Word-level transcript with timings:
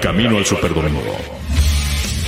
Camino 0.00 0.38
al 0.38 0.46
Superdomingo. 0.46 1.16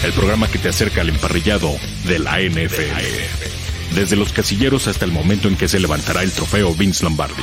El 0.03 0.13
programa 0.13 0.49
que 0.49 0.59
te 0.59 0.71
acerca 0.71 1.03
al 1.03 1.09
emparrillado 1.09 1.71
de 2.05 2.19
la 2.19 2.41
NFL. 2.41 3.95
Desde 3.95 4.17
los 4.17 4.33
casilleros 4.33 4.89
hasta 4.89 5.05
el 5.05 5.13
momento 5.13 5.47
en 5.47 5.57
que 5.57 5.69
se 5.69 5.79
levantará 5.79 6.23
el 6.23 6.33
trofeo 6.33 6.75
Vince 6.75 7.05
Lombardi. 7.05 7.43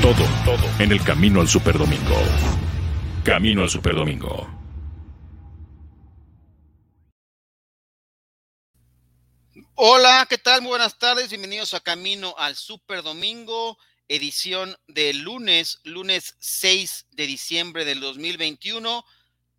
Todo, 0.00 0.24
todo 0.44 0.64
en 0.78 0.92
el 0.92 1.02
Camino 1.02 1.40
al 1.40 1.48
Superdomingo. 1.48 2.16
Camino 3.24 3.62
al 3.62 3.70
Superdomingo. 3.70 4.48
Hola, 9.74 10.26
¿qué 10.28 10.38
tal? 10.38 10.62
Muy 10.62 10.70
buenas 10.70 10.98
tardes. 10.98 11.28
Bienvenidos 11.28 11.74
a 11.74 11.80
Camino 11.80 12.34
al 12.38 12.56
Superdomingo 12.56 13.78
edición 14.08 14.76
del 14.86 15.18
lunes, 15.18 15.80
lunes 15.84 16.36
6 16.40 17.06
de 17.12 17.26
diciembre 17.26 17.84
del 17.84 18.00
2021. 18.00 19.04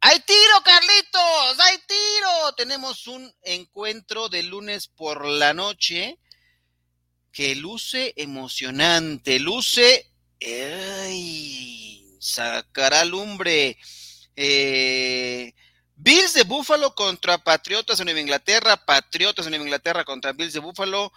¡Hay 0.01 0.19
tiro, 0.21 0.63
Carlitos! 0.63 1.59
¡Hay 1.59 1.77
tiro! 1.87 2.53
Tenemos 2.57 3.07
un 3.07 3.33
encuentro 3.43 4.29
de 4.29 4.43
lunes 4.43 4.87
por 4.87 5.25
la 5.25 5.53
noche 5.53 6.17
que 7.31 7.55
luce 7.55 8.13
emocionante, 8.15 9.39
luce... 9.39 10.11
¡Ay! 10.41 12.17
Sacará 12.19 13.05
lumbre. 13.05 13.77
Eh, 14.35 15.53
Bills 15.95 16.33
de 16.33 16.43
Búfalo 16.43 16.95
contra 16.95 17.37
Patriotas 17.37 17.97
de 17.97 18.05
Nueva 18.05 18.21
Inglaterra, 18.21 18.77
Patriotas 18.77 19.45
de 19.45 19.51
Nueva 19.51 19.65
Inglaterra 19.65 20.05
contra 20.05 20.31
Bills 20.31 20.53
de 20.53 20.59
Búfalo. 20.59 21.11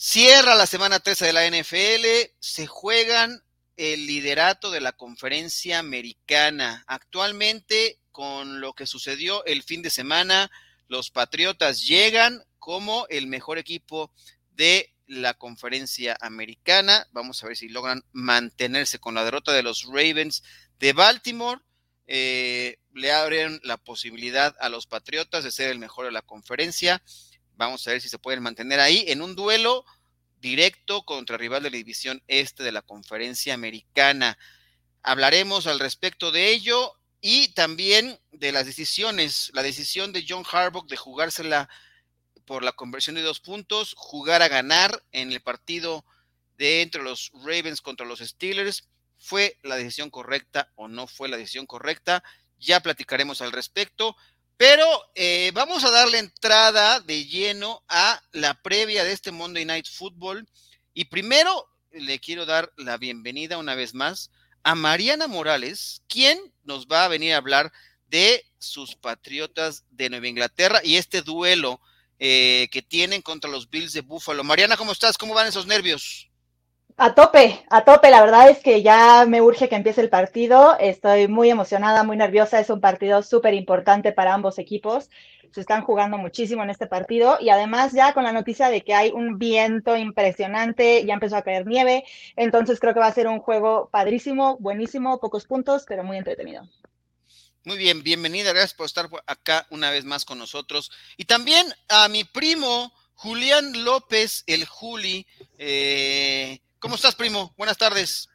Cierra 0.00 0.54
la 0.54 0.68
semana 0.68 1.00
13 1.00 1.26
de 1.26 1.32
la 1.32 1.44
NFL, 1.50 2.30
se 2.38 2.68
juegan 2.68 3.42
el 3.76 4.06
liderato 4.06 4.70
de 4.70 4.80
la 4.80 4.92
conferencia 4.92 5.80
americana. 5.80 6.84
Actualmente, 6.86 7.98
con 8.12 8.60
lo 8.60 8.74
que 8.74 8.86
sucedió 8.86 9.44
el 9.44 9.64
fin 9.64 9.82
de 9.82 9.90
semana, 9.90 10.52
los 10.86 11.10
Patriotas 11.10 11.84
llegan 11.84 12.44
como 12.60 13.08
el 13.08 13.26
mejor 13.26 13.58
equipo 13.58 14.12
de 14.52 14.94
la 15.08 15.34
conferencia 15.34 16.16
americana. 16.20 17.08
Vamos 17.10 17.42
a 17.42 17.48
ver 17.48 17.56
si 17.56 17.68
logran 17.68 18.04
mantenerse 18.12 19.00
con 19.00 19.16
la 19.16 19.24
derrota 19.24 19.52
de 19.52 19.64
los 19.64 19.82
Ravens 19.82 20.44
de 20.78 20.92
Baltimore. 20.92 21.60
Eh, 22.06 22.78
le 22.94 23.10
abren 23.10 23.58
la 23.64 23.78
posibilidad 23.78 24.54
a 24.60 24.68
los 24.68 24.86
Patriotas 24.86 25.42
de 25.42 25.50
ser 25.50 25.70
el 25.70 25.80
mejor 25.80 26.04
de 26.04 26.12
la 26.12 26.22
conferencia. 26.22 27.02
Vamos 27.58 27.86
a 27.86 27.90
ver 27.90 28.00
si 28.00 28.08
se 28.08 28.20
pueden 28.20 28.40
mantener 28.40 28.78
ahí 28.78 29.04
en 29.08 29.20
un 29.20 29.34
duelo 29.34 29.84
directo 30.40 31.02
contra 31.02 31.34
el 31.34 31.40
rival 31.40 31.64
de 31.64 31.70
la 31.70 31.76
división 31.76 32.22
este 32.28 32.62
de 32.62 32.70
la 32.70 32.82
conferencia 32.82 33.52
americana. 33.52 34.38
Hablaremos 35.02 35.66
al 35.66 35.80
respecto 35.80 36.30
de 36.30 36.52
ello 36.52 36.94
y 37.20 37.48
también 37.48 38.20
de 38.30 38.52
las 38.52 38.64
decisiones, 38.64 39.50
la 39.54 39.64
decisión 39.64 40.12
de 40.12 40.24
John 40.26 40.44
Harbaugh 40.48 40.86
de 40.86 40.96
jugársela 40.96 41.68
por 42.44 42.62
la 42.62 42.70
conversión 42.70 43.16
de 43.16 43.22
dos 43.22 43.40
puntos, 43.40 43.94
jugar 43.96 44.40
a 44.40 44.48
ganar 44.48 45.02
en 45.10 45.32
el 45.32 45.40
partido 45.40 46.04
de 46.58 46.82
entre 46.82 47.02
los 47.02 47.32
Ravens 47.44 47.80
contra 47.80 48.06
los 48.06 48.20
Steelers, 48.20 48.88
fue 49.18 49.58
la 49.64 49.74
decisión 49.74 50.10
correcta 50.10 50.70
o 50.76 50.86
no 50.86 51.08
fue 51.08 51.28
la 51.28 51.36
decisión 51.36 51.66
correcta, 51.66 52.22
ya 52.56 52.78
platicaremos 52.78 53.42
al 53.42 53.50
respecto. 53.50 54.16
Pero 54.58 54.84
eh, 55.14 55.52
vamos 55.54 55.84
a 55.84 55.90
darle 55.92 56.18
entrada 56.18 56.98
de 56.98 57.24
lleno 57.24 57.84
a 57.88 58.20
la 58.32 58.60
previa 58.60 59.04
de 59.04 59.12
este 59.12 59.30
Monday 59.30 59.64
Night 59.64 59.86
Football. 59.88 60.48
Y 60.92 61.04
primero 61.04 61.68
le 61.92 62.18
quiero 62.18 62.44
dar 62.44 62.72
la 62.76 62.96
bienvenida 62.96 63.56
una 63.56 63.76
vez 63.76 63.94
más 63.94 64.32
a 64.64 64.74
Mariana 64.74 65.28
Morales, 65.28 66.02
quien 66.08 66.52
nos 66.64 66.88
va 66.88 67.04
a 67.04 67.08
venir 67.08 67.34
a 67.34 67.36
hablar 67.36 67.72
de 68.08 68.44
sus 68.58 68.96
Patriotas 68.96 69.84
de 69.90 70.10
Nueva 70.10 70.26
Inglaterra 70.26 70.80
y 70.82 70.96
este 70.96 71.22
duelo 71.22 71.80
eh, 72.18 72.68
que 72.72 72.82
tienen 72.82 73.22
contra 73.22 73.48
los 73.48 73.70
Bills 73.70 73.92
de 73.92 74.00
Buffalo. 74.00 74.42
Mariana, 74.42 74.76
¿cómo 74.76 74.90
estás? 74.90 75.16
¿Cómo 75.16 75.34
van 75.34 75.46
esos 75.46 75.68
nervios? 75.68 76.27
A 77.00 77.14
tope, 77.14 77.64
a 77.70 77.84
tope. 77.84 78.10
La 78.10 78.20
verdad 78.20 78.50
es 78.50 78.58
que 78.58 78.82
ya 78.82 79.24
me 79.24 79.40
urge 79.40 79.68
que 79.68 79.76
empiece 79.76 80.00
el 80.00 80.08
partido. 80.08 80.76
Estoy 80.80 81.28
muy 81.28 81.48
emocionada, 81.48 82.02
muy 82.02 82.16
nerviosa. 82.16 82.58
Es 82.58 82.70
un 82.70 82.80
partido 82.80 83.22
súper 83.22 83.54
importante 83.54 84.10
para 84.10 84.34
ambos 84.34 84.58
equipos. 84.58 85.08
Se 85.52 85.60
están 85.60 85.82
jugando 85.82 86.18
muchísimo 86.18 86.64
en 86.64 86.70
este 86.70 86.88
partido 86.88 87.38
y 87.40 87.50
además 87.50 87.92
ya 87.92 88.14
con 88.14 88.24
la 88.24 88.32
noticia 88.32 88.68
de 88.68 88.82
que 88.82 88.94
hay 88.94 89.12
un 89.12 89.38
viento 89.38 89.96
impresionante, 89.96 91.06
ya 91.06 91.14
empezó 91.14 91.36
a 91.36 91.42
caer 91.42 91.68
nieve. 91.68 92.02
Entonces 92.34 92.80
creo 92.80 92.94
que 92.94 93.00
va 93.00 93.06
a 93.06 93.14
ser 93.14 93.28
un 93.28 93.38
juego 93.38 93.88
padrísimo, 93.92 94.56
buenísimo, 94.58 95.20
pocos 95.20 95.46
puntos, 95.46 95.84
pero 95.86 96.02
muy 96.02 96.16
entretenido. 96.16 96.68
Muy 97.62 97.78
bien, 97.78 98.02
bienvenida. 98.02 98.50
Gracias 98.50 98.74
por 98.74 98.86
estar 98.86 99.08
acá 99.26 99.68
una 99.70 99.92
vez 99.92 100.04
más 100.04 100.24
con 100.24 100.40
nosotros. 100.40 100.90
Y 101.16 101.26
también 101.26 101.72
a 101.88 102.08
mi 102.08 102.24
primo 102.24 102.92
Julián 103.14 103.84
López, 103.84 104.42
el 104.48 104.64
Juli. 104.64 105.28
Eh, 105.58 106.58
¿Cómo 106.80 106.94
estás, 106.94 107.16
primo? 107.16 107.52
Buenas 107.56 107.76
tardes. 107.76 108.28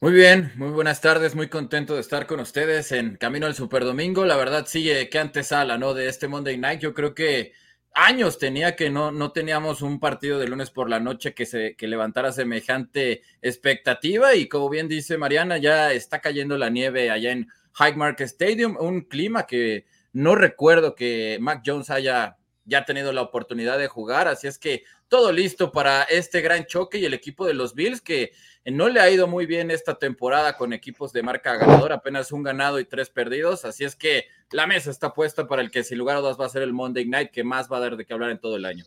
Muy 0.00 0.12
bien, 0.12 0.52
muy 0.54 0.70
buenas 0.70 1.00
tardes, 1.00 1.34
muy 1.34 1.48
contento 1.48 1.94
de 1.94 2.00
estar 2.00 2.26
con 2.28 2.38
ustedes 2.38 2.92
en 2.92 3.16
Camino 3.16 3.46
al 3.46 3.56
Superdomingo. 3.56 4.24
La 4.24 4.36
verdad, 4.36 4.66
sigue 4.66 5.08
que 5.10 5.18
antesala, 5.18 5.76
¿no? 5.76 5.92
De 5.92 6.08
este 6.08 6.28
Monday 6.28 6.56
Night. 6.56 6.80
Yo 6.80 6.94
creo 6.94 7.16
que 7.16 7.52
años 7.92 8.38
tenía 8.38 8.76
que 8.76 8.90
no, 8.90 9.10
no 9.10 9.32
teníamos 9.32 9.82
un 9.82 9.98
partido 9.98 10.38
de 10.38 10.46
lunes 10.46 10.70
por 10.70 10.88
la 10.88 11.00
noche 11.00 11.34
que 11.34 11.46
se 11.46 11.74
que 11.74 11.88
levantara 11.88 12.30
semejante 12.30 13.22
expectativa. 13.42 14.36
Y 14.36 14.48
como 14.48 14.70
bien 14.70 14.86
dice 14.86 15.18
Mariana, 15.18 15.58
ya 15.58 15.92
está 15.92 16.20
cayendo 16.20 16.56
la 16.56 16.70
nieve 16.70 17.10
allá 17.10 17.32
en 17.32 17.48
Highmark 17.76 18.20
Stadium, 18.20 18.76
un 18.78 19.00
clima 19.00 19.48
que 19.48 19.84
no 20.12 20.36
recuerdo 20.36 20.94
que 20.94 21.38
Mac 21.40 21.62
Jones 21.66 21.90
haya 21.90 22.36
ya 22.70 22.84
tenido 22.84 23.12
la 23.12 23.22
oportunidad 23.22 23.78
de 23.78 23.88
jugar. 23.88 24.28
Así 24.28 24.46
es 24.46 24.58
que 24.58 24.84
todo 25.08 25.32
listo 25.32 25.72
para 25.72 26.04
este 26.04 26.40
gran 26.40 26.64
choque 26.66 26.98
y 26.98 27.04
el 27.04 27.14
equipo 27.14 27.44
de 27.44 27.52
los 27.52 27.74
Bills 27.74 28.00
que 28.00 28.32
no 28.64 28.88
le 28.88 29.00
ha 29.00 29.10
ido 29.10 29.26
muy 29.26 29.44
bien 29.44 29.70
esta 29.70 29.98
temporada 29.98 30.56
con 30.56 30.72
equipos 30.72 31.12
de 31.12 31.24
marca 31.24 31.56
ganadora, 31.56 31.96
apenas 31.96 32.30
un 32.30 32.44
ganado 32.44 32.78
y 32.78 32.84
tres 32.84 33.10
perdidos, 33.10 33.64
así 33.64 33.84
es 33.84 33.96
que 33.96 34.26
la 34.52 34.68
mesa 34.68 34.90
está 34.90 35.12
puesta 35.12 35.48
para 35.48 35.62
el 35.62 35.70
que 35.70 35.82
sin 35.82 35.98
lugar 35.98 36.16
a 36.16 36.20
dudas 36.20 36.40
va 36.40 36.46
a 36.46 36.50
ser 36.50 36.62
el 36.62 36.72
Monday 36.72 37.06
Night 37.06 37.30
que 37.30 37.42
más 37.42 37.70
va 37.70 37.78
a 37.78 37.80
dar 37.80 37.96
de 37.96 38.06
qué 38.06 38.12
hablar 38.12 38.30
en 38.30 38.38
todo 38.38 38.56
el 38.56 38.64
año. 38.64 38.84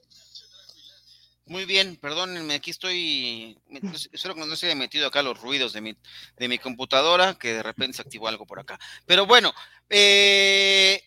Muy 1.45 1.65
bien, 1.65 1.97
perdónenme, 1.97 2.53
aquí 2.53 2.71
estoy, 2.71 3.59
espero 4.13 4.33
que 4.33 4.45
no 4.45 4.55
se 4.55 4.67
haya 4.67 4.75
metido 4.75 5.07
acá 5.07 5.21
los 5.21 5.41
ruidos 5.41 5.73
de 5.73 5.81
mi, 5.81 5.97
de 6.37 6.47
mi 6.47 6.57
computadora, 6.57 7.33
que 7.33 7.53
de 7.55 7.63
repente 7.63 7.97
se 7.97 8.01
activó 8.01 8.29
algo 8.29 8.45
por 8.45 8.61
acá. 8.61 8.79
Pero 9.05 9.25
bueno, 9.25 9.53
eh, 9.89 11.03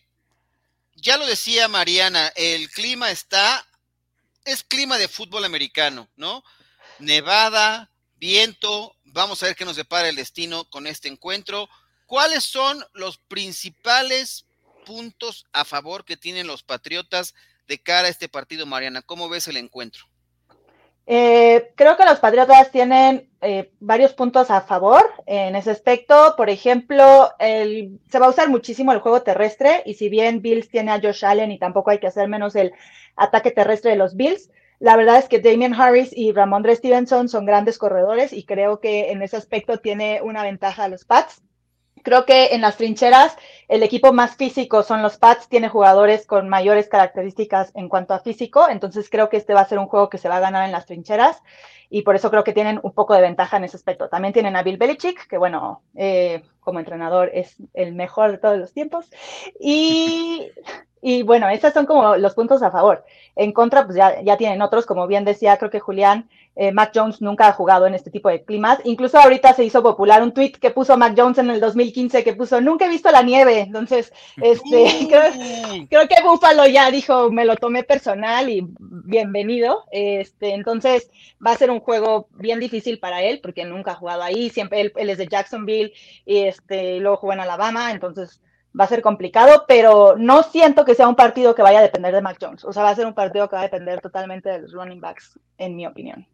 ya 0.97 1.17
lo 1.17 1.25
decía 1.25 1.67
Mariana, 1.67 2.31
el 2.35 2.69
clima 2.69 3.11
está 3.11 3.65
es 4.45 4.63
clima 4.63 4.97
de 4.97 5.07
fútbol 5.07 5.43
americano, 5.45 6.09
¿no? 6.15 6.43
Nevada, 6.99 7.91
viento, 8.15 8.95
vamos 9.03 9.43
a 9.43 9.47
ver 9.47 9.55
qué 9.55 9.65
nos 9.65 9.75
depara 9.75 10.07
el 10.07 10.15
destino 10.15 10.65
con 10.69 10.87
este 10.87 11.09
encuentro. 11.09 11.69
¿Cuáles 12.05 12.45
son 12.45 12.83
los 12.93 13.17
principales 13.17 14.45
puntos 14.85 15.45
a 15.51 15.65
favor 15.65 16.05
que 16.05 16.15
tienen 16.15 16.47
los 16.47 16.63
Patriotas 16.63 17.35
de 17.67 17.77
cara 17.81 18.07
a 18.07 18.11
este 18.11 18.29
partido, 18.29 18.65
Mariana? 18.65 19.01
¿Cómo 19.01 19.27
ves 19.27 19.49
el 19.49 19.57
encuentro? 19.57 20.05
Eh, 21.09 21.71
creo 21.75 21.95
que 21.95 22.03
los 22.03 22.19
Patriotas 22.19 22.69
tienen 22.69 23.29
eh, 23.39 23.71
varios 23.79 24.13
puntos 24.13 24.51
a 24.51 24.59
favor 24.59 25.09
en 25.25 25.55
ese 25.55 25.71
aspecto. 25.71 26.33
Por 26.35 26.49
ejemplo, 26.49 27.31
se 27.39 28.19
va 28.19 28.25
a 28.25 28.29
usar 28.29 28.49
muchísimo 28.49 28.91
el 28.91 28.99
juego 28.99 29.21
terrestre 29.21 29.83
y 29.85 29.93
si 29.93 30.09
bien 30.09 30.41
Bills 30.41 30.69
tiene 30.69 30.91
a 30.91 30.99
Josh 31.01 31.25
Allen 31.25 31.51
y 31.51 31.59
tampoco 31.59 31.91
hay 31.91 31.99
que 31.99 32.07
hacer 32.07 32.27
menos 32.27 32.57
el 32.57 32.73
ataque 33.15 33.51
terrestre 33.51 33.91
de 33.91 33.97
los 33.97 34.17
Bills, 34.17 34.51
la 34.79 34.97
verdad 34.97 35.17
es 35.17 35.29
que 35.29 35.39
Damian 35.39 35.73
Harris 35.73 36.11
y 36.15 36.33
Ramondre 36.33 36.75
Stevenson 36.75 37.29
son 37.29 37.45
grandes 37.45 37.77
corredores 37.77 38.33
y 38.33 38.43
creo 38.43 38.81
que 38.81 39.11
en 39.11 39.21
ese 39.21 39.37
aspecto 39.37 39.79
tiene 39.79 40.21
una 40.21 40.43
ventaja 40.43 40.83
a 40.83 40.89
los 40.89 41.05
Pats. 41.05 41.41
Creo 42.07 42.25
que 42.25 42.55
en 42.55 42.61
las 42.61 42.77
trincheras 42.77 43.35
el 43.67 43.83
equipo 43.83 44.13
más 44.13 44.37
físico 44.37 44.81
son 44.81 45.01
los 45.01 45.17
Pats, 45.17 45.49
tiene 45.49 45.67
jugadores 45.67 46.25
con 46.25 46.47
mayores 46.47 46.87
características 46.87 47.73
en 47.75 47.89
cuanto 47.89 48.13
a 48.13 48.21
físico, 48.21 48.69
entonces 48.69 49.09
creo 49.09 49.27
que 49.27 49.35
este 49.35 49.53
va 49.53 49.59
a 49.59 49.67
ser 49.67 49.77
un 49.77 49.87
juego 49.87 50.07
que 50.07 50.17
se 50.17 50.29
va 50.29 50.37
a 50.37 50.39
ganar 50.39 50.63
en 50.63 50.71
las 50.71 50.85
trincheras 50.85 51.43
y 51.89 52.03
por 52.03 52.15
eso 52.15 52.29
creo 52.29 52.45
que 52.45 52.53
tienen 52.53 52.79
un 52.81 52.93
poco 52.93 53.13
de 53.13 53.19
ventaja 53.19 53.57
en 53.57 53.65
ese 53.65 53.75
aspecto. 53.75 54.07
También 54.07 54.33
tienen 54.33 54.55
a 54.55 54.63
Bill 54.63 54.77
Belichick, 54.77 55.27
que 55.27 55.37
bueno, 55.37 55.81
eh, 55.95 56.43
como 56.61 56.79
entrenador 56.79 57.29
es 57.33 57.57
el 57.73 57.93
mejor 57.93 58.31
de 58.31 58.37
todos 58.37 58.57
los 58.57 58.71
tiempos. 58.71 59.09
Y, 59.59 60.49
bueno, 61.25 61.49
esos 61.49 61.73
son 61.73 61.85
como 61.85 62.15
los 62.15 62.35
puntos 62.35 62.63
a 62.63 62.71
favor. 62.71 63.03
En 63.35 63.51
contra, 63.51 63.83
pues 63.83 63.97
ya, 63.97 64.21
ya 64.21 64.37
tienen 64.37 64.61
otros, 64.61 64.85
como 64.85 65.07
bien 65.07 65.25
decía, 65.25 65.57
creo 65.57 65.71
que 65.71 65.81
Julián, 65.81 66.29
eh, 66.59 66.71
Mac 66.71 66.91
Jones 66.93 67.21
nunca 67.21 67.47
ha 67.47 67.53
jugado 67.53 67.85
en 67.85 67.93
este 67.93 68.09
tipo 68.09 68.29
de 68.29 68.43
climas. 68.43 68.79
Incluso 68.83 69.19
ahorita 69.19 69.53
se 69.53 69.63
hizo 69.63 69.83
popular 69.83 70.23
un 70.23 70.33
tweet 70.33 70.53
que 70.53 70.71
puso 70.71 70.97
Mac 70.97 71.13
Jones 71.15 71.37
en 71.37 71.51
el 71.51 71.59
2015 71.59 72.23
que 72.23 72.33
puso 72.33 72.59
nunca 72.61 72.85
he 72.85 72.89
visto 72.89 73.11
la 73.11 73.21
nieve. 73.21 73.59
Entonces, 73.59 74.11
este, 74.41 75.07
creo, 75.89 76.07
que 76.07 76.23
Buffalo 76.23 76.65
ya 76.65 76.89
dijo 76.89 77.29
me 77.29 77.45
lo 77.45 77.55
tomé 77.57 77.83
personal 77.83 78.49
y 78.49 78.67
bienvenido. 78.79 79.83
Este, 79.91 80.55
entonces 80.55 81.11
va 81.45 81.51
a 81.51 81.57
ser 81.57 81.69
un 81.69 81.79
juego 81.79 82.27
bien 82.31 82.59
difícil 82.59 82.97
para 82.97 83.21
él 83.21 83.39
porque 83.41 83.63
nunca 83.63 83.91
ha 83.91 83.95
jugado 83.95 84.23
ahí. 84.23 84.49
Siempre 84.49 84.81
él, 84.81 85.09
es 85.09 85.19
de 85.19 85.27
Jacksonville 85.27 85.93
y 86.25 86.39
este, 86.39 86.99
luego 86.99 87.17
jugó 87.17 87.33
en 87.33 87.41
Alabama. 87.41 87.91
Entonces 87.91 88.41
va 88.79 88.85
a 88.85 88.87
ser 88.87 89.03
complicado, 89.03 89.65
pero 89.67 90.15
no 90.17 90.41
siento 90.41 90.85
que 90.85 90.95
sea 90.95 91.07
un 91.07 91.15
partido 91.15 91.53
que 91.53 91.61
vaya 91.61 91.79
a 91.79 91.83
depender 91.83 92.15
de 92.15 92.21
Mac 92.21 92.37
Jones. 92.41 92.65
O 92.65 92.73
sea, 92.73 92.81
va 92.81 92.89
a 92.89 92.95
ser 92.95 93.05
un 93.05 93.13
partido 93.13 93.47
que 93.47 93.55
va 93.55 93.61
a 93.61 93.65
depender 93.65 94.01
totalmente 94.01 94.49
de 94.49 94.59
los 94.59 94.71
running 94.71 95.01
backs, 95.01 95.39
en 95.59 95.75
mi 95.75 95.85
opinión. 95.85 96.27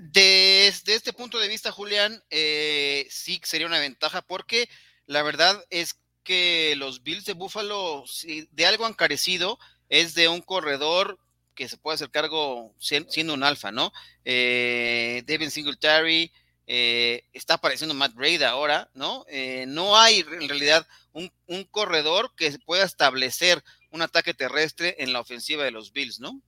Desde 0.00 0.94
este 0.94 1.12
punto 1.12 1.40
de 1.40 1.48
vista, 1.48 1.72
Julián, 1.72 2.22
eh, 2.30 3.06
sí 3.10 3.40
sería 3.42 3.66
una 3.66 3.80
ventaja 3.80 4.22
porque 4.22 4.68
la 5.06 5.24
verdad 5.24 5.64
es 5.70 5.98
que 6.22 6.74
los 6.76 7.02
Bills 7.02 7.24
de 7.24 7.32
Buffalo, 7.32 8.04
si 8.06 8.48
de 8.52 8.66
algo 8.66 8.86
han 8.86 8.94
carecido, 8.94 9.58
es 9.88 10.14
de 10.14 10.28
un 10.28 10.40
corredor 10.40 11.18
que 11.56 11.68
se 11.68 11.78
puede 11.78 11.96
hacer 11.96 12.10
cargo 12.10 12.72
siendo 12.78 13.34
un 13.34 13.42
alfa, 13.42 13.72
¿no? 13.72 13.92
Eh, 14.24 15.24
Devin 15.26 15.50
Singletary, 15.50 16.30
eh, 16.68 17.24
está 17.32 17.54
apareciendo 17.54 17.94
Matt 17.94 18.14
Braid 18.14 18.42
ahora, 18.42 18.90
¿no? 18.94 19.24
Eh, 19.28 19.64
no 19.66 19.98
hay 19.98 20.20
en 20.20 20.48
realidad 20.48 20.86
un, 21.12 21.32
un, 21.48 21.64
corredor 21.64 22.32
que 22.36 22.56
pueda 22.60 22.84
establecer 22.84 23.64
un 23.90 24.02
ataque 24.02 24.34
terrestre 24.34 24.94
en 25.00 25.12
la 25.12 25.20
ofensiva 25.20 25.64
de 25.64 25.72
los 25.72 25.92
Bills, 25.92 26.20
¿no? 26.20 26.40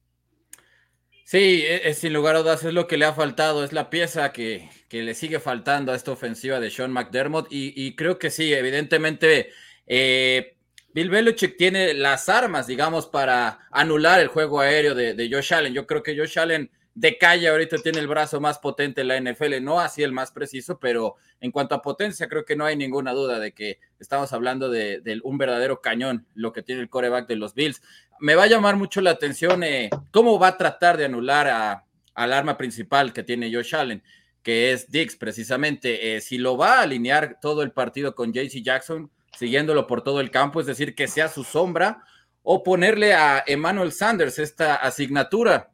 Sí, 1.30 1.64
es, 1.64 1.82
e, 1.84 1.94
sin 1.94 2.12
lugar 2.12 2.34
a 2.34 2.40
dudas 2.40 2.64
es 2.64 2.74
lo 2.74 2.88
que 2.88 2.96
le 2.96 3.04
ha 3.04 3.12
faltado, 3.12 3.62
es 3.62 3.72
la 3.72 3.88
pieza 3.88 4.32
que, 4.32 4.68
que 4.88 5.04
le 5.04 5.14
sigue 5.14 5.38
faltando 5.38 5.92
a 5.92 5.94
esta 5.94 6.10
ofensiva 6.10 6.58
de 6.58 6.72
Sean 6.72 6.90
McDermott 6.90 7.46
y, 7.50 7.94
creo 7.94 8.18
que 8.18 8.30
sí, 8.30 8.52
evidentemente 8.52 9.50
eh, 9.86 10.56
Bill 10.92 11.08
Belichick 11.08 11.56
tiene 11.56 11.94
las 11.94 12.28
armas, 12.28 12.66
digamos, 12.66 13.06
para 13.06 13.60
anular 13.70 14.18
el 14.18 14.26
juego 14.26 14.58
aéreo 14.58 14.96
de, 14.96 15.14
de, 15.14 15.30
Josh 15.30 15.54
Allen. 15.54 15.72
Yo 15.72 15.86
creo 15.86 16.02
que 16.02 16.18
Josh 16.18 16.36
Allen 16.36 16.68
de 16.94 17.18
calle 17.18 17.48
ahorita 17.48 17.78
tiene 17.78 17.98
el 17.98 18.08
brazo 18.08 18.40
más 18.40 18.58
potente 18.58 19.00
en 19.02 19.08
la 19.08 19.20
NFL, 19.20 19.62
no 19.62 19.80
así 19.80 20.02
el 20.02 20.12
más 20.12 20.32
preciso, 20.32 20.78
pero 20.78 21.16
en 21.40 21.50
cuanto 21.50 21.74
a 21.74 21.82
potencia 21.82 22.28
creo 22.28 22.44
que 22.44 22.56
no 22.56 22.64
hay 22.64 22.76
ninguna 22.76 23.12
duda 23.12 23.38
de 23.38 23.52
que 23.52 23.78
estamos 23.98 24.32
hablando 24.32 24.68
de, 24.68 25.20
un 25.22 25.38
verdadero 25.38 25.80
cañón, 25.80 26.26
lo 26.34 26.52
que 26.52 26.62
tiene 26.62 26.82
el 26.82 26.90
coreback 26.90 27.28
de 27.28 27.36
los 27.36 27.54
Bills 27.54 27.80
me 28.20 28.34
va 28.34 28.44
a 28.44 28.48
llamar 28.48 28.76
mucho 28.76 29.00
la 29.00 29.10
atención 29.10 29.64
eh, 29.64 29.88
cómo 30.10 30.38
va 30.38 30.48
a 30.48 30.58
tratar 30.58 30.96
de 30.98 31.06
anular 31.06 31.82
al 32.14 32.32
arma 32.32 32.58
principal 32.58 33.12
que 33.12 33.22
tiene 33.22 33.52
Josh 33.52 33.74
Allen, 33.74 34.02
que 34.42 34.72
es 34.72 34.90
Dix, 34.90 35.16
precisamente. 35.16 36.16
Eh, 36.16 36.20
si 36.20 36.36
lo 36.36 36.56
va 36.56 36.78
a 36.78 36.82
alinear 36.82 37.38
todo 37.40 37.62
el 37.62 37.72
partido 37.72 38.14
con 38.14 38.32
JC 38.32 38.62
Jackson, 38.62 39.10
siguiéndolo 39.38 39.86
por 39.86 40.02
todo 40.02 40.20
el 40.20 40.30
campo, 40.30 40.60
es 40.60 40.66
decir, 40.66 40.94
que 40.94 41.08
sea 41.08 41.28
su 41.28 41.44
sombra, 41.44 42.04
o 42.42 42.62
ponerle 42.62 43.14
a 43.14 43.42
Emmanuel 43.46 43.92
Sanders 43.92 44.38
esta 44.38 44.74
asignatura 44.74 45.70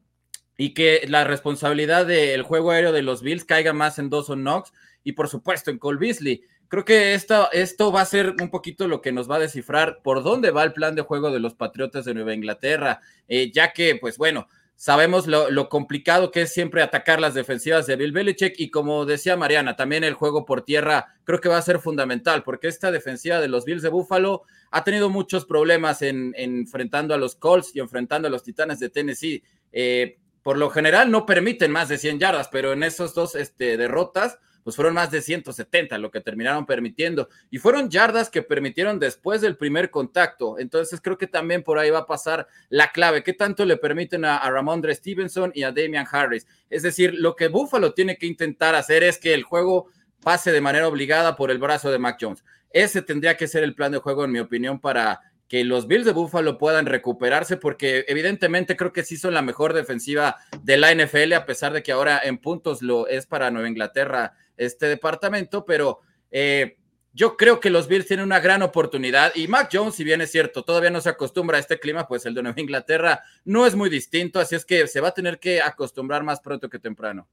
y 0.56 0.74
que 0.74 1.02
la 1.08 1.24
responsabilidad 1.24 2.06
del 2.06 2.42
juego 2.42 2.70
aéreo 2.70 2.92
de 2.92 3.02
los 3.02 3.22
Bills 3.22 3.44
caiga 3.44 3.72
más 3.72 3.98
en 3.98 4.10
Dawson 4.10 4.40
Knox 4.40 4.72
y 5.04 5.12
por 5.12 5.28
supuesto 5.28 5.70
en 5.70 5.78
Cole 5.78 5.98
Beasley 5.98 6.42
creo 6.68 6.84
que 6.84 7.14
esto, 7.14 7.48
esto 7.52 7.92
va 7.92 8.00
a 8.00 8.06
ser 8.06 8.34
un 8.40 8.50
poquito 8.50 8.88
lo 8.88 9.00
que 9.00 9.12
nos 9.12 9.30
va 9.30 9.36
a 9.36 9.40
descifrar 9.40 10.00
por 10.02 10.22
dónde 10.22 10.50
va 10.50 10.64
el 10.64 10.72
plan 10.72 10.94
de 10.94 11.02
juego 11.02 11.30
de 11.30 11.40
los 11.40 11.54
Patriotas 11.54 12.04
de 12.04 12.14
Nueva 12.14 12.34
Inglaterra, 12.34 13.00
eh, 13.28 13.50
ya 13.52 13.72
que, 13.72 13.96
pues 13.96 14.18
bueno, 14.18 14.48
sabemos 14.74 15.26
lo, 15.26 15.68
complicado 15.70 16.30
que 16.30 16.42
es 16.42 16.52
siempre 16.52 16.82
atacar 16.82 17.18
las 17.18 17.32
defensivas 17.32 17.86
de 17.86 17.96
Bill 17.96 18.12
Belichick 18.12 18.60
y 18.60 18.70
como 18.70 19.06
decía 19.06 19.36
Mariana, 19.36 19.74
también 19.74 20.04
el 20.04 20.12
juego 20.12 20.44
por 20.44 20.62
tierra 20.62 21.14
creo 21.24 21.40
que 21.40 21.48
va 21.48 21.56
a 21.56 21.62
ser 21.62 21.78
fundamental 21.78 22.42
porque 22.42 22.68
esta 22.68 22.90
defensiva 22.90 23.40
de 23.40 23.48
los 23.48 23.64
Bills 23.64 23.82
de 23.82 23.88
Buffalo 23.88 24.42
ha 24.70 24.84
tenido 24.84 25.08
muchos 25.08 25.46
problemas 25.46 26.02
en, 26.02 26.34
enfrentando 26.36 27.14
a 27.14 27.18
los 27.18 27.36
Colts 27.36 27.74
y 27.74 27.80
enfrentando 27.80 28.28
a 28.28 28.30
los 28.30 28.42
Titanes 28.42 28.78
de 28.78 28.90
Tennessee. 28.90 29.42
Eh, 29.72 30.18
por 30.46 30.58
lo 30.58 30.70
general 30.70 31.10
no 31.10 31.26
permiten 31.26 31.72
más 31.72 31.88
de 31.88 31.98
100 31.98 32.20
yardas, 32.20 32.46
pero 32.46 32.72
en 32.72 32.84
esos 32.84 33.14
dos 33.14 33.34
este, 33.34 33.76
derrotas 33.76 34.38
pues 34.62 34.76
fueron 34.76 34.94
más 34.94 35.10
de 35.10 35.20
170 35.20 35.98
lo 35.98 36.12
que 36.12 36.20
terminaron 36.20 36.66
permitiendo. 36.66 37.28
Y 37.50 37.58
fueron 37.58 37.90
yardas 37.90 38.30
que 38.30 38.42
permitieron 38.42 39.00
después 39.00 39.40
del 39.40 39.56
primer 39.56 39.90
contacto. 39.90 40.56
Entonces 40.60 41.00
creo 41.00 41.18
que 41.18 41.26
también 41.26 41.64
por 41.64 41.80
ahí 41.80 41.90
va 41.90 41.98
a 41.98 42.06
pasar 42.06 42.46
la 42.68 42.92
clave. 42.92 43.24
¿Qué 43.24 43.32
tanto 43.32 43.64
le 43.64 43.76
permiten 43.76 44.24
a, 44.24 44.36
a 44.36 44.48
Ramondre 44.48 44.94
Stevenson 44.94 45.50
y 45.52 45.64
a 45.64 45.72
Damian 45.72 46.06
Harris? 46.08 46.46
Es 46.70 46.84
decir, 46.84 47.12
lo 47.14 47.34
que 47.34 47.48
Buffalo 47.48 47.92
tiene 47.92 48.16
que 48.16 48.26
intentar 48.26 48.76
hacer 48.76 49.02
es 49.02 49.18
que 49.18 49.34
el 49.34 49.42
juego 49.42 49.88
pase 50.22 50.52
de 50.52 50.60
manera 50.60 50.86
obligada 50.86 51.34
por 51.34 51.50
el 51.50 51.58
brazo 51.58 51.90
de 51.90 51.98
Mac 51.98 52.18
Jones. 52.20 52.44
Ese 52.70 53.02
tendría 53.02 53.36
que 53.36 53.48
ser 53.48 53.64
el 53.64 53.74
plan 53.74 53.90
de 53.90 53.98
juego, 53.98 54.24
en 54.24 54.30
mi 54.30 54.38
opinión, 54.38 54.78
para 54.78 55.20
que 55.48 55.64
los 55.64 55.86
Bills 55.86 56.04
de 56.04 56.12
Buffalo 56.12 56.58
puedan 56.58 56.86
recuperarse, 56.86 57.56
porque 57.56 58.04
evidentemente 58.08 58.76
creo 58.76 58.92
que 58.92 59.04
sí 59.04 59.16
son 59.16 59.34
la 59.34 59.42
mejor 59.42 59.74
defensiva 59.74 60.36
de 60.62 60.76
la 60.76 60.92
NFL, 60.92 61.32
a 61.34 61.46
pesar 61.46 61.72
de 61.72 61.82
que 61.82 61.92
ahora 61.92 62.20
en 62.22 62.38
puntos 62.38 62.82
lo 62.82 63.06
es 63.06 63.26
para 63.26 63.50
Nueva 63.50 63.68
Inglaterra 63.68 64.34
este 64.56 64.86
departamento, 64.86 65.64
pero 65.64 66.00
eh, 66.30 66.78
yo 67.12 67.36
creo 67.36 67.60
que 67.60 67.70
los 67.70 67.88
Bills 67.88 68.06
tienen 68.06 68.26
una 68.26 68.40
gran 68.40 68.62
oportunidad 68.62 69.32
y 69.34 69.48
Mac 69.48 69.70
Jones, 69.72 69.94
si 69.94 70.04
bien 70.04 70.20
es 70.20 70.32
cierto, 70.32 70.64
todavía 70.64 70.90
no 70.90 71.00
se 71.00 71.08
acostumbra 71.08 71.56
a 71.56 71.60
este 71.60 71.78
clima, 71.78 72.08
pues 72.08 72.26
el 72.26 72.34
de 72.34 72.42
Nueva 72.42 72.60
Inglaterra 72.60 73.22
no 73.44 73.66
es 73.66 73.74
muy 73.74 73.88
distinto, 73.88 74.40
así 74.40 74.54
es 74.54 74.64
que 74.64 74.86
se 74.88 75.00
va 75.00 75.08
a 75.08 75.14
tener 75.14 75.38
que 75.38 75.62
acostumbrar 75.62 76.24
más 76.24 76.40
pronto 76.40 76.68
que 76.68 76.78
temprano. 76.78 77.28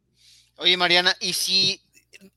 Oye, 0.57 0.77
Mariana, 0.77 1.15
y 1.19 1.33
si 1.33 1.81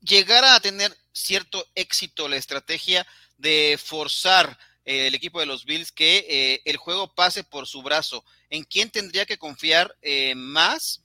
llegara 0.00 0.54
a 0.54 0.60
tener 0.60 0.92
cierto 1.12 1.64
éxito 1.74 2.28
la 2.28 2.36
estrategia 2.36 3.06
de 3.36 3.78
forzar 3.82 4.58
eh, 4.86 5.08
el 5.08 5.14
equipo 5.14 5.40
de 5.40 5.46
los 5.46 5.66
Bills 5.66 5.92
que 5.92 6.24
eh, 6.28 6.62
el 6.64 6.78
juego 6.78 7.14
pase 7.14 7.44
por 7.44 7.66
su 7.66 7.82
brazo, 7.82 8.24
¿en 8.48 8.64
quién 8.64 8.90
tendría 8.90 9.26
que 9.26 9.38
confiar 9.38 9.94
más 10.34 11.02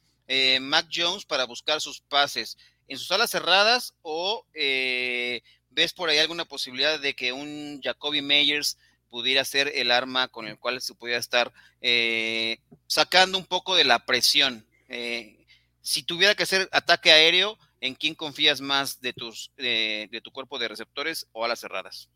Mac 0.61 0.87
Jones 0.89 1.25
para 1.25 1.43
buscar 1.43 1.81
sus 1.81 1.99
pases? 1.99 2.55
en 2.91 2.97
sus 2.97 3.09
alas 3.11 3.31
cerradas 3.31 3.93
o 4.01 4.45
eh, 4.53 5.41
ves 5.69 5.93
por 5.93 6.09
ahí 6.09 6.17
alguna 6.17 6.43
posibilidad 6.43 6.99
de 6.99 7.13
que 7.13 7.31
un 7.31 7.79
Jacoby 7.81 8.21
Meyers 8.21 8.77
pudiera 9.09 9.45
ser 9.45 9.71
el 9.73 9.91
arma 9.91 10.27
con 10.27 10.45
el 10.45 10.59
cual 10.59 10.81
se 10.81 10.93
pudiera 10.93 11.17
estar 11.17 11.53
eh, 11.79 12.57
sacando 12.87 13.37
un 13.37 13.45
poco 13.45 13.75
de 13.77 13.85
la 13.85 14.05
presión. 14.05 14.67
Eh, 14.89 15.45
si 15.81 16.03
tuviera 16.03 16.35
que 16.35 16.43
hacer 16.43 16.67
ataque 16.73 17.13
aéreo, 17.13 17.57
¿en 17.79 17.95
quién 17.95 18.13
confías 18.13 18.59
más 18.59 18.99
de, 18.99 19.13
tus, 19.13 19.51
de 19.55 20.21
tu 20.21 20.31
cuerpo 20.31 20.59
de 20.59 20.67
receptores 20.67 21.27
o 21.31 21.45
alas 21.45 21.61
cerradas? 21.61 22.09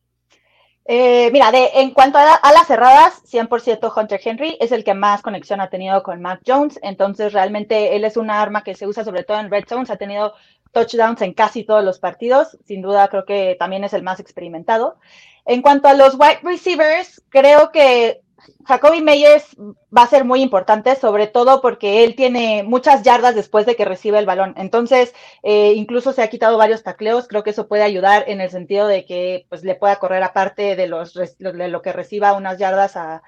Mira, 0.88 1.52
de, 1.52 1.70
en 1.76 1.92
cuanto 1.92 2.18
a, 2.18 2.36
alas 2.36 2.68
cerradas, 2.68 3.24
100% 3.26 3.92
Hunter 3.96 4.22
Henry 4.24 4.58
es 4.60 4.72
el 4.72 4.84
que 4.84 4.94
más 4.94 5.22
conexión 5.22 5.62
ha 5.62 5.70
tenido 5.70 6.04
con 6.04 6.22
Mac 6.22 6.42
Jones, 6.46 6.80
entonces 6.84 7.34
realmente 7.34 7.96
él 7.96 8.06
es 8.06 8.18
una 8.18 8.42
arma 8.42 8.64
que 8.64 8.76
se 8.76 8.86
usa 8.86 9.04
sobre 9.04 9.24
todo 9.24 9.40
en 9.40 9.50
red 9.50 9.66
zones, 9.68 9.90
ha 9.90 9.98
tenido 9.98 10.34
touchdowns 10.76 11.22
en 11.22 11.34
casi 11.34 11.64
todos 11.64 11.84
los 11.84 12.00
partidos. 12.00 12.58
Sin 12.66 12.82
duda, 12.82 13.08
creo 13.08 13.26
que 13.26 13.56
también 13.58 13.84
es 13.84 13.94
el 13.94 14.04
más 14.04 14.20
experimentado. 14.20 14.98
En 15.46 15.62
cuanto 15.62 15.88
a 15.88 15.94
los 15.94 16.16
wide 16.16 16.40
receivers, 16.44 17.24
creo 17.30 17.72
que 17.72 18.22
Jacoby 18.66 19.02
Meyers 19.02 19.56
va 19.96 20.04
a 20.04 20.08
ser 20.08 20.26
muy 20.26 20.42
importante, 20.42 20.96
sobre 20.96 21.28
todo 21.28 21.62
porque 21.62 22.04
él 22.04 22.16
tiene 22.16 22.64
muchas 22.64 23.04
yardas 23.04 23.36
después 23.36 23.66
de 23.66 23.76
que 23.76 23.86
recibe 23.86 24.20
el 24.20 24.26
balón. 24.26 24.54
Entonces, 24.58 25.14
eh, 25.44 25.74
incluso 25.76 26.14
se 26.14 26.22
ha 26.22 26.30
quitado 26.30 26.58
varios 26.58 26.84
tacleos. 26.84 27.28
Creo 27.28 27.44
que 27.44 27.52
eso 27.52 27.68
puede 27.68 27.84
ayudar 27.84 28.26
en 28.28 28.42
el 28.42 28.50
sentido 28.50 28.88
de 28.88 29.06
que 29.06 29.46
pues, 29.50 29.64
le 29.64 29.76
pueda 29.76 29.98
correr 29.98 30.24
aparte 30.24 30.76
de, 30.76 30.88
los, 30.88 31.14
de 31.14 31.68
lo 31.68 31.82
que 31.82 31.94
reciba 31.94 32.34
unas 32.34 32.58
yardas 32.58 32.96
a, 32.98 33.22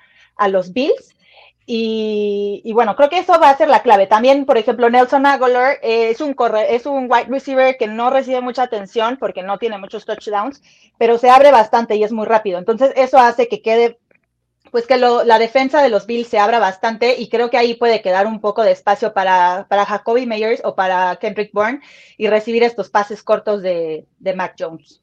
los 0.49 0.73
Bills. 0.73 1.15
Y, 1.69 2.71
bueno, 2.73 2.95
creo 2.95 3.09
que 3.09 3.19
eso 3.19 3.37
va 3.41 3.49
a 3.49 3.57
ser 3.57 3.67
la 3.67 3.81
clave. 3.83 4.07
También, 4.07 4.45
por 4.45 4.57
ejemplo, 4.57 4.89
Nelson 4.89 5.25
Aguilar 5.25 5.79
es 5.81 6.21
un 6.21 6.33
corre, 6.33 6.73
es 6.75 6.85
un 6.85 7.11
wide 7.11 7.25
receiver 7.27 7.75
que 7.77 7.87
no 7.87 8.09
recibe 8.09 8.39
mucha 8.39 8.63
atención 8.63 9.17
porque 9.19 9.43
no 9.43 9.57
tiene 9.57 9.77
muchos 9.77 10.05
touchdowns, 10.05 10.61
pero 10.97 11.17
se 11.17 11.29
abre 11.29 11.51
bastante 11.51 11.97
y 11.97 12.05
es 12.05 12.13
muy 12.13 12.25
rápido. 12.25 12.57
Entonces, 12.57 12.93
eso 12.95 13.17
hace 13.17 13.49
que 13.49 13.61
quede, 13.61 13.99
pues 14.71 14.87
que 14.87 14.97
la 14.97 15.39
defensa 15.39 15.81
de 15.81 15.89
los 15.89 16.05
Bills 16.05 16.27
se 16.27 16.39
abra 16.39 16.59
bastante 16.59 17.19
y 17.19 17.29
creo 17.29 17.49
que 17.49 17.57
ahí 17.57 17.75
puede 17.75 18.01
quedar 18.01 18.27
un 18.27 18.41
poco 18.41 18.63
de 18.63 18.71
espacio 18.71 19.13
para, 19.13 19.67
para 19.69 19.85
Jacoby 19.85 20.25
Meyers 20.25 20.61
o 20.63 20.75
para 20.75 21.15
Kendrick 21.17 21.51
Bourne 21.53 21.81
y 22.17 22.27
recibir 22.27 22.63
estos 22.63 22.89
pases 22.89 23.23
cortos 23.23 23.61
de, 23.61 24.05
de 24.19 24.33
Mac 24.33 24.55
Jones. 24.57 25.01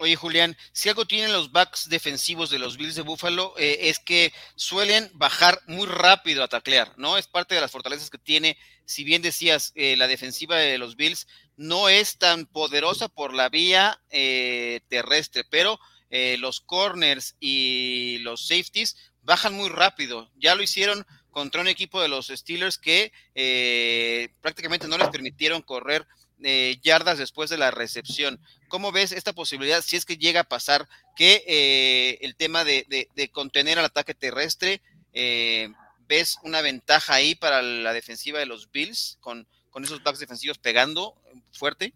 Oye, 0.00 0.14
Julián, 0.14 0.56
si 0.70 0.88
algo 0.88 1.06
tienen 1.06 1.32
los 1.32 1.50
backs 1.50 1.88
defensivos 1.88 2.50
de 2.50 2.60
los 2.60 2.76
Bills 2.76 2.94
de 2.94 3.02
Buffalo 3.02 3.52
eh, 3.58 3.78
es 3.82 3.98
que 3.98 4.32
suelen 4.54 5.10
bajar 5.14 5.60
muy 5.66 5.88
rápido 5.88 6.44
a 6.44 6.48
taclear, 6.48 6.92
¿no? 6.96 7.18
Es 7.18 7.26
parte 7.26 7.56
de 7.56 7.60
las 7.60 7.72
fortalezas 7.72 8.08
que 8.08 8.18
tiene. 8.18 8.56
Si 8.84 9.02
bien 9.02 9.22
decías, 9.22 9.72
eh, 9.74 9.96
la 9.96 10.06
defensiva 10.06 10.56
de 10.56 10.78
los 10.78 10.94
Bills 10.94 11.26
no 11.56 11.88
es 11.88 12.16
tan 12.16 12.46
poderosa 12.46 13.08
por 13.08 13.34
la 13.34 13.48
vía 13.48 14.00
eh, 14.10 14.82
terrestre, 14.88 15.42
pero 15.50 15.80
los 16.10 16.60
corners 16.60 17.36
y 17.38 18.18
los 18.22 18.46
safeties 18.46 18.96
bajan 19.22 19.54
muy 19.54 19.68
rápido. 19.68 20.30
Ya 20.36 20.54
lo 20.54 20.62
hicieron 20.62 21.06
contra 21.30 21.60
un 21.60 21.68
equipo 21.68 22.00
de 22.00 22.08
los 22.08 22.28
Steelers 22.28 22.78
que 22.78 23.12
eh, 23.34 24.30
prácticamente 24.40 24.88
no 24.88 24.98
les 24.98 25.08
permitieron 25.08 25.62
correr 25.62 26.06
eh, 26.42 26.78
yardas 26.82 27.18
después 27.18 27.50
de 27.50 27.58
la 27.58 27.70
recepción. 27.70 28.40
¿Cómo 28.68 28.90
ves 28.90 29.12
esta 29.12 29.32
posibilidad 29.32 29.82
si 29.82 29.96
es 29.96 30.04
que 30.04 30.16
llega 30.16 30.40
a 30.40 30.48
pasar 30.48 30.88
que 31.14 31.44
eh, 31.46 32.18
el 32.22 32.34
tema 32.36 32.64
de, 32.64 33.30
contener 33.32 33.78
al 33.78 33.84
ataque 33.84 34.14
terrestre, 34.14 34.80
ves 35.12 36.38
una 36.42 36.60
ventaja 36.60 37.14
ahí 37.14 37.34
para 37.34 37.60
la 37.62 37.92
defensiva 37.92 38.38
de 38.38 38.46
los 38.46 38.70
Bills 38.72 39.18
con, 39.20 39.46
con 39.70 39.84
esos 39.84 40.02
backs 40.02 40.20
defensivos 40.20 40.58
pegando 40.58 41.14
fuerte? 41.52 41.92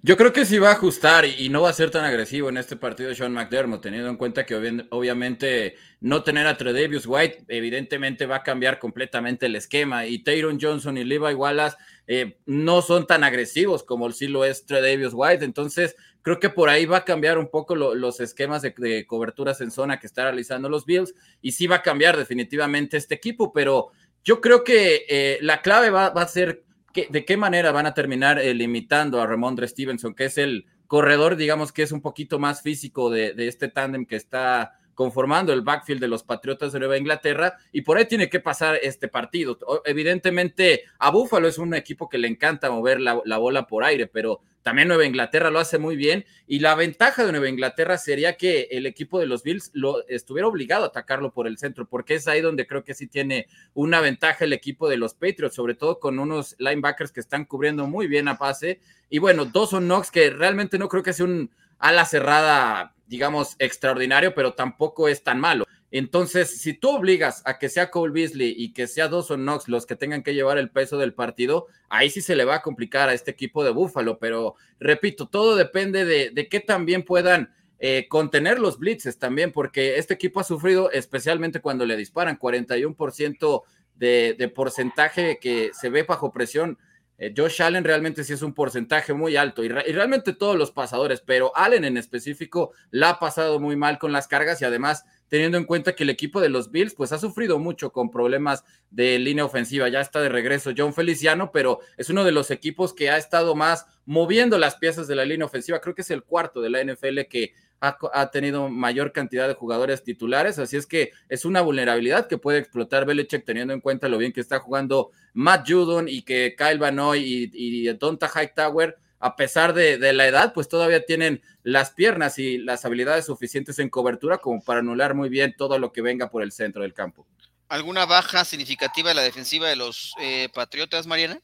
Yo 0.00 0.16
creo 0.16 0.32
que 0.32 0.44
sí 0.44 0.58
va 0.58 0.68
a 0.68 0.74
ajustar 0.74 1.24
y, 1.24 1.48
no 1.48 1.62
va 1.62 1.70
a 1.70 1.72
ser 1.72 1.90
tan 1.90 2.04
agresivo 2.04 2.48
en 2.48 2.56
este 2.56 2.76
partido 2.76 3.08
de 3.08 3.16
Sean 3.16 3.32
McDermott, 3.32 3.82
teniendo 3.82 4.08
en 4.08 4.16
cuenta 4.16 4.46
que 4.46 4.54
obviamente 4.90 5.74
no 6.00 6.22
tener 6.22 6.46
a 6.46 6.56
Tredavious 6.56 7.04
White 7.04 7.46
evidentemente 7.48 8.26
va 8.26 8.36
a 8.36 8.42
cambiar 8.44 8.78
completamente 8.78 9.46
el 9.46 9.56
esquema. 9.56 10.06
Y 10.06 10.20
Tayron 10.20 10.60
Johnson 10.60 10.96
y 10.98 11.04
Levi 11.04 11.34
Wallace 11.34 11.76
eh, 12.06 12.38
no 12.46 12.80
son 12.80 13.08
tan 13.08 13.24
agresivos 13.24 13.82
como 13.82 14.12
sí 14.12 14.28
lo 14.28 14.44
es 14.44 14.66
Tredavious 14.66 15.14
White, 15.14 15.44
entonces 15.44 15.96
creo 16.22 16.38
que 16.38 16.50
por 16.50 16.68
ahí 16.68 16.86
va 16.86 16.98
a 16.98 17.04
cambiar 17.04 17.36
un 17.36 17.50
poco 17.50 17.74
los 17.74 18.20
esquemas 18.20 18.62
de, 18.62 19.04
coberturas 19.06 19.60
en 19.60 19.72
zona 19.72 19.98
que 19.98 20.06
está 20.06 20.22
realizando 20.24 20.68
los 20.68 20.86
Bills. 20.86 21.12
Y 21.42 21.52
sí 21.52 21.66
va 21.66 21.76
a 21.76 21.82
cambiar 21.82 22.16
definitivamente 22.16 22.96
este 22.96 23.16
equipo, 23.16 23.52
pero 23.52 23.88
yo 24.22 24.40
creo 24.40 24.62
que 24.62 25.06
eh, 25.08 25.38
la 25.40 25.60
clave 25.60 25.90
va, 25.90 26.10
va 26.10 26.22
a 26.22 26.28
ser 26.28 26.62
¿de 26.94 27.24
qué 27.24 27.36
manera 27.36 27.72
van 27.72 27.86
a 27.86 27.94
terminar 27.94 28.38
limitando 28.38 29.20
a 29.20 29.26
Ramondre 29.26 29.68
Stevenson, 29.68 30.14
que 30.14 30.26
es 30.26 30.38
el 30.38 30.66
corredor, 30.88 31.36
digamos 31.36 31.70
que 31.70 31.82
es 31.82 31.92
un 31.92 32.00
poquito 32.00 32.38
más 32.38 32.62
físico 32.62 33.10
de, 33.10 33.34
este 33.36 33.68
tándem 33.68 34.06
que 34.06 34.16
está 34.16 34.77
conformando 34.98 35.52
el 35.52 35.60
backfield 35.60 36.00
de 36.00 36.08
los 36.08 36.24
Patriotas 36.24 36.72
de 36.72 36.80
Nueva 36.80 36.98
Inglaterra 36.98 37.56
y 37.70 37.82
por 37.82 37.98
ahí 37.98 38.06
tiene 38.06 38.28
que 38.28 38.40
pasar 38.40 38.80
este 38.82 39.06
partido. 39.06 39.56
Evidentemente 39.84 40.86
a 40.98 41.12
Buffalo 41.12 41.46
es 41.46 41.56
un 41.56 41.72
equipo 41.74 42.08
que 42.08 42.18
le 42.18 42.26
encanta 42.26 42.68
mover 42.68 43.00
la, 43.00 43.22
la 43.24 43.38
bola 43.38 43.68
por 43.68 43.84
aire, 43.84 44.08
pero 44.08 44.40
también 44.62 44.88
Nueva 44.88 45.04
Inglaterra 45.04 45.52
lo 45.52 45.60
hace 45.60 45.78
muy 45.78 45.94
bien 45.94 46.24
y 46.48 46.58
la 46.58 46.74
ventaja 46.74 47.24
de 47.24 47.30
Nueva 47.30 47.48
Inglaterra 47.48 47.96
sería 47.96 48.36
que 48.36 48.66
el 48.72 48.86
equipo 48.86 49.20
de 49.20 49.26
los 49.26 49.44
Bills 49.44 49.70
lo 49.72 50.04
estuviera 50.08 50.48
obligado 50.48 50.82
a 50.82 50.88
atacarlo 50.88 51.32
por 51.32 51.46
el 51.46 51.58
centro, 51.58 51.88
porque 51.88 52.16
es 52.16 52.26
ahí 52.26 52.40
donde 52.40 52.66
creo 52.66 52.82
que 52.82 52.94
sí 52.94 53.06
tiene 53.06 53.46
una 53.74 54.00
ventaja 54.00 54.46
el 54.46 54.52
equipo 54.52 54.88
de 54.88 54.96
los 54.96 55.14
Patriots, 55.14 55.54
sobre 55.54 55.76
todo 55.76 56.00
con 56.00 56.18
unos 56.18 56.56
linebackers 56.58 57.12
que 57.12 57.20
están 57.20 57.44
cubriendo 57.44 57.86
muy 57.86 58.08
bien 58.08 58.26
a 58.26 58.36
pase. 58.36 58.80
Y 59.08 59.20
bueno, 59.20 59.44
Dawson 59.44 59.84
Knox, 59.84 60.10
que 60.10 60.30
realmente 60.30 60.76
no 60.76 60.88
creo 60.88 61.04
que 61.04 61.12
sea 61.12 61.26
un 61.26 61.52
ala 61.78 62.04
cerrada, 62.04 62.96
digamos, 63.08 63.56
extraordinario, 63.58 64.34
pero 64.34 64.54
tampoco 64.54 65.08
es 65.08 65.22
tan 65.22 65.40
malo. 65.40 65.64
Entonces, 65.90 66.60
si 66.60 66.74
tú 66.74 66.90
obligas 66.90 67.42
a 67.46 67.58
que 67.58 67.70
sea 67.70 67.90
Cole 67.90 68.12
Beasley 68.12 68.54
y 68.56 68.74
que 68.74 68.86
sea 68.86 69.08
Dawson 69.08 69.40
Knox 69.40 69.68
los 69.68 69.86
que 69.86 69.96
tengan 69.96 70.22
que 70.22 70.34
llevar 70.34 70.58
el 70.58 70.70
peso 70.70 70.98
del 70.98 71.14
partido, 71.14 71.66
ahí 71.88 72.10
sí 72.10 72.20
se 72.20 72.36
le 72.36 72.44
va 72.44 72.56
a 72.56 72.62
complicar 72.62 73.08
a 73.08 73.14
este 73.14 73.30
equipo 73.30 73.64
de 73.64 73.70
Búfalo. 73.70 74.18
Pero 74.18 74.54
repito, 74.78 75.28
todo 75.28 75.56
depende 75.56 76.04
de, 76.04 76.30
de 76.30 76.48
qué 76.48 76.60
también 76.60 77.04
puedan 77.04 77.50
eh, 77.78 78.06
contener 78.08 78.58
los 78.58 78.78
blitzes 78.78 79.18
también, 79.18 79.50
porque 79.50 79.96
este 79.96 80.14
equipo 80.14 80.40
ha 80.40 80.44
sufrido, 80.44 80.90
especialmente 80.90 81.60
cuando 81.60 81.86
le 81.86 81.96
disparan, 81.96 82.38
41% 82.38 83.62
de, 83.94 84.34
de 84.38 84.48
porcentaje 84.48 85.38
que 85.40 85.70
se 85.72 85.88
ve 85.88 86.02
bajo 86.02 86.32
presión. 86.32 86.78
Eh, 87.18 87.34
Josh 87.36 87.60
Allen 87.62 87.84
realmente 87.84 88.22
sí 88.22 88.32
es 88.32 88.42
un 88.42 88.54
porcentaje 88.54 89.12
muy 89.12 89.36
alto 89.36 89.64
y, 89.64 89.66
y, 89.66 89.70
realmente 89.70 90.32
todos 90.32 90.56
los 90.56 90.70
pasadores, 90.70 91.20
pero 91.20 91.50
Allen 91.56 91.84
en 91.84 91.96
específico 91.96 92.72
la 92.90 93.10
ha 93.10 93.18
pasado 93.18 93.58
muy 93.58 93.74
mal 93.74 93.98
con 93.98 94.12
las 94.12 94.28
cargas 94.28 94.62
y 94.62 94.64
además 94.64 95.04
teniendo 95.28 95.58
en 95.58 95.64
cuenta 95.64 95.94
que 95.94 96.04
el 96.04 96.10
equipo 96.10 96.40
de 96.40 96.48
los 96.48 96.70
Bills 96.70 96.94
pues 96.94 97.12
ha 97.12 97.18
sufrido 97.18 97.58
mucho 97.58 97.92
con 97.92 98.10
problemas 98.10 98.64
de 98.90 99.18
línea 99.18 99.44
ofensiva. 99.44 99.88
Ya 99.88 100.00
está 100.00 100.20
de 100.20 100.28
regreso 100.28 100.72
John 100.76 100.94
Feliciano, 100.94 101.52
pero 101.52 101.80
es 101.96 102.08
uno 102.08 102.24
de 102.24 102.32
los 102.32 102.50
equipos 102.50 102.94
que 102.94 103.10
ha 103.10 103.16
estado 103.16 103.54
más 103.54 103.86
moviendo 104.06 104.58
las 104.58 104.76
piezas 104.76 105.06
de 105.06 105.16
la 105.16 105.24
línea 105.24 105.46
ofensiva. 105.46 105.80
Creo 105.80 105.94
que 105.94 106.02
es 106.02 106.10
el 106.10 106.24
cuarto 106.24 106.60
de 106.60 106.70
la 106.70 106.82
NFL 106.82 107.20
que 107.28 107.52
ha, 107.80 108.30
tenido 108.30 108.68
mayor 108.68 109.12
cantidad 109.12 109.46
de 109.46 109.54
jugadores 109.54 110.02
titulares, 110.02 110.58
así 110.58 110.76
es 110.76 110.86
que 110.86 111.12
es 111.28 111.44
una 111.44 111.60
vulnerabilidad 111.60 112.26
que 112.26 112.38
puede 112.38 112.58
explotar 112.58 113.06
Belichick 113.06 113.44
teniendo 113.44 113.72
en 113.72 113.80
cuenta 113.80 114.08
lo 114.08 114.18
bien 114.18 114.32
que 114.32 114.40
está 114.40 114.58
jugando 114.58 115.10
Matt 115.32 115.68
Judon 115.68 116.08
y 116.08 116.22
que 116.22 116.54
Kyle 116.56 116.78
Vanoy 116.78 117.20
y, 117.20 117.50
y 117.52 117.92
Donta 117.94 118.28
Hightower 118.28 118.96
a 119.20 119.36
pesar 119.36 119.74
de, 119.74 120.12
la 120.12 120.26
edad, 120.26 120.52
pues 120.52 120.68
todavía 120.68 121.04
tienen 121.04 121.42
las 121.62 121.90
piernas 121.90 122.38
y 122.38 122.58
las 122.58 122.84
habilidades 122.84 123.26
suficientes 123.26 123.78
en 123.78 123.90
cobertura 123.90 124.38
como 124.38 124.62
para 124.62 124.80
anular 124.80 125.14
muy 125.14 125.28
bien 125.28 125.54
todo 125.56 125.78
lo 125.78 125.92
que 125.92 126.02
venga 126.02 126.30
por 126.30 126.42
el 126.42 126.52
centro 126.52 126.82
del 126.82 126.94
campo. 126.94 127.26
¿Alguna 127.68 128.06
baja 128.06 128.44
significativa 128.44 129.10
de 129.10 129.14
la 129.14 129.22
defensiva 129.22 129.68
de 129.68 129.76
los 129.76 130.14
eh, 130.20 130.48
Patriotas, 130.54 131.06
Mariana? 131.06 131.40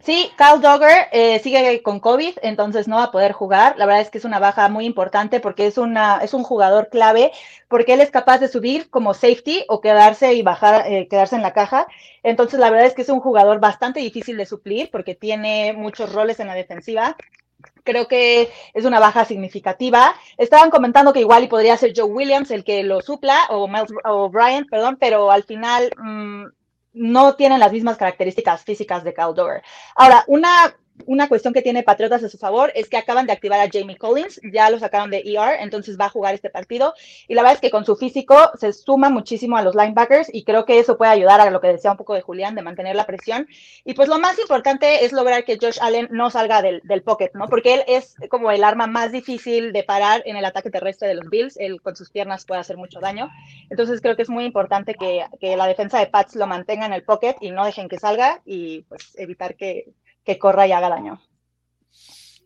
Sí, 0.00 0.30
Kyle 0.38 0.60
Dogger 0.60 1.08
eh, 1.12 1.40
sigue 1.40 1.82
con 1.82 1.98
COVID, 2.00 2.38
entonces 2.42 2.86
no 2.88 2.96
va 2.96 3.04
a 3.04 3.10
poder 3.10 3.32
jugar. 3.32 3.76
La 3.76 3.84
verdad 3.84 4.02
es 4.02 4.10
que 4.10 4.18
es 4.18 4.24
una 4.24 4.38
baja 4.38 4.68
muy 4.68 4.84
importante 4.86 5.40
porque 5.40 5.66
es, 5.66 5.76
una, 5.76 6.18
es 6.18 6.34
un 6.34 6.44
jugador 6.44 6.88
clave, 6.88 7.32
porque 7.68 7.94
él 7.94 8.00
es 8.00 8.10
capaz 8.10 8.38
de 8.38 8.48
subir 8.48 8.90
como 8.90 9.12
safety 9.12 9.64
o 9.68 9.80
quedarse 9.80 10.34
y 10.34 10.42
bajar, 10.42 10.84
eh, 10.90 11.08
quedarse 11.08 11.34
en 11.36 11.42
la 11.42 11.52
caja. 11.52 11.86
Entonces, 12.22 12.60
la 12.60 12.70
verdad 12.70 12.86
es 12.86 12.94
que 12.94 13.02
es 13.02 13.08
un 13.08 13.20
jugador 13.20 13.60
bastante 13.60 14.00
difícil 14.00 14.36
de 14.36 14.46
suplir 14.46 14.88
porque 14.92 15.14
tiene 15.16 15.72
muchos 15.74 16.12
roles 16.12 16.38
en 16.40 16.46
la 16.46 16.54
defensiva. 16.54 17.16
Creo 17.84 18.06
que 18.08 18.50
es 18.74 18.84
una 18.84 19.00
baja 19.00 19.24
significativa. 19.24 20.14
Estaban 20.36 20.70
comentando 20.70 21.12
que 21.12 21.20
igual 21.20 21.44
y 21.44 21.48
podría 21.48 21.76
ser 21.76 21.92
Joe 21.96 22.04
Williams 22.06 22.50
el 22.52 22.64
que 22.64 22.84
lo 22.84 23.00
supla, 23.02 23.46
o 23.50 23.66
Miles 23.68 23.92
O'Brien, 24.04 24.66
perdón, 24.66 24.96
pero 25.00 25.30
al 25.32 25.44
final 25.44 25.90
mm, 25.98 26.44
no 26.92 27.34
tienen 27.34 27.60
las 27.60 27.72
mismas 27.72 27.96
características 27.96 28.64
físicas 28.64 29.04
de 29.04 29.14
Caldor. 29.14 29.62
Ahora, 29.94 30.24
una 30.26 30.74
una 31.06 31.28
cuestión 31.28 31.54
que 31.54 31.62
tiene 31.62 31.82
Patriotas 31.82 32.22
a 32.24 32.28
su 32.28 32.38
favor 32.38 32.72
es 32.74 32.88
que 32.88 32.96
acaban 32.96 33.26
de 33.26 33.32
activar 33.32 33.60
a 33.60 33.68
Jamie 33.70 33.96
Collins, 33.96 34.40
ya 34.52 34.70
lo 34.70 34.78
sacaron 34.78 35.10
de 35.10 35.22
ER, 35.24 35.60
entonces 35.60 35.98
va 35.98 36.06
a 36.06 36.10
jugar 36.10 36.34
este 36.34 36.50
partido. 36.50 36.94
Y 37.26 37.34
la 37.34 37.42
verdad 37.42 37.54
es 37.54 37.60
que 37.60 37.70
con 37.70 37.84
su 37.84 37.96
físico 37.96 38.36
se 38.58 38.72
suma 38.72 39.10
muchísimo 39.10 39.56
a 39.56 39.62
los 39.62 39.74
linebackers 39.74 40.28
y 40.32 40.44
creo 40.44 40.64
que 40.64 40.78
eso 40.78 40.98
puede 40.98 41.12
ayudar 41.12 41.40
a 41.40 41.50
lo 41.50 41.60
que 41.60 41.68
decía 41.68 41.90
un 41.90 41.96
poco 41.96 42.14
de 42.14 42.22
Julián, 42.22 42.54
de 42.54 42.62
mantener 42.62 42.96
la 42.96 43.06
presión. 43.06 43.48
Y 43.84 43.94
pues 43.94 44.08
lo 44.08 44.18
más 44.18 44.38
importante 44.38 45.04
es 45.04 45.12
lograr 45.12 45.44
que 45.44 45.58
Josh 45.60 45.78
Allen 45.80 46.08
no 46.10 46.30
salga 46.30 46.62
del, 46.62 46.80
del 46.84 47.02
pocket, 47.02 47.30
¿no? 47.34 47.48
Porque 47.48 47.74
él 47.74 47.84
es 47.86 48.16
como 48.28 48.50
el 48.50 48.64
arma 48.64 48.86
más 48.86 49.12
difícil 49.12 49.72
de 49.72 49.82
parar 49.82 50.22
en 50.26 50.36
el 50.36 50.44
ataque 50.44 50.70
terrestre 50.70 51.08
de 51.08 51.14
los 51.14 51.28
Bills. 51.28 51.56
Él 51.58 51.80
con 51.80 51.96
sus 51.96 52.10
piernas 52.10 52.44
puede 52.44 52.60
hacer 52.60 52.76
mucho 52.76 53.00
daño. 53.00 53.30
Entonces 53.70 54.00
creo 54.00 54.16
que 54.16 54.22
es 54.22 54.30
muy 54.30 54.44
importante 54.44 54.94
que, 54.94 55.24
que 55.40 55.56
la 55.56 55.66
defensa 55.66 55.98
de 55.98 56.06
Pats 56.06 56.36
lo 56.36 56.46
mantenga 56.46 56.86
en 56.86 56.92
el 56.92 57.02
pocket 57.02 57.36
y 57.40 57.50
no 57.50 57.64
dejen 57.64 57.88
que 57.88 57.98
salga 57.98 58.40
y 58.44 58.82
pues 58.82 59.14
evitar 59.16 59.54
que 59.54 59.92
que 60.28 60.38
corra 60.38 60.66
y 60.66 60.72
haga 60.72 60.90
daño. 60.90 61.22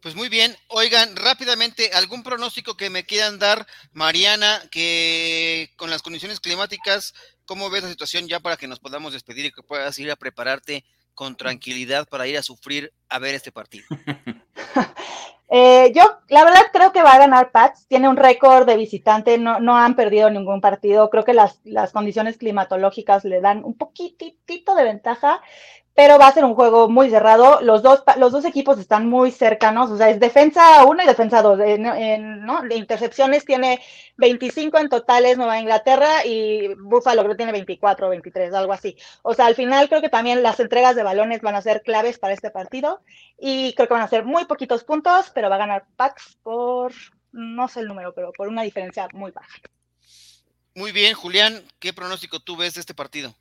Pues 0.01 0.15
muy 0.15 0.29
bien, 0.29 0.57
oigan, 0.69 1.17
rápidamente, 1.17 1.91
¿algún 1.95 2.23
pronóstico 2.23 2.77
que 2.77 2.91
me 2.91 3.05
quieran 3.05 3.41
dar, 3.41 3.67
Mariana, 3.93 4.63
que 4.71 5.71
con 5.77 5.91
las 5.91 6.01
condiciones 6.01 6.39
climáticas, 6.39 7.13
¿cómo 7.45 7.71
ves 7.71 7.83
la 7.83 7.89
situación 7.89 8.29
ya 8.29 8.39
para 8.39 8.57
que 8.57 8.69
nos 8.69 8.79
podamos 8.79 9.13
despedir 9.13 9.47
y 9.47 9.51
que 9.51 9.65
puedas 9.65 9.99
ir 9.99 10.13
a 10.13 10.17
prepararte 10.17 10.85
con 11.15 11.37
tranquilidad 11.37 12.07
para 12.09 12.29
ir 12.29 12.39
a 12.39 12.45
sufrir 12.45 12.93
a 13.09 13.19
ver 13.19 13.35
este 13.35 13.51
partido? 13.51 13.85
Eh, 15.55 15.93
yo, 15.95 16.05
la 16.31 16.45
verdad, 16.45 16.63
creo 16.73 16.93
que 16.93 17.03
va 17.03 17.13
a 17.13 17.19
ganar 17.19 17.51
Pats. 17.51 17.87
Tiene 17.87 18.09
un 18.09 18.17
récord 18.17 18.67
de 18.67 18.79
visitante, 18.79 19.37
no, 19.37 19.61
no 19.61 19.77
han 19.77 19.95
perdido 19.97 20.31
ningún 20.31 20.63
partido. 20.63 21.11
Creo 21.11 21.27
que 21.27 21.35
las, 21.35 21.61
las 21.65 21.93
condiciones 21.93 22.39
climatológicas 22.39 23.23
le 23.27 23.43
dan 23.43 23.63
un 23.63 23.77
poquitito 23.77 24.75
de 24.75 24.85
ventaja 24.85 25.43
pero 25.95 26.19
va 26.19 26.29
a 26.29 26.33
ser 26.33 26.45
un 26.45 26.55
juego 26.55 26.89
muy 26.89 27.11
cerrado. 27.11 27.61
Los 27.61 27.83
dos, 27.83 28.03
los 28.17 28.33
dos 28.33 28.45
equipos 28.45 28.79
están 28.79 29.09
muy 29.09 29.31
cercanos, 29.31 29.91
o 29.91 29.97
sea, 29.97 30.09
es 30.09 30.19
defensa 30.19 30.85
1 30.85 31.03
y 31.03 31.07
defensa 31.07 31.43
2. 31.43 31.59
¿no? 32.19 32.63
De 32.63 32.77
intercepciones 32.77 33.45
tiene 33.45 33.81
25 34.17 34.79
en 34.79 34.89
totales 34.89 35.37
Nueva 35.37 35.59
Inglaterra 35.59 36.25
y 36.25 36.75
Buffalo 36.75 37.23
creo 37.23 37.33
que 37.33 37.37
tiene 37.37 37.53
24 37.53 38.07
o 38.07 38.11
23, 38.11 38.55
algo 38.55 38.73
así. 38.73 38.97
O 39.23 39.35
sea, 39.35 39.47
al 39.47 39.55
final 39.55 39.89
creo 39.89 40.01
que 40.01 40.09
también 40.09 40.43
las 40.43 40.61
entregas 40.61 40.97
de 40.97 41.03
balones 41.03 41.43
van 41.43 41.57
a 41.57 41.63
ser 41.63 41.83
claves 41.83 42.19
para 42.19 42.35
este 42.35 42.51
partido 42.51 43.01
y 43.39 43.75
creo 43.75 43.89
que 43.89 43.95
van 43.95 44.03
a 44.03 44.09
ser 44.09 44.25
muy 44.25 44.47
poquitos 44.47 44.85
puntos, 44.85 45.31
pero 45.35 45.51
va 45.51 45.57
a 45.57 45.59
ganar 45.59 45.85
Pax 45.97 46.39
por, 46.43 46.93
no 47.33 47.69
sé 47.69 47.81
el 47.81 47.89
número, 47.89 48.15
pero 48.15 48.33
por 48.33 48.49
una 48.49 48.63
diferencia 48.63 49.09
muy 49.13 49.31
baja. 49.31 49.59
Muy 50.75 50.91
bien, 50.91 51.13
Julián, 51.13 51.63
¿qué 51.79 51.93
pronóstico 51.93 52.41
tú 52.41 52.57
ves 52.57 52.75
de 52.75 52.81
este 52.81 52.95
partido? 52.95 53.37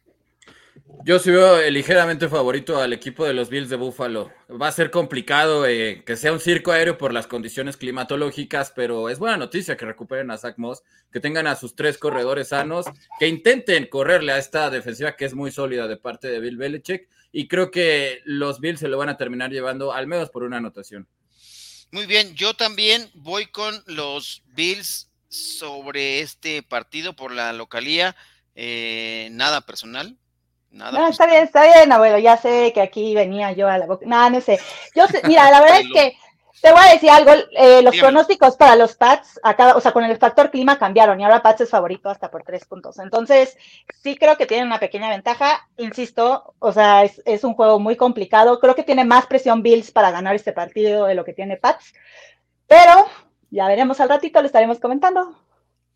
Yo 1.04 1.18
sí 1.18 1.32
veo 1.32 1.68
ligeramente 1.72 2.30
favorito 2.30 2.80
al 2.80 2.94
equipo 2.94 3.25
de 3.25 3.34
los 3.34 3.50
Bills 3.50 3.70
de 3.70 3.75
Buffalo. 3.75 4.32
Va 4.50 4.68
a 4.68 4.72
ser 4.72 4.92
complicado 4.92 5.66
eh, 5.66 6.04
que 6.06 6.16
sea 6.16 6.32
un 6.32 6.40
circo 6.40 6.72
aéreo 6.72 6.98
por 6.98 7.12
las 7.12 7.25
condiciones 7.25 7.75
climatológicas, 7.75 8.72
pero 8.75 9.10
es 9.10 9.18
buena 9.18 9.38
noticia 9.38 9.75
que 9.78 9.86
recuperen 9.86 10.30
a 10.30 10.38
Zach 10.38 10.58
Moss, 10.58 10.84
que 11.12 11.20
tengan 11.20 11.48
a 11.48 11.56
sus 11.56 11.75
tres 11.75 11.98
corredores 11.98 12.50
sanos, 12.50 12.86
que 13.20 13.28
intenten 13.28 13.88
correrle 13.88 14.34
a 14.34 14.38
esta 14.38 14.70
defensiva 14.70 15.16
que 15.16 15.25
es 15.25 15.34
muy 15.34 15.51
sólida 15.51 15.88
de 15.88 15.98
parte 15.98 16.28
de 16.28 16.40
Bill 16.40 16.58
Belichick. 16.58 17.10
Y 17.32 17.48
creo 17.48 17.72
que 17.72 18.22
los 18.25 18.60
Bills 18.60 18.80
se 18.80 18.88
lo 18.88 18.98
van 18.98 19.10
a 19.10 19.18
terminar 19.18 19.51
llevando 19.51 19.94
al 19.94 20.06
menos 20.06 20.30
por 20.30 20.44
una 20.44 20.58
anotación. 20.58 21.08
Muy 21.92 22.06
bien, 22.06 22.36
yo 22.36 22.54
también 22.54 23.10
voy 23.16 23.48
con 23.48 23.84
los 23.88 24.44
Bills 24.46 25.10
sobre 25.30 26.20
este 26.22 26.62
partido 26.62 27.16
por 27.16 27.32
la 27.32 27.54
localía. 27.54 28.16
Eh, 28.56 29.30
nada 29.32 29.62
personal, 29.62 30.18
Nada 30.72 30.92
no, 30.92 31.08
está 31.08 31.25
bien, 31.25 31.44
está 31.44 31.63
bien, 31.63 31.92
abuelo. 31.92 32.18
Ya 32.18 32.38
sé 32.38 32.72
que 32.74 32.82
aquí 32.82 33.13
venía 33.13 33.51
yo 33.51 33.68
a 33.68 33.78
la 33.78 33.86
boca. 33.86 34.06
No, 34.06 34.30
no 34.30 34.42
sé. 34.42 34.60
Yo 34.96 35.06
sé, 35.08 35.22
mira, 35.28 35.51
la 35.51 35.62
verdad 35.62 35.82
es 35.82 35.92
que 35.94 36.18
te 36.62 36.72
voy 36.72 36.82
a 36.82 36.94
decir 36.94 37.10
algo, 37.10 37.32
eh, 37.51 37.82
los 37.82 37.98
pronósticos 37.98 38.56
para 38.56 38.75
los 38.75 38.96
Pats, 38.96 39.40
acá, 39.42 39.75
o 39.75 39.82
sea, 39.82 39.92
con 39.92 40.04
el 40.04 40.16
factor 40.18 40.51
clima 40.51 40.78
cambiaron 40.78 41.20
y 41.20 41.24
ahora 41.24 41.42
Pats 41.42 41.62
es 41.62 41.70
favorito 41.72 42.08
hasta 42.10 42.30
por 42.30 42.44
tres 42.44 42.66
puntos. 42.66 43.00
Entonces, 43.00 43.58
sí 44.01 44.16
creo 44.16 44.38
que 44.38 44.46
tienen 44.46 44.68
una 44.68 44.80
pequeña 44.80 45.10
ventaja, 45.10 45.68
insisto, 45.78 46.54
o 46.60 46.72
sea, 46.72 47.04
es, 47.04 47.44
un 47.44 47.56
juego 47.56 47.80
muy 47.80 47.96
complicado. 47.96 48.60
Creo 48.60 48.75
que 48.75 48.84
tiene 48.84 49.04
más 49.04 49.25
presión 49.25 49.63
Bills 49.63 49.92
para 49.92 50.12
ganar 50.12 50.36
este 50.36 50.54
partido 50.54 51.06
de 51.06 51.16
lo 51.16 51.25
que 51.25 51.34
tiene 51.34 51.58
Pats, 51.58 51.94
pero 52.68 53.08
ya 53.50 53.68
veremos 53.68 54.00
al 54.00 54.10
ratito, 54.10 54.40
lo 54.40 54.46
estaremos 54.46 54.80
comentando. 54.80 55.36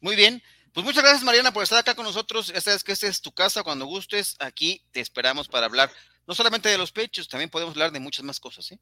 Muy 0.02 0.16
bien. 0.16 0.42
Pues 0.76 0.86
muchas 0.86 1.04
gracias, 1.04 1.24
Mariana, 1.24 1.54
por 1.54 1.64
estar 1.64 1.80
acá 1.80 1.96
con 1.96 2.04
nosotros. 2.04 2.48
Ya 2.48 2.60
sabes 2.60 2.84
que 2.84 2.92
esta 2.92 3.08
es 3.08 3.22
tu 3.22 3.32
casa. 3.32 3.64
Cuando 3.64 3.86
gustes, 3.86 4.36
aquí 4.40 4.84
te 4.92 5.00
esperamos 5.00 5.48
para 5.48 5.68
hablar 5.68 5.90
no 6.28 6.36
solamente 6.36 6.68
de 6.68 6.78
los 6.78 6.92
pechos, 6.92 7.30
también 7.30 7.50
podemos 7.50 7.76
hablar 7.76 7.94
de 7.94 8.02
muchas 8.02 8.26
más 8.26 8.42
cosas. 8.42 8.74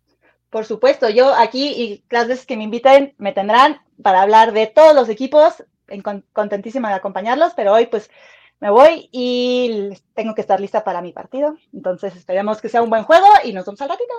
Por 0.49 0.65
supuesto, 0.65 1.07
yo 1.09 1.35
aquí 1.35 1.67
y 1.67 2.03
las 2.09 2.27
veces 2.27 2.47
que 2.47 2.57
me 2.57 2.63
inviten 2.63 3.13
me 3.19 3.31
tendrán 3.31 3.79
para 4.01 4.23
hablar 4.23 4.53
de 4.53 4.65
todos 4.65 4.95
los 4.95 5.07
equipos, 5.07 5.63
contentísima 6.31 6.89
de 6.89 6.95
acompañarlos, 6.95 7.53
pero 7.55 7.73
hoy 7.73 7.85
pues 7.85 8.09
me 8.59 8.71
voy 8.71 9.07
y 9.11 9.91
tengo 10.15 10.33
que 10.33 10.41
estar 10.41 10.59
lista 10.59 10.83
para 10.83 10.99
mi 11.03 11.13
partido. 11.13 11.57
Entonces 11.73 12.15
esperemos 12.15 12.59
que 12.59 12.69
sea 12.69 12.81
un 12.81 12.89
buen 12.89 13.03
juego 13.03 13.27
y 13.43 13.53
nos 13.53 13.67
vemos 13.67 13.81
al 13.81 13.89
ratito. 13.89 14.13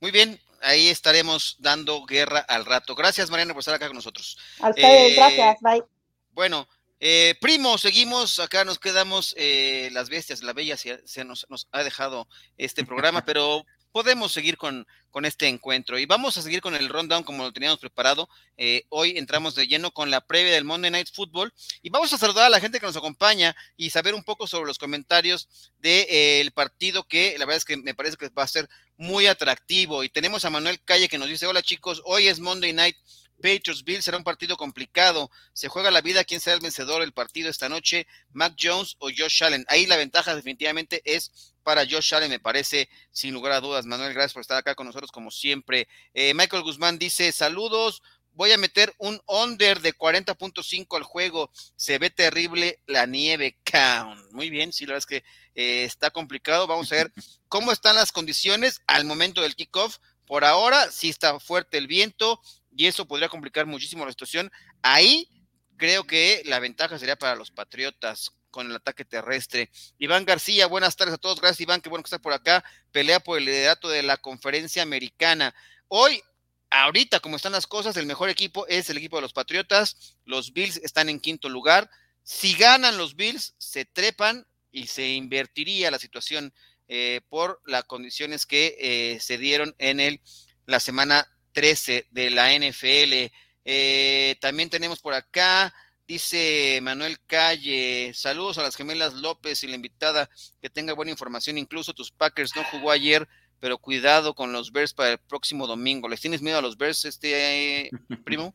Muy 0.00 0.10
bien, 0.10 0.40
ahí 0.62 0.88
estaremos 0.88 1.58
dando 1.60 2.04
guerra 2.06 2.40
al 2.40 2.64
rato. 2.64 2.96
Gracias, 2.96 3.30
Mariana, 3.30 3.52
por 3.54 3.60
estar 3.60 3.74
acá 3.76 3.86
con 3.86 3.94
nosotros. 3.94 4.36
A 4.58 4.70
ustedes, 4.70 5.12
eh, 5.12 5.14
gracias, 5.14 5.60
bye. 5.60 5.84
Bueno, 6.32 6.66
eh, 7.00 7.34
primo, 7.40 7.78
seguimos, 7.78 8.38
acá 8.38 8.64
nos 8.64 8.78
quedamos 8.78 9.34
eh, 9.38 9.88
las 9.92 10.10
bestias, 10.10 10.42
la 10.42 10.52
bella 10.52 10.76
se, 10.76 11.24
nos, 11.24 11.46
nos, 11.48 11.66
ha 11.72 11.82
dejado 11.82 12.28
este 12.58 12.84
programa, 12.84 13.24
pero 13.26 13.64
podemos 13.92 14.32
seguir 14.32 14.56
con, 14.56 14.86
con, 15.10 15.24
este 15.24 15.48
encuentro. 15.48 15.98
Y 15.98 16.06
vamos 16.06 16.36
a 16.36 16.42
seguir 16.42 16.60
con 16.60 16.74
el 16.74 16.88
rundown 16.88 17.24
como 17.24 17.44
lo 17.44 17.52
teníamos 17.52 17.78
preparado. 17.78 18.28
Eh, 18.56 18.84
hoy 18.88 19.16
entramos 19.16 19.54
de 19.54 19.66
lleno 19.66 19.90
con 19.90 20.10
la 20.10 20.20
previa 20.20 20.52
del 20.52 20.64
Monday 20.64 20.90
Night 20.90 21.08
Football 21.12 21.52
y 21.82 21.90
vamos 21.90 22.12
a 22.12 22.18
saludar 22.18 22.46
a 22.46 22.50
la 22.50 22.60
gente 22.60 22.78
que 22.78 22.86
nos 22.86 22.96
acompaña 22.96 23.56
y 23.76 23.90
saber 23.90 24.14
un 24.14 24.22
poco 24.22 24.46
sobre 24.46 24.66
los 24.66 24.78
comentarios 24.78 25.48
del 25.78 26.06
de, 26.06 26.40
eh, 26.40 26.50
partido 26.52 27.04
que 27.04 27.36
la 27.38 27.46
verdad 27.46 27.58
es 27.58 27.64
que 27.64 27.76
me 27.76 27.94
parece 27.94 28.16
que 28.16 28.28
va 28.28 28.44
a 28.44 28.48
ser 28.48 28.68
muy 28.96 29.26
atractivo. 29.26 30.04
Y 30.04 30.08
tenemos 30.08 30.44
a 30.44 30.50
Manuel 30.50 30.80
Calle 30.84 31.08
que 31.08 31.18
nos 31.18 31.28
dice, 31.28 31.46
hola 31.46 31.62
chicos, 31.62 32.02
hoy 32.04 32.28
es 32.28 32.40
Monday 32.40 32.72
Night 32.72 32.96
Patriots 33.40 33.84
será 34.04 34.16
un 34.16 34.24
partido 34.24 34.56
complicado. 34.56 35.30
Se 35.52 35.68
juega 35.68 35.90
la 35.90 36.00
vida 36.00 36.24
quién 36.24 36.40
será 36.40 36.54
el 36.54 36.62
vencedor 36.62 37.00
del 37.00 37.12
partido 37.12 37.48
esta 37.48 37.68
noche, 37.68 38.06
Mac 38.32 38.54
Jones 38.60 38.96
o 38.98 39.08
Josh 39.16 39.42
Allen. 39.42 39.64
Ahí 39.68 39.86
la 39.86 39.96
ventaja 39.96 40.34
definitivamente 40.34 41.02
es 41.04 41.54
para 41.62 41.84
Josh 41.88 42.14
Allen, 42.14 42.30
me 42.30 42.40
parece, 42.40 42.88
sin 43.10 43.34
lugar 43.34 43.52
a 43.52 43.60
dudas. 43.60 43.86
Manuel, 43.86 44.14
gracias 44.14 44.32
por 44.32 44.42
estar 44.42 44.58
acá 44.58 44.74
con 44.74 44.86
nosotros 44.86 45.10
como 45.10 45.30
siempre. 45.30 45.88
Eh, 46.14 46.34
Michael 46.34 46.62
Guzmán 46.62 46.98
dice, 46.98 47.32
saludos, 47.32 48.02
voy 48.32 48.52
a 48.52 48.58
meter 48.58 48.94
un 48.98 49.20
under 49.26 49.80
de 49.80 49.94
40.5 49.94 50.96
al 50.96 51.02
juego. 51.02 51.50
Se 51.76 51.98
ve 51.98 52.10
terrible 52.10 52.82
la 52.86 53.06
nieve 53.06 53.58
count. 53.64 54.32
Muy 54.32 54.50
bien, 54.50 54.72
sí, 54.72 54.86
la 54.86 54.94
verdad 54.94 55.06
es 55.10 55.22
que 55.22 55.24
eh, 55.54 55.84
está 55.84 56.10
complicado. 56.10 56.66
Vamos 56.66 56.90
a 56.92 56.96
ver 56.96 57.12
cómo 57.48 57.72
están 57.72 57.96
las 57.96 58.12
condiciones 58.12 58.80
al 58.86 59.04
momento 59.04 59.42
del 59.42 59.56
kickoff. 59.56 59.98
Por 60.26 60.44
ahora 60.44 60.90
sí 60.92 61.08
está 61.08 61.40
fuerte 61.40 61.76
el 61.76 61.88
viento, 61.88 62.40
y 62.76 62.86
eso 62.86 63.06
podría 63.06 63.28
complicar 63.28 63.66
muchísimo 63.66 64.04
la 64.04 64.12
situación. 64.12 64.50
Ahí 64.82 65.28
creo 65.76 66.04
que 66.04 66.42
la 66.44 66.58
ventaja 66.58 66.98
sería 66.98 67.16
para 67.16 67.36
los 67.36 67.50
Patriotas 67.50 68.32
con 68.50 68.68
el 68.68 68.76
ataque 68.76 69.04
terrestre. 69.04 69.70
Iván 69.98 70.24
García, 70.24 70.66
buenas 70.66 70.96
tardes 70.96 71.14
a 71.14 71.18
todos. 71.18 71.40
Gracias, 71.40 71.60
Iván. 71.60 71.80
Qué 71.80 71.88
bueno 71.88 72.02
que 72.02 72.08
estás 72.08 72.20
por 72.20 72.32
acá. 72.32 72.64
Pelea 72.92 73.20
por 73.20 73.38
el 73.38 73.44
liderato 73.44 73.88
de 73.88 74.02
la 74.02 74.16
conferencia 74.16 74.82
americana. 74.82 75.54
Hoy, 75.88 76.22
ahorita, 76.70 77.20
como 77.20 77.36
están 77.36 77.52
las 77.52 77.66
cosas, 77.66 77.96
el 77.96 78.06
mejor 78.06 78.28
equipo 78.28 78.66
es 78.66 78.90
el 78.90 78.98
equipo 78.98 79.16
de 79.16 79.22
los 79.22 79.32
Patriotas. 79.32 80.16
Los 80.24 80.52
Bills 80.52 80.76
están 80.78 81.08
en 81.08 81.20
quinto 81.20 81.48
lugar. 81.48 81.90
Si 82.22 82.54
ganan 82.54 82.98
los 82.98 83.16
Bills, 83.16 83.54
se 83.58 83.84
trepan 83.84 84.46
y 84.72 84.86
se 84.86 85.08
invertiría 85.08 85.90
la 85.90 85.98
situación 85.98 86.52
eh, 86.88 87.20
por 87.28 87.60
las 87.64 87.84
condiciones 87.84 88.46
que 88.46 88.76
eh, 88.80 89.20
se 89.20 89.38
dieron 89.38 89.74
en 89.78 90.00
el, 90.00 90.20
la 90.66 90.80
semana 90.80 91.28
13 91.52 92.06
de 92.10 92.30
la 92.30 92.52
NFL. 92.54 93.32
Eh, 93.64 94.36
también 94.40 94.70
tenemos 94.70 95.00
por 95.00 95.14
acá, 95.14 95.72
dice 96.08 96.80
Manuel 96.82 97.18
Calle, 97.26 98.12
saludos 98.14 98.58
a 98.58 98.62
las 98.62 98.76
gemelas 98.76 99.14
López 99.14 99.62
y 99.62 99.68
la 99.68 99.76
invitada, 99.76 100.28
que 100.60 100.70
tenga 100.70 100.94
buena 100.94 101.12
información, 101.12 101.58
incluso 101.58 101.92
tus 101.92 102.10
Packers 102.10 102.56
no 102.56 102.64
jugó 102.64 102.90
ayer, 102.90 103.28
pero 103.60 103.78
cuidado 103.78 104.34
con 104.34 104.52
los 104.52 104.72
Bears 104.72 104.94
para 104.94 105.12
el 105.12 105.18
próximo 105.18 105.66
domingo. 105.66 106.08
¿Les 106.08 106.20
tienes 106.20 106.42
miedo 106.42 106.58
a 106.58 106.62
los 106.62 106.78
Bears, 106.78 107.04
este 107.04 107.90
primo? 108.24 108.54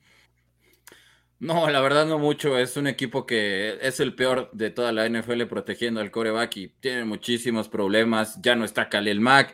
No, 1.37 1.69
la 1.69 1.81
verdad 1.81 2.05
no 2.05 2.17
mucho. 2.17 2.57
Es 2.57 2.77
un 2.77 2.87
equipo 2.87 3.25
que 3.25 3.77
es 3.81 3.99
el 3.99 4.15
peor 4.15 4.49
de 4.53 4.71
toda 4.71 4.91
la 4.91 5.07
NFL 5.07 5.43
protegiendo 5.43 5.99
al 5.99 6.09
coreback 6.09 6.57
y 6.57 6.67
tiene 6.79 7.03
muchísimos 7.03 7.69
problemas. 7.69 8.41
Ya 8.41 8.55
no 8.55 8.65
está 8.65 8.89
Khalil 8.89 9.19
Mack 9.19 9.53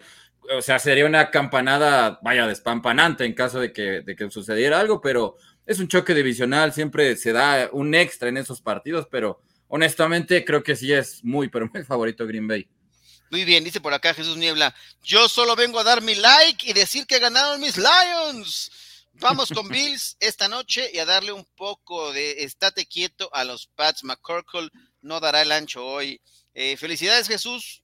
o 0.49 0.61
sea, 0.61 0.79
sería 0.79 1.05
una 1.05 1.29
campanada, 1.29 2.19
vaya, 2.23 2.47
despampanante 2.47 3.25
en 3.25 3.33
caso 3.33 3.59
de 3.59 3.71
que, 3.71 4.01
de 4.01 4.15
que 4.15 4.29
sucediera 4.29 4.79
algo, 4.79 5.01
pero 5.01 5.37
es 5.65 5.79
un 5.79 5.87
choque 5.87 6.13
divisional, 6.13 6.73
siempre 6.73 7.15
se 7.15 7.31
da 7.31 7.69
un 7.71 7.93
extra 7.95 8.29
en 8.29 8.37
esos 8.37 8.61
partidos, 8.61 9.07
pero 9.09 9.41
honestamente 9.67 10.43
creo 10.43 10.63
que 10.63 10.75
sí 10.75 10.91
es 10.91 11.23
muy, 11.23 11.49
pero 11.49 11.69
muy 11.73 11.83
favorito 11.83 12.25
Green 12.25 12.47
Bay. 12.47 12.67
Muy 13.29 13.45
bien, 13.45 13.63
dice 13.63 13.79
por 13.79 13.93
acá 13.93 14.13
Jesús 14.13 14.35
Niebla, 14.35 14.75
yo 15.03 15.29
solo 15.29 15.55
vengo 15.55 15.79
a 15.79 15.85
dar 15.85 16.01
mi 16.01 16.15
like 16.15 16.69
y 16.69 16.73
decir 16.73 17.07
que 17.07 17.19
ganaron 17.19 17.61
mis 17.61 17.77
Lions. 17.77 18.71
Vamos 19.13 19.49
con 19.49 19.67
Bills 19.69 20.17
esta 20.19 20.49
noche 20.49 20.89
y 20.93 20.97
a 20.97 21.05
darle 21.05 21.31
un 21.31 21.45
poco 21.55 22.11
de 22.11 22.43
estate 22.43 22.85
quieto 22.85 23.29
a 23.33 23.45
los 23.45 23.67
Pats. 23.67 24.03
McCorkle 24.03 24.69
no 25.01 25.21
dará 25.21 25.43
el 25.43 25.53
ancho 25.53 25.85
hoy. 25.85 26.19
Eh, 26.53 26.75
felicidades 26.75 27.29
Jesús, 27.29 27.81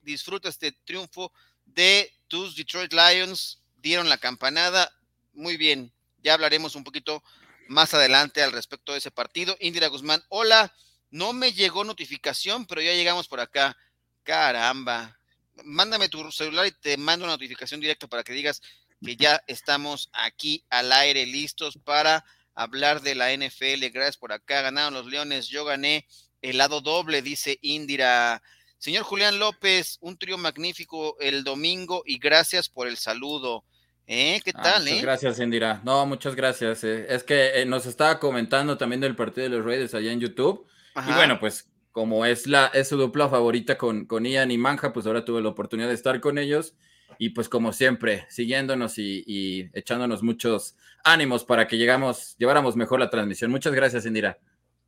disfruta 0.00 0.48
este 0.48 0.72
triunfo 0.86 1.32
de 1.74 2.12
tus 2.28 2.56
Detroit 2.56 2.92
Lions 2.92 3.62
dieron 3.76 4.08
la 4.08 4.18
campanada. 4.18 4.92
Muy 5.32 5.56
bien, 5.56 5.92
ya 6.18 6.34
hablaremos 6.34 6.74
un 6.74 6.84
poquito 6.84 7.22
más 7.68 7.94
adelante 7.94 8.42
al 8.42 8.52
respecto 8.52 8.92
de 8.92 8.98
ese 8.98 9.10
partido. 9.10 9.56
Indira 9.60 9.88
Guzmán, 9.88 10.22
hola, 10.28 10.74
no 11.10 11.32
me 11.32 11.52
llegó 11.52 11.84
notificación, 11.84 12.66
pero 12.66 12.80
ya 12.82 12.92
llegamos 12.94 13.28
por 13.28 13.40
acá. 13.40 13.76
Caramba, 14.22 15.18
mándame 15.64 16.08
tu 16.08 16.30
celular 16.32 16.66
y 16.66 16.72
te 16.72 16.96
mando 16.96 17.24
una 17.24 17.34
notificación 17.34 17.80
directa 17.80 18.06
para 18.06 18.24
que 18.24 18.32
digas 18.32 18.60
que 19.04 19.16
ya 19.16 19.42
estamos 19.46 20.10
aquí 20.12 20.64
al 20.70 20.92
aire, 20.92 21.26
listos 21.26 21.78
para 21.82 22.24
hablar 22.54 23.00
de 23.02 23.14
la 23.14 23.32
NFL. 23.32 23.86
Gracias 23.92 24.16
por 24.16 24.32
acá, 24.32 24.62
ganaron 24.62 24.94
los 24.94 25.06
Leones, 25.06 25.48
yo 25.48 25.64
gané 25.64 26.06
el 26.42 26.58
lado 26.58 26.80
doble, 26.80 27.22
dice 27.22 27.58
Indira. 27.62 28.42
Señor 28.78 29.02
Julián 29.02 29.38
López, 29.40 29.98
un 30.00 30.16
trío 30.16 30.38
magnífico 30.38 31.16
el 31.20 31.42
domingo 31.42 32.02
y 32.06 32.18
gracias 32.18 32.68
por 32.68 32.86
el 32.86 32.96
saludo. 32.96 33.64
¿Eh? 34.06 34.40
¿Qué 34.44 34.52
ah, 34.54 34.62
tal? 34.62 34.82
muchas 34.82 34.98
eh? 34.98 35.02
gracias, 35.02 35.40
Indira. 35.40 35.80
No, 35.84 36.06
muchas 36.06 36.34
gracias. 36.34 36.84
Eh. 36.84 37.06
Es 37.10 37.24
que 37.24 37.64
nos 37.66 37.86
estaba 37.86 38.18
comentando 38.18 38.78
también 38.78 39.00
del 39.00 39.16
partido 39.16 39.50
de 39.50 39.56
los 39.56 39.64
Raiders 39.64 39.94
allá 39.94 40.12
en 40.12 40.20
YouTube. 40.20 40.66
Y 41.06 41.12
bueno, 41.12 41.38
pues 41.38 41.68
como 41.92 42.24
es, 42.24 42.46
la, 42.46 42.66
es 42.72 42.88
su 42.88 42.96
dupla 42.96 43.28
favorita 43.28 43.76
con, 43.76 44.06
con 44.06 44.24
Ian 44.24 44.50
y 44.50 44.58
Manja, 44.58 44.92
pues 44.92 45.06
ahora 45.06 45.24
tuve 45.24 45.42
la 45.42 45.48
oportunidad 45.48 45.88
de 45.88 45.94
estar 45.94 46.20
con 46.20 46.38
ellos. 46.38 46.74
Y 47.18 47.30
pues 47.30 47.48
como 47.48 47.72
siempre, 47.72 48.26
siguiéndonos 48.30 48.98
y, 48.98 49.24
y 49.26 49.70
echándonos 49.72 50.22
muchos 50.22 50.76
ánimos 51.04 51.44
para 51.44 51.66
que 51.66 51.76
llegamos, 51.76 52.36
lleváramos 52.38 52.76
mejor 52.76 53.00
la 53.00 53.10
transmisión. 53.10 53.50
Muchas 53.50 53.74
gracias, 53.74 54.06
Indira. 54.06 54.38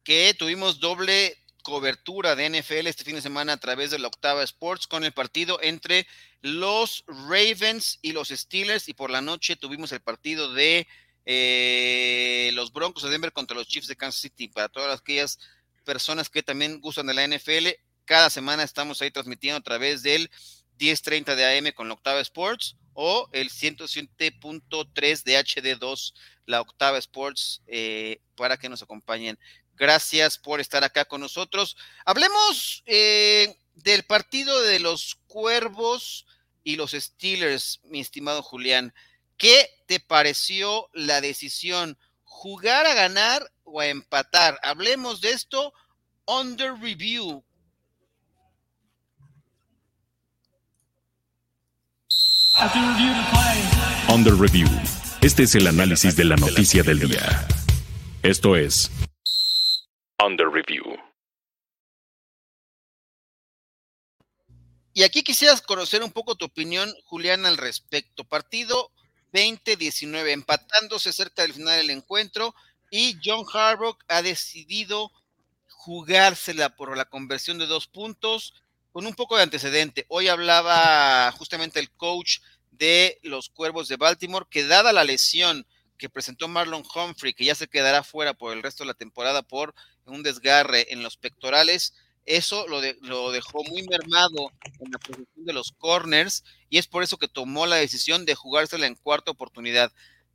Que 0.05 0.35
tuvimos 0.39 0.81
doble 0.81 1.37
cobertura 1.63 2.37
de 2.37 2.49
NFL 2.49 2.87
este 2.87 3.05
fin 3.05 3.15
de 3.15 3.23
semana 3.23 3.55
a 3.55 3.57
través 3.57 3.91
de 3.91 3.99
la 3.99 4.09
Octava 4.09 4.43
Sports 4.43 4.87
con 4.87 5.05
el 5.05 5.13
partido 5.13 5.59
entre 5.63 6.07
los 6.43 7.05
Ravens 7.07 7.99
y 8.03 8.13
los 8.13 8.29
Steelers 8.29 8.89
y 8.89 8.95
por 8.95 9.11
la 9.11 9.21
noche 9.21 9.57
tuvimos 9.57 9.93
el 9.93 10.01
partido 10.01 10.53
de 10.53 10.87
eh, 11.27 12.51
los 12.55 12.73
Broncos 12.73 13.03
de 13.03 13.11
Denver 13.11 13.33
contra 13.33 13.57
los 13.57 13.69
Chiefs 13.69 13.89
de 13.89 13.97
Kansas 13.97 14.21
City. 14.21 14.49
Para 14.49 14.69
todas 14.69 15.01
aquellas 15.01 15.39
personas 15.85 16.29
que 16.29 16.43
también 16.43 16.81
gustan 16.81 17.07
de 17.07 17.15
la 17.15 17.27
NFL, 17.27 17.69
cada 18.05 18.31
semana 18.31 18.63
estamos 18.63 19.01
ahí 19.03 19.11
transmitiendo 19.11 19.59
a 19.59 19.63
través 19.63 20.03
del 20.03 20.31
10:30 20.79 21.37
de 21.37 21.59
AM 21.59 21.73
con 21.73 21.89
la 21.89 21.95
Octava 21.95 22.21
Sports 22.21 22.77
o 22.95 23.29
el 23.33 23.51
107.3 23.51 25.23
de 25.23 25.39
HD2, 25.39 26.13
la 26.51 26.61
Octava 26.61 26.99
Sports, 26.99 27.63
eh, 27.67 28.21
para 28.37 28.57
que 28.59 28.69
nos 28.69 28.83
acompañen. 28.83 29.39
Gracias 29.77 30.37
por 30.37 30.61
estar 30.61 30.85
acá 30.85 31.07
con 31.07 31.23
nosotros. 31.23 31.77
Hablemos 32.05 32.83
eh, 32.87 33.57
del 33.75 34.03
partido 34.05 34.61
de 34.63 34.79
los 34.79 35.17
Cuervos 35.27 36.27
y 36.63 36.77
los 36.77 36.91
Steelers, 36.91 37.81
mi 37.85 38.01
estimado 38.01 38.43
Julián. 38.43 38.93
¿Qué 39.39 39.71
te 39.87 40.01
pareció 40.01 40.91
la 40.93 41.23
decisión? 41.23 41.97
¿Jugar 42.25 42.87
a 42.87 42.95
ganar 42.95 43.51
o 43.65 43.81
a 43.81 43.87
empatar? 43.87 44.61
Hablemos 44.63 45.23
de 45.23 45.31
esto 45.31 45.73
under 46.27 46.75
review. 46.75 47.43
Under 54.13 54.35
Review. 54.35 55.00
Este 55.23 55.43
es 55.43 55.55
el 55.55 55.67
análisis 55.67 56.17
de 56.17 56.25
la 56.25 56.37
noticia 56.37 56.83
del 56.83 56.99
día. 56.99 57.47
Esto 58.23 58.57
es 58.57 58.91
Under 60.19 60.49
Review. 60.49 60.97
Y 64.95 65.03
aquí 65.03 65.23
quisieras 65.23 65.61
conocer 65.61 66.03
un 66.03 66.11
poco 66.11 66.37
tu 66.37 66.47
opinión, 66.47 66.91
Julián, 67.05 67.45
al 67.45 67.59
respecto. 67.59 68.25
Partido 68.25 68.93
20-19, 69.35 70.31
empatándose 70.31 71.13
cerca 71.13 71.43
del 71.43 71.53
final 71.53 71.77
del 71.77 71.91
encuentro 71.91 72.55
y 72.91 73.19
John 73.23 73.45
Harbaugh 73.53 73.99
ha 74.09 74.23
decidido 74.23 75.13
jugársela 75.69 76.75
por 76.77 76.97
la 76.97 77.05
conversión 77.05 77.59
de 77.59 77.67
dos 77.67 77.89
puntos 77.89 78.55
con 78.91 79.07
un 79.07 79.15
poco 79.15 79.37
de 79.37 79.43
antecedente. 79.43 80.07
Hoy 80.09 80.29
hablaba 80.29 81.31
justamente 81.33 81.79
el 81.79 81.91
coach 81.91 82.39
de 82.71 83.19
los 83.23 83.49
Cuervos 83.49 83.89
de 83.89 83.97
Baltimore 83.97 84.47
que 84.49 84.65
dada 84.65 84.93
la 84.93 85.05
lesión 85.05 85.67
que 85.99 86.09
presentó 86.09 86.49
Marlon 86.49 86.83
Humphrey, 86.95 87.35
que 87.35 87.45
ya 87.45 87.55
se 87.55 87.69
quedará 87.69 88.03
fuera 88.03 88.33
por 88.33 88.53
el 88.53 88.63
resto 88.63 88.85
de 88.85 88.89
la 88.89 88.95
temporada 88.95 89.43
por 89.43 89.75
un 90.07 90.23
desgarre 90.23 90.93
en 90.93 91.03
los 91.03 91.17
pectorales, 91.17 91.95
eso 92.25 92.67
lo, 92.69 92.81
lo 93.03 93.33
dejó 93.33 93.65
muy 93.65 93.83
mermado 93.83 94.53
en 94.79 94.91
la 94.91 94.99
posición 94.99 95.45
de 95.45 95.53
los 95.53 95.73
corners 95.73 96.45
y 96.69 96.79
es 96.79 96.87
por 96.87 97.03
eso 97.03 97.19
que 97.19 97.29
tomó 97.29 97.67
la 97.67 97.77
decisión 97.77 98.25
de 98.25 98.35
jugársela 98.35 98.87
en 98.87 98.95
cuarta 98.95 99.31
oportunidad. 99.31 99.93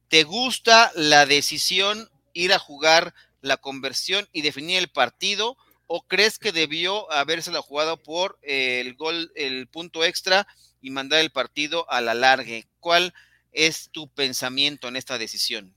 ¿Te 0.08 0.24
gusta 0.24 0.92
la 0.96 1.26
decisión 1.26 2.10
ir 2.34 2.54
a 2.54 2.60
jugar 2.60 3.14
la 3.42 3.58
conversión 3.58 4.28
y 4.34 4.42
definir 4.42 4.78
el 4.78 4.90
partido? 4.90 5.58
¿O 5.88 6.06
crees 6.08 6.40
que 6.40 6.52
debió 6.52 7.12
habérsela 7.12 7.62
jugado 7.62 8.02
por 8.02 8.40
el 8.42 8.96
gol, 8.96 9.32
el 9.36 9.68
punto 9.68 10.04
extra 10.04 10.48
y 10.86 10.92
mandar 10.92 11.22
el 11.22 11.32
partido 11.32 11.92
a 11.92 12.00
la 12.00 12.14
largue? 12.14 12.68
¿Cuál 12.80 13.12
es 13.52 13.90
tu 13.90 14.08
pensamiento 14.08 14.88
en 14.88 14.96
esta 14.96 15.18
decisión? 15.18 15.74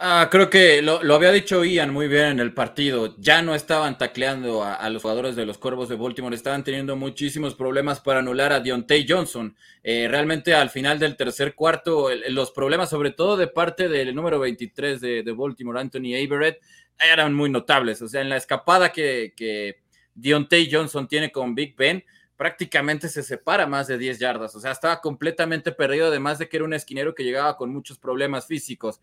Ah, 0.00 0.28
creo 0.30 0.48
que 0.48 0.80
lo, 0.80 1.00
había 1.12 1.32
dicho 1.32 1.64
Ian 1.64 1.92
muy 1.92 2.06
bien 2.06 2.26
en 2.26 2.38
el 2.38 2.54
partido. 2.54 3.16
Ya 3.18 3.42
no 3.42 3.56
estaban 3.56 3.98
tacleando 3.98 4.62
a, 4.62 4.88
los 4.90 5.02
jugadores 5.02 5.34
de 5.34 5.44
los 5.44 5.58
Cuervos 5.58 5.88
de 5.88 5.96
Baltimore, 5.96 6.36
estaban 6.36 6.62
teniendo 6.62 6.94
muchísimos 6.94 7.56
problemas 7.56 7.98
para 7.98 8.20
anular 8.20 8.52
a 8.52 8.60
Deontay 8.60 9.04
Johnson. 9.08 9.56
Eh, 9.82 10.06
realmente 10.08 10.54
al 10.54 10.70
final 10.70 11.00
del 11.00 11.16
tercer 11.16 11.56
cuarto, 11.56 12.10
los 12.28 12.52
problemas, 12.52 12.90
sobre 12.90 13.10
todo 13.10 13.36
de 13.36 13.48
parte 13.48 13.88
del 13.88 14.14
número 14.14 14.38
23 14.38 15.00
de, 15.00 15.22
de, 15.24 15.32
Baltimore, 15.32 15.80
Anthony 15.80 16.14
Averett, 16.14 16.60
eran 17.00 17.34
muy 17.34 17.50
notables. 17.50 18.00
O 18.00 18.06
sea, 18.06 18.20
en 18.20 18.28
la 18.28 18.36
escapada 18.36 18.92
que, 18.92 19.32
que 19.36 19.80
Deontay 20.14 20.68
Johnson 20.70 21.08
tiene 21.08 21.32
con 21.32 21.56
Big 21.56 21.74
Ben, 21.74 22.04
prácticamente 22.38 23.08
se 23.08 23.24
separa 23.24 23.66
más 23.66 23.88
de 23.88 23.98
10 23.98 24.20
yardas. 24.20 24.54
O 24.54 24.60
sea, 24.60 24.70
estaba 24.70 25.00
completamente 25.00 25.72
perdido, 25.72 26.06
además 26.06 26.38
de 26.38 26.48
que 26.48 26.56
era 26.56 26.64
un 26.64 26.72
esquinero 26.72 27.12
que 27.12 27.24
llegaba 27.24 27.56
con 27.56 27.70
muchos 27.70 27.98
problemas 27.98 28.46
físicos. 28.46 29.00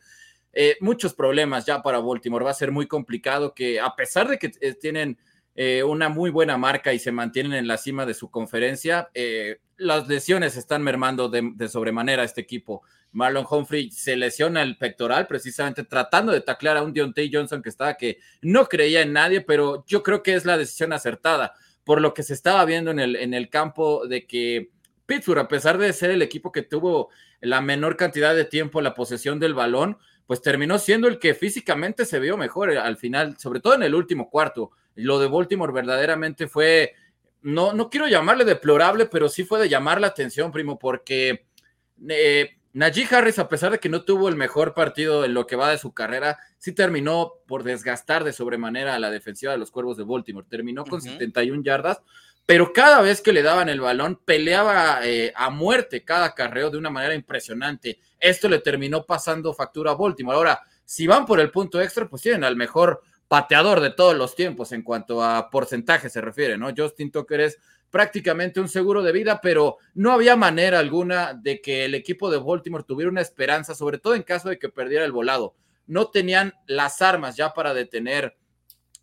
Eh, 0.54 0.78
muchos 0.80 1.14
problemas 1.14 1.66
ya 1.66 1.84
para 1.84 2.00
Baltimore. 2.00 2.46
Va 2.46 2.52
a 2.52 2.56
ser 2.56 2.72
muy 2.72 2.88
complicado 2.88 3.54
que, 3.54 3.82
a 3.82 3.94
pesar 3.94 4.30
de 4.30 4.40
que 4.40 4.54
eh, 4.62 4.74
tienen 4.74 5.18
eh, 5.54 5.84
una 5.84 6.08
muy 6.08 6.30
buena 6.30 6.58
marca 6.58 6.94
y 6.94 7.00
se 7.00 7.12
mantienen 7.12 7.54
en 7.54 7.68
la 7.68 7.78
cima 7.78 8.06
de 8.06 8.14
su 8.14 8.32
conferencia, 8.32 9.10
las 9.78 10.08
lesiones 10.08 10.56
están 10.56 10.82
mermando 10.82 11.28
de, 11.28 11.68
sobremanera 11.68 12.22
a 12.22 12.26
este 12.26 12.40
equipo. 12.40 12.84
Marlon 13.12 13.46
Humphrey 13.50 13.92
se 13.92 14.16
lesiona 14.16 14.62
el 14.62 14.78
pectoral 14.78 15.28
precisamente 15.28 15.84
tratando 15.84 16.32
de 16.32 16.40
taclear 16.40 16.78
a 16.78 16.84
un 16.84 16.94
Deontay 16.94 17.30
Johnson 17.32 17.62
que 17.62 17.70
estaba 17.70 17.96
que 17.96 18.20
no 18.42 18.68
creía 18.68 19.02
en 19.02 19.12
nadie, 19.12 19.42
pero 19.42 19.84
yo 19.86 20.04
creo 20.04 20.24
que 20.24 20.36
es 20.36 20.46
la 20.46 20.58
decisión 20.58 20.94
acertada 20.94 21.54
por 21.86 22.02
lo 22.02 22.14
que 22.14 22.24
se 22.24 22.34
estaba 22.34 22.66
viendo 22.66 22.92
en 22.92 23.00
el, 23.00 23.16
en 23.16 23.34
el 23.34 23.50
campo 23.50 24.08
de 24.08 24.28
que 24.28 24.72
Pittsburgh, 25.06 25.40
a 25.40 25.48
pesar 25.48 25.78
de 25.78 25.94
ser 25.94 26.12
el 26.12 26.22
equipo 26.22 26.52
que 26.52 26.64
tuvo 26.64 27.10
la 27.40 27.62
menor 27.62 27.96
cantidad 27.96 28.36
de 28.36 28.46
tiempo 28.46 28.82
la 28.82 28.96
posesión 28.96 29.40
del 29.40 29.54
balón, 29.54 29.98
pues 30.28 30.42
terminó 30.42 30.80
siendo 30.80 31.08
el 31.08 31.20
que 31.20 31.36
físicamente 31.36 32.06
se 32.06 32.20
vio 32.20 32.38
mejor 32.38 32.72
eh, 32.72 32.80
al 32.80 32.98
final, 32.98 33.38
sobre 33.38 33.60
todo 33.60 33.76
en 33.76 33.84
el 33.84 33.96
último 33.96 34.30
cuarto. 34.30 34.72
Lo 34.96 35.20
de 35.20 35.28
Baltimore 35.28 35.72
verdaderamente 35.72 36.48
fue, 36.48 36.94
no, 37.42 37.74
no 37.74 37.90
quiero 37.90 38.08
llamarle 38.08 38.46
deplorable, 38.46 39.06
pero 39.06 39.30
sí 39.30 39.44
fue 39.44 39.60
de 39.60 39.70
llamar 39.70 40.02
la 40.02 40.08
atención, 40.08 40.52
primo, 40.52 40.80
porque 40.80 41.46
eh, 42.10 42.58
Najee 42.76 43.08
Harris, 43.10 43.40
a 43.40 43.48
pesar 43.48 43.72
de 43.72 43.80
que 43.80 43.88
no 43.88 44.04
tuvo 44.04 44.28
el 44.28 44.36
mejor 44.36 44.74
partido 44.74 45.24
en 45.24 45.34
lo 45.34 45.48
que 45.48 45.56
va 45.56 45.70
de 45.70 45.78
su 45.78 45.94
carrera, 45.94 46.38
sí 46.58 46.74
terminó 46.74 47.36
por 47.48 47.64
desgastar 47.64 48.26
de 48.26 48.34
sobremanera 48.34 48.96
a 48.96 49.00
la 49.00 49.10
defensiva 49.10 49.54
de 49.54 49.58
los 49.58 49.72
Cuervos 49.72 49.96
de 49.96 50.04
Baltimore. 50.04 50.46
Terminó 50.50 50.84
con 50.84 51.02
71 51.02 51.64
yardas, 51.64 52.02
pero 52.46 52.74
cada 52.74 53.02
vez 53.02 53.22
que 53.22 53.32
le 53.32 53.44
daban 53.44 53.70
el 53.70 53.80
balón 53.80 54.20
peleaba 54.26 55.08
eh, 55.08 55.32
a 55.38 55.50
muerte 55.52 56.04
cada 56.04 56.34
carreo 56.36 56.70
de 56.70 56.78
una 56.78 56.90
manera 56.90 57.16
impresionante. 57.16 57.98
Esto 58.20 58.50
le 58.50 58.60
terminó 58.60 59.06
pasando 59.06 59.54
factura 59.54 59.92
a 59.92 59.96
Baltimore. 59.96 60.36
Ahora, 60.36 60.60
si 60.84 61.08
van 61.08 61.26
por 61.26 61.40
el 61.40 61.52
punto 61.52 61.80
extra, 61.80 62.10
pues 62.10 62.24
tienen 62.24 62.44
al 62.44 62.58
mejor 62.58 63.02
pateador 63.30 63.80
de 63.80 63.92
todos 63.92 64.16
los 64.16 64.36
tiempos 64.36 64.74
en 64.74 64.82
cuanto 64.82 65.24
a 65.24 65.50
porcentaje 65.50 66.10
se 66.10 66.20
refiere, 66.20 66.58
¿no? 66.58 66.74
Justin 66.76 67.10
Tucker 67.10 67.40
es 67.40 67.58
prácticamente 67.92 68.60
un 68.60 68.68
seguro 68.68 69.02
de 69.04 69.12
vida, 69.12 69.40
pero 69.42 69.78
no 69.94 70.12
había 70.12 70.36
manera 70.36 70.80
alguna 70.80 71.34
de 71.34 71.62
que 71.62 71.86
el 71.86 71.96
equipo 71.96 72.30
de 72.30 72.38
Baltimore 72.38 72.84
tuviera 72.84 73.12
una 73.12 73.22
esperanza, 73.22 73.76
sobre 73.76 73.98
todo 73.98 74.16
en 74.16 74.24
caso 74.24 74.50
de 74.50 74.60
que 74.60 74.70
perdiera 74.70 75.06
el 75.06 75.12
volado. 75.12 75.56
No 75.88 76.10
tenían 76.10 76.54
las 76.68 77.02
armas 77.02 77.36
ya 77.36 77.54
para 77.54 77.74
detener 77.74 78.38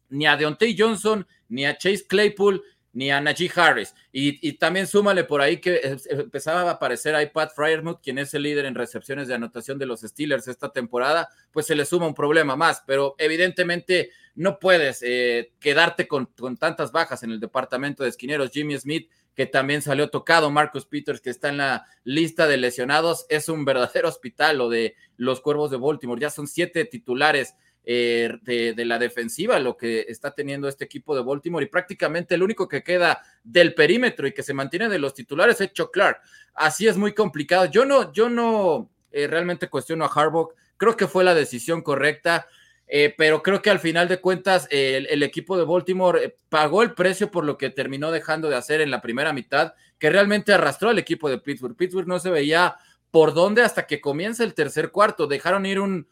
ni 0.08 0.26
a 0.26 0.36
Deontay 0.36 0.76
Johnson, 0.78 1.26
ni 1.48 1.64
a 1.64 1.78
Chase 1.78 2.06
Claypool, 2.06 2.62
ni 2.92 3.10
a 3.10 3.20
Najee 3.20 3.50
Harris. 3.54 3.94
Y, 4.12 4.52
también 4.54 4.86
súmale 4.86 5.24
por 5.24 5.40
ahí 5.40 5.58
que 5.58 5.98
empezaba 6.10 6.62
a 6.62 6.70
aparecer 6.72 7.14
ahí 7.14 7.26
Pat 7.26 7.52
Fryermuth, 7.54 8.00
quien 8.02 8.18
es 8.18 8.34
el 8.34 8.42
líder 8.42 8.66
en 8.66 8.74
recepciones 8.74 9.28
de 9.28 9.34
anotación 9.34 9.78
de 9.78 9.86
los 9.86 10.00
Steelers 10.00 10.48
esta 10.48 10.72
temporada, 10.72 11.28
pues 11.50 11.66
se 11.66 11.74
le 11.74 11.84
suma 11.84 12.06
un 12.06 12.14
problema 12.14 12.56
más, 12.56 12.82
pero 12.86 13.14
evidentemente 13.18 14.10
no 14.34 14.58
puedes 14.58 15.02
eh, 15.02 15.52
quedarte 15.58 16.06
con, 16.08 16.26
con, 16.26 16.56
tantas 16.56 16.92
bajas 16.92 17.22
en 17.22 17.30
el 17.30 17.40
departamento 17.40 18.02
de 18.02 18.10
esquineros. 18.10 18.50
Jimmy 18.50 18.78
Smith, 18.78 19.10
que 19.34 19.46
también 19.46 19.82
salió 19.82 20.10
tocado, 20.10 20.50
Marcus 20.50 20.86
Peters, 20.86 21.20
que 21.20 21.30
está 21.30 21.48
en 21.48 21.58
la 21.58 21.86
lista 22.04 22.46
de 22.46 22.58
lesionados, 22.58 23.26
es 23.28 23.48
un 23.48 23.64
verdadero 23.64 24.08
hospital 24.08 24.58
lo 24.58 24.68
de 24.68 24.94
los 25.16 25.40
Cuervos 25.40 25.70
de 25.70 25.78
Baltimore, 25.78 26.20
ya 26.20 26.30
son 26.30 26.46
siete 26.46 26.84
titulares 26.84 27.54
eh, 27.84 28.38
de, 28.42 28.84
la 28.84 28.96
defensiva, 28.98 29.58
lo 29.58 29.76
que 29.76 30.06
está 30.08 30.30
teniendo 30.30 30.68
este 30.68 30.84
equipo 30.84 31.16
de 31.16 31.22
Baltimore, 31.22 31.64
y 31.64 31.68
prácticamente 31.68 32.36
el 32.36 32.42
único 32.44 32.68
que 32.68 32.84
queda 32.84 33.22
del 33.42 33.74
perímetro 33.74 34.26
y 34.26 34.32
que 34.32 34.44
se 34.44 34.54
mantiene 34.54 34.88
de 34.88 35.00
los 35.00 35.14
titulares 35.14 35.60
es 35.60 35.72
Chuck 35.72 35.92
Clark. 35.92 36.20
Así 36.54 36.86
es 36.86 36.96
muy 36.96 37.12
complicado. 37.12 37.64
Yo 37.64 37.84
no, 37.84 38.12
yo 38.12 38.28
no 38.28 38.88
eh, 39.10 39.26
realmente 39.26 39.68
cuestiono 39.68 40.04
a 40.04 40.12
Harbaugh, 40.14 40.50
creo 40.76 40.96
que 40.96 41.08
fue 41.08 41.24
la 41.24 41.34
decisión 41.34 41.82
correcta. 41.82 42.46
Eh, 42.94 43.14
pero 43.16 43.42
creo 43.42 43.62
que 43.62 43.70
al 43.70 43.78
final 43.78 44.06
de 44.06 44.20
cuentas 44.20 44.68
el, 44.70 45.22
equipo 45.22 45.56
de 45.56 45.64
Baltimore 45.64 46.36
pagó 46.50 46.82
el 46.82 46.92
precio 46.92 47.30
por 47.30 47.42
lo 47.42 47.56
que 47.56 47.70
terminó 47.70 48.10
dejando 48.10 48.50
de 48.50 48.56
hacer 48.56 48.82
en 48.82 48.90
la 48.90 49.00
primera 49.00 49.32
mitad, 49.32 49.72
que 49.98 50.10
realmente 50.10 50.52
arrastró 50.52 50.90
al 50.90 50.98
equipo 50.98 51.30
de 51.30 51.38
Pittsburgh. 51.38 51.74
Pittsburgh 51.74 52.06
no 52.06 52.18
se 52.18 52.28
veía 52.28 52.76
por 53.10 53.32
dónde 53.32 53.62
hasta 53.62 53.86
que 53.86 54.02
comienza 54.02 54.44
el 54.44 54.52
tercer 54.52 54.90
cuarto. 54.90 55.26
Dejaron 55.26 55.64
ir 55.64 55.80
un, 55.80 56.06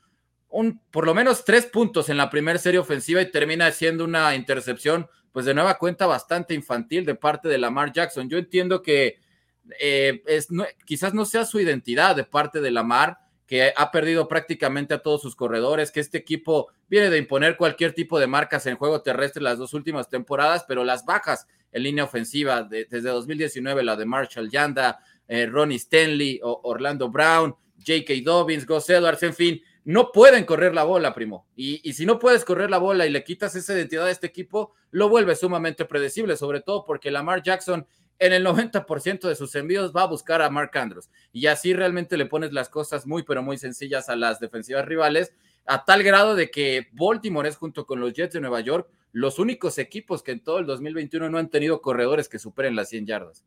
un, 0.51 0.81
por 0.91 1.07
lo 1.07 1.15
menos 1.15 1.45
tres 1.45 1.67
puntos 1.67 2.09
en 2.09 2.17
la 2.17 2.29
primera 2.29 2.59
serie 2.59 2.81
ofensiva 2.81 3.23
y 3.23 3.31
termina 3.31 3.71
siendo 3.71 4.05
una 4.05 4.35
intercepción, 4.35 5.09
pues 5.33 5.47
de 5.47 5.55
nueva 5.55 5.79
cuenta 5.79 6.07
bastante 6.07 6.55
infantil 6.55 7.07
de 7.07 7.15
parte 7.15 7.49
de 7.49 7.59
Lamar 7.59 7.93
Jackson. 7.93 8.29
Yo 8.29 8.39
entiendo 8.39 8.83
que 8.83 9.19
eh, 9.79 10.23
es, 10.27 10.49
quizás 10.85 11.15
no 11.15 11.25
sea 11.25 11.45
su 11.45 11.61
identidad 11.61 12.17
de 12.17 12.25
parte 12.25 12.61
de 12.61 12.71
Lamar, 12.71 13.19
que 13.47 13.73
ha 13.77 13.91
perdido 13.91 14.29
prácticamente 14.29 14.95
a 14.95 15.03
todos 15.03 15.23
sus 15.23 15.35
corredores, 15.35 15.91
que 15.91 15.99
este 15.99 16.19
equipo 16.19 16.69
viene 16.89 17.11
de 17.11 17.19
imponer 17.19 17.57
cualquier 17.57 17.93
tipo 17.95 18.21
de 18.21 18.29
marcas 18.29 18.67
en 18.67 18.77
juego 18.77 19.03
terrestre 19.03 19.43
las 19.43 19.59
dos 19.59 19.75
últimas 19.75 20.09
temporadas, 20.09 20.65
pero 20.69 20.85
las 20.85 21.05
bajas 21.05 21.49
en 21.73 21.83
línea 21.83 22.05
ofensiva 22.05 22.63
desde 22.63 23.01
2019, 23.01 23.83
la 23.83 23.97
de 23.97 24.07
Marshall 24.07 24.51
Yanda, 24.51 25.01
eh, 25.27 25.47
Ronnie 25.47 25.79
Stanley, 25.79 26.41
Orlando 26.43 27.09
Brown, 27.09 27.55
J.K. 27.79 28.15
Dobbins, 28.25 28.67
Gus 28.67 28.89
Edwards, 28.91 29.23
en 29.23 29.35
fin, 29.35 29.63
no 29.85 30.13
pueden 30.13 30.45
correr 30.45 30.75
la 30.75 30.85
bola, 30.85 31.15
primo. 31.15 31.47
Y, 31.57 31.93
si 31.93 32.07
no 32.07 32.19
puedes 32.19 32.45
correr 32.45 32.71
la 32.71 32.79
bola 32.79 33.07
y 33.07 33.11
le 33.11 33.25
quitas 33.25 33.55
esa 33.55 33.75
identidad 33.75 34.07
a 34.07 34.11
este 34.11 34.27
equipo, 34.27 34.75
lo 34.91 35.09
vuelve 35.09 35.35
sumamente 35.37 35.85
predecible, 35.85 36.37
sobre 36.37 36.61
todo 36.61 36.85
porque 36.85 37.11
Lamar 37.11 37.43
Jackson 37.43 37.87
en 38.19 38.33
el 38.35 38.45
90% 38.45 39.29
de 39.29 39.35
sus 39.35 39.55
envíos 39.55 39.93
va 39.97 40.03
a 40.03 40.07
buscar 40.07 40.43
a 40.43 40.51
Mark 40.51 40.77
Andrews. 40.77 41.09
Y 41.33 41.47
así 41.47 41.73
realmente 41.73 42.17
le 42.17 42.27
pones 42.27 42.53
las 42.53 42.69
cosas 42.69 43.07
muy, 43.07 43.23
pero 43.23 43.43
muy 43.43 43.57
sencillas 43.57 44.09
a 44.11 44.17
las 44.17 44.41
defensivas 44.41 44.85
rivales, 44.85 45.33
a 45.65 45.85
tal 45.85 46.03
grado 46.03 46.35
de 46.35 46.51
que 46.51 46.89
Baltimore 46.93 47.49
es 47.49 47.57
junto 47.57 47.87
con 47.87 48.01
los 48.01 48.13
Jets 48.13 48.35
de 48.35 48.41
Nueva 48.41 48.61
York 48.61 48.91
los 49.13 49.39
únicos 49.39 49.79
equipos 49.79 50.23
que 50.23 50.33
en 50.33 50.41
todo 50.41 50.59
el 50.59 50.67
2021 50.67 51.31
no 51.31 51.39
han 51.39 51.51
tenido 51.51 51.81
corredores 51.81 52.29
que 52.29 52.39
superen 52.39 52.77
las 52.77 52.89
100 52.91 53.07
yardas. 53.07 53.45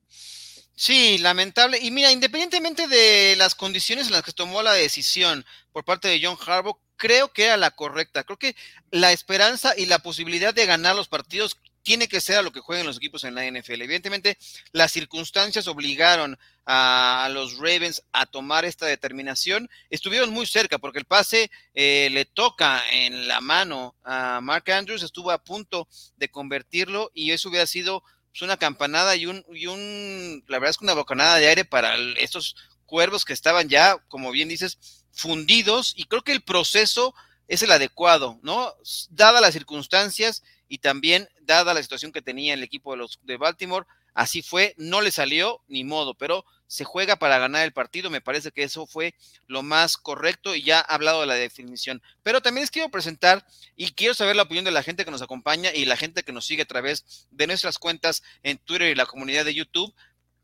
Sí, 0.76 1.20
lamentable. 1.20 1.78
Y 1.80 1.92
mira, 1.92 2.12
independientemente 2.12 2.88
de 2.88 3.36
las 3.38 3.56
condiciones 3.56 4.08
en 4.08 4.14
las 4.14 4.24
que 4.24 4.32
tomó 4.32 4.64
la 4.64 4.74
decisión 4.74 5.46
por 5.72 5.86
parte 5.86 6.08
de 6.08 6.20
John 6.22 6.38
Harbaugh, 6.46 6.80
creo 6.98 7.32
que 7.32 7.46
era 7.46 7.58
la 7.58 7.72
correcta. 7.72 8.24
Creo 8.24 8.40
que 8.40 8.56
la 8.92 9.12
esperanza 9.12 9.74
y 9.78 9.86
la 9.86 10.00
posibilidad 10.00 10.54
de 10.54 10.66
ganar 10.66 10.96
los 10.96 11.08
partidos 11.08 11.58
tiene 11.84 12.08
que 12.08 12.22
ser 12.22 12.38
a 12.38 12.42
lo 12.42 12.52
que 12.52 12.62
jueguen 12.62 12.88
los 12.88 12.98
equipos 12.98 13.24
en 13.24 13.36
la 13.36 13.46
NFL. 13.46 13.82
Evidentemente, 13.82 14.38
las 14.72 14.92
circunstancias 14.92 15.68
obligaron 15.68 16.40
a, 16.66 17.30
los 17.32 17.58
Ravens 17.58 18.04
a 18.14 18.26
tomar 18.26 18.66
esta 18.66 18.86
determinación. 18.86 19.70
Estuvieron 19.90 20.32
muy 20.32 20.48
cerca 20.48 20.80
porque 20.80 21.00
el 21.00 21.06
pase 21.06 21.52
eh, 21.76 22.08
le 22.12 22.26
toca 22.26 22.82
en 22.90 23.28
la 23.28 23.42
mano 23.42 23.96
a 24.04 24.40
Mark 24.42 24.72
Andrews, 24.72 25.04
estuvo 25.04 25.30
a 25.30 25.44
punto 25.44 25.88
de 26.16 26.30
convertirlo 26.30 27.12
y 27.14 27.32
eso 27.32 27.50
hubiera 27.50 27.68
sido 27.68 28.04
pues, 28.34 28.42
una 28.42 28.58
campanada 28.58 29.16
y 29.16 29.28
un, 29.28 29.46
y 29.54 29.68
un, 29.68 30.44
la 30.48 30.58
verdad 30.58 30.72
es 30.72 30.78
que 30.78 30.86
una 30.86 30.96
bocanada 30.96 31.38
de 31.38 31.48
aire 31.48 31.66
para 31.66 31.96
estos 32.18 32.56
cuervos 32.88 33.26
que 33.26 33.34
estaban 33.34 33.70
ya, 33.70 33.98
como 34.08 34.32
bien 34.32 34.50
dices, 34.50 35.06
fundidos 35.12 35.94
y 35.96 36.06
creo 36.06 36.24
que 36.24 36.32
el 36.32 36.42
proceso 36.42 37.14
es 37.48 37.62
el 37.62 37.72
adecuado, 37.72 38.40
¿no? 38.42 38.74
Dadas 39.12 39.42
las 39.42 39.54
circunstancias 39.54 40.42
y 40.68 40.80
también 40.80 41.30
dada 41.42 41.76
la 41.76 41.84
situación 41.84 42.12
que 42.12 42.24
tenía 42.24 42.56
el 42.56 42.64
equipo 42.64 42.92
de 42.92 42.98
los 42.98 43.20
de 43.22 43.38
Baltimore, 43.38 43.86
así 44.14 44.42
fue, 44.42 44.74
no 44.78 45.02
le 45.02 45.12
salió 45.12 45.62
ni 45.68 45.84
modo, 45.84 46.14
pero 46.14 46.46
se 46.68 46.86
juega 46.86 47.18
para 47.18 47.38
ganar 47.38 47.64
el 47.64 47.72
partido, 47.72 48.10
me 48.10 48.22
parece 48.22 48.52
que 48.52 48.64
eso 48.64 48.88
fue 48.88 49.14
lo 49.46 49.62
más 49.62 49.96
correcto 49.98 50.56
y 50.56 50.64
ya 50.64 50.80
ha 50.80 50.96
hablado 50.96 51.22
de 51.22 51.28
la 51.28 51.36
definición. 51.36 52.02
Pero 52.24 52.42
también 52.42 52.64
les 52.64 52.72
quiero 52.72 52.90
presentar 52.90 53.46
y 53.76 53.92
quiero 53.92 54.16
saber 54.16 54.36
la 54.36 54.44
opinión 54.44 54.66
de 54.66 54.72
la 54.72 54.82
gente 54.82 55.06
que 55.06 55.12
nos 55.12 55.22
acompaña 55.22 55.72
y 55.72 55.86
la 55.86 55.98
gente 55.98 56.24
que 56.24 56.32
nos 56.32 56.46
sigue 56.46 56.64
a 56.64 56.68
través 56.68 57.28
de 57.30 57.46
nuestras 57.46 57.78
cuentas 57.78 58.24
en 58.42 58.58
Twitter 58.58 58.90
y 58.90 58.96
la 58.96 59.06
comunidad 59.06 59.46
de 59.46 59.54
YouTube, 59.54 59.94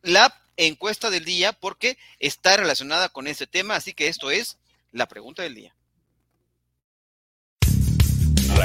la 0.03 0.39
encuesta 0.55 1.09
del 1.09 1.25
día 1.25 1.53
porque 1.53 1.97
está 2.19 2.57
relacionada 2.57 3.09
con 3.09 3.25
este 3.25 3.47
tema, 3.47 3.75
así 3.75 3.93
que 3.93 4.07
esto 4.07 4.29
es 4.29 4.59
la 4.91 5.07
pregunta 5.07 5.41
del 5.41 5.55
día. 5.55 5.75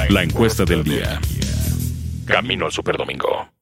La 0.09 0.21
encuesta 0.21 0.65
del 0.65 0.83
día. 0.83 1.19
Camino 2.27 2.65
al 2.65 2.71
Superdomingo. 2.71 3.54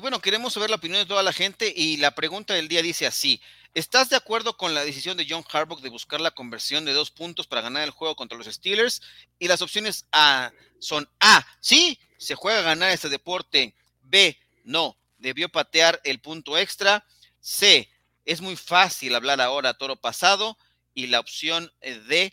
Bueno, 0.00 0.20
queremos 0.20 0.54
saber 0.54 0.70
la 0.70 0.76
opinión 0.76 1.00
de 1.00 1.06
toda 1.06 1.22
la 1.22 1.32
gente 1.32 1.72
y 1.76 1.98
la 1.98 2.14
pregunta 2.14 2.54
del 2.54 2.68
día 2.68 2.80
dice 2.80 3.06
así. 3.06 3.40
¿Estás 3.74 4.08
de 4.08 4.16
acuerdo 4.16 4.56
con 4.56 4.72
la 4.72 4.82
decisión 4.82 5.16
de 5.18 5.26
John 5.28 5.44
Harbaugh 5.52 5.80
de 5.80 5.90
buscar 5.90 6.22
la 6.22 6.30
conversión 6.30 6.86
de 6.86 6.94
dos 6.94 7.10
puntos 7.10 7.46
para 7.46 7.60
ganar 7.60 7.82
el 7.82 7.90
juego 7.90 8.16
contra 8.16 8.38
los 8.38 8.46
Steelers? 8.46 9.02
Y 9.38 9.46
las 9.46 9.60
opciones 9.60 10.06
A 10.10 10.52
son 10.78 11.06
A, 11.20 11.46
sí, 11.60 11.98
se 12.16 12.34
juega 12.34 12.60
a 12.60 12.62
ganar 12.62 12.90
este 12.90 13.10
deporte. 13.10 13.74
B, 14.02 14.38
no, 14.64 14.96
debió 15.18 15.50
patear 15.50 16.00
el 16.04 16.18
punto 16.20 16.56
extra. 16.56 17.04
C, 17.40 17.90
es 18.24 18.40
muy 18.40 18.56
fácil 18.56 19.14
hablar 19.14 19.40
ahora 19.42 19.74
toro 19.74 19.96
pasado. 19.96 20.56
Y 20.94 21.08
la 21.08 21.20
opción 21.20 21.70
D, 21.82 22.32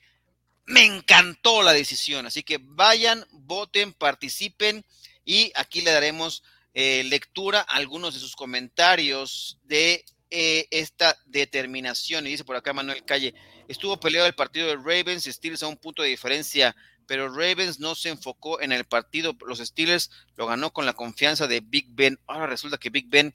me 0.66 0.86
encantó 0.86 1.64
la 1.64 1.74
decisión. 1.74 2.26
Así 2.26 2.44
que 2.44 2.60
vayan, 2.62 3.26
voten, 3.32 3.92
participen 3.92 4.86
y 5.26 5.52
aquí 5.56 5.82
le 5.82 5.92
daremos 5.92 6.44
eh, 6.80 7.04
lectura 7.06 7.62
algunos 7.62 8.14
de 8.14 8.20
sus 8.20 8.36
comentarios 8.36 9.58
de 9.64 10.06
eh, 10.30 10.68
esta 10.70 11.18
determinación. 11.26 12.28
Y 12.28 12.30
dice 12.30 12.44
por 12.44 12.56
acá 12.56 12.72
Manuel 12.72 13.04
Calle, 13.04 13.34
estuvo 13.68 14.00
peleado 14.00 14.28
el 14.28 14.36
partido 14.36 14.68
de 14.68 14.76
Ravens 14.76 15.26
y 15.26 15.34
Steelers 15.34 15.64
a 15.64 15.68
un 15.70 15.78
punto 15.78 16.04
de 16.04 16.10
diferencia, 16.10 16.76
pero 17.08 17.30
Ravens 17.30 17.80
no 17.80 17.96
se 17.96 18.10
enfocó 18.10 18.62
en 18.62 18.72
el 18.72 18.86
partido. 18.86 19.36
Los 19.48 19.58
Steelers 19.58 20.12
lo 20.36 20.46
ganó 20.46 20.72
con 20.72 20.86
la 20.86 20.94
confianza 20.94 21.48
de 21.48 21.62
Big 21.62 21.88
Ben. 21.90 22.20
Ahora 22.28 22.46
resulta 22.46 22.78
que 22.78 22.92
Big 22.92 23.10
Ben 23.10 23.34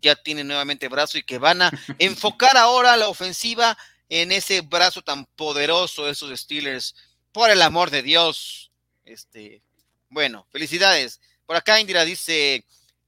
ya 0.00 0.14
tiene 0.14 0.44
nuevamente 0.44 0.86
brazo 0.86 1.18
y 1.18 1.24
que 1.24 1.38
van 1.38 1.62
a 1.62 1.72
enfocar 1.98 2.56
ahora 2.56 2.96
la 2.96 3.08
ofensiva 3.08 3.76
en 4.08 4.30
ese 4.30 4.60
brazo 4.60 5.02
tan 5.02 5.26
poderoso 5.34 6.04
de 6.04 6.12
esos 6.12 6.38
Steelers. 6.38 6.94
Por 7.32 7.50
el 7.50 7.60
amor 7.60 7.90
de 7.90 8.02
Dios. 8.02 8.70
Este, 9.04 9.64
bueno, 10.10 10.46
felicidades. 10.52 11.20
Por 11.44 11.56
acá 11.56 11.80
Indira 11.80 12.04
dice, 12.04 12.64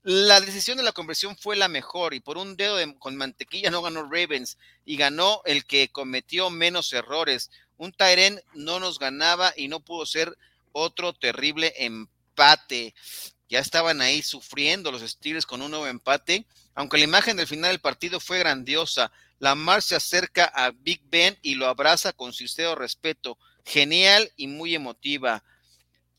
la 0.09 0.39
decisión 0.39 0.77
de 0.77 0.83
la 0.83 0.93
conversión 0.93 1.35
fue 1.35 1.57
la 1.57 1.67
mejor 1.67 2.13
y 2.13 2.21
por 2.21 2.37
un 2.37 2.55
dedo 2.55 2.77
con 2.97 3.17
mantequilla 3.17 3.71
no 3.71 3.81
ganó 3.81 4.03
Ravens 4.03 4.57
y 4.85 4.95
ganó 4.95 5.41
el 5.43 5.65
que 5.65 5.89
cometió 5.89 6.49
menos 6.49 6.93
errores. 6.93 7.51
Un 7.75 7.91
Tyren 7.91 8.41
no 8.53 8.79
nos 8.79 8.99
ganaba 8.99 9.51
y 9.57 9.67
no 9.67 9.81
pudo 9.81 10.05
ser 10.05 10.37
otro 10.71 11.11
terrible 11.11 11.73
empate. 11.75 12.95
Ya 13.49 13.59
estaban 13.59 13.99
ahí 13.99 14.21
sufriendo 14.21 14.93
los 14.93 15.01
Steelers 15.01 15.45
con 15.45 15.61
un 15.61 15.71
nuevo 15.71 15.87
empate, 15.87 16.45
aunque 16.73 16.99
la 16.99 17.03
imagen 17.03 17.35
del 17.35 17.45
final 17.45 17.71
del 17.71 17.81
partido 17.81 18.21
fue 18.21 18.39
grandiosa. 18.39 19.11
Lamar 19.39 19.81
se 19.81 19.97
acerca 19.97 20.45
a 20.45 20.71
Big 20.71 21.01
Ben 21.09 21.37
y 21.41 21.55
lo 21.55 21.67
abraza 21.67 22.13
con 22.13 22.31
sincero 22.31 22.75
respeto. 22.75 23.37
Genial 23.65 24.31
y 24.37 24.47
muy 24.47 24.73
emotiva. 24.73 25.43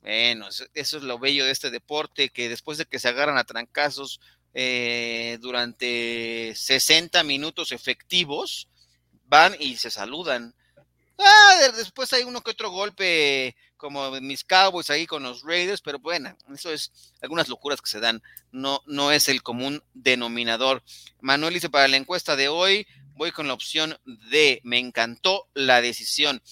Bueno, 0.09 0.49
eso, 0.49 0.65
es 0.73 0.93
lo 1.03 1.19
bello 1.19 1.45
de 1.45 1.51
este 1.51 1.71
deporte, 1.71 2.31
que 2.31 2.49
después 2.49 2.79
de 2.79 2.87
que 2.87 2.99
se 2.99 3.09
agarran 3.09 3.37
a 3.37 3.45
trancazos 3.45 4.21
eh, 4.55 5.37
durante 5.43 6.55
60 6.57 7.23
minutos 7.25 7.73
efectivos, 7.73 8.69
van 9.27 9.55
y 9.61 9.77
se 9.77 9.91
saludan. 9.91 10.55
Ah, 11.19 11.59
después 11.77 12.11
hay 12.15 12.23
uno 12.23 12.41
que 12.41 12.53
otro 12.53 12.71
golpe, 12.71 13.55
como 13.77 14.11
mis 14.23 14.45
Cowboys 14.45 14.89
ahí 14.89 15.07
con 15.07 15.25
los 15.25 15.43
Raiders, 15.43 15.83
pero 15.83 15.99
bueno, 15.99 16.35
eso 16.55 16.73
es 16.73 16.91
algunas 17.21 17.51
locuras 17.51 17.83
que 17.83 17.91
se 17.91 18.01
dan, 18.01 18.23
no, 18.51 18.81
no 18.87 19.13
es 19.13 19.29
el 19.29 19.43
común 19.43 19.85
denominador. 19.93 20.83
Manuel 21.21 21.53
dice, 21.53 21.69
para 21.69 21.87
la 21.87 21.99
encuesta 21.99 22.35
de 22.35 22.49
hoy, 22.49 22.87
voy 23.13 23.31
con 23.31 23.47
la 23.47 23.53
opción 23.53 23.99
D, 24.07 24.63
me 24.65 24.79
encantó 24.79 25.49
la 25.53 25.83
decisión. 25.83 26.43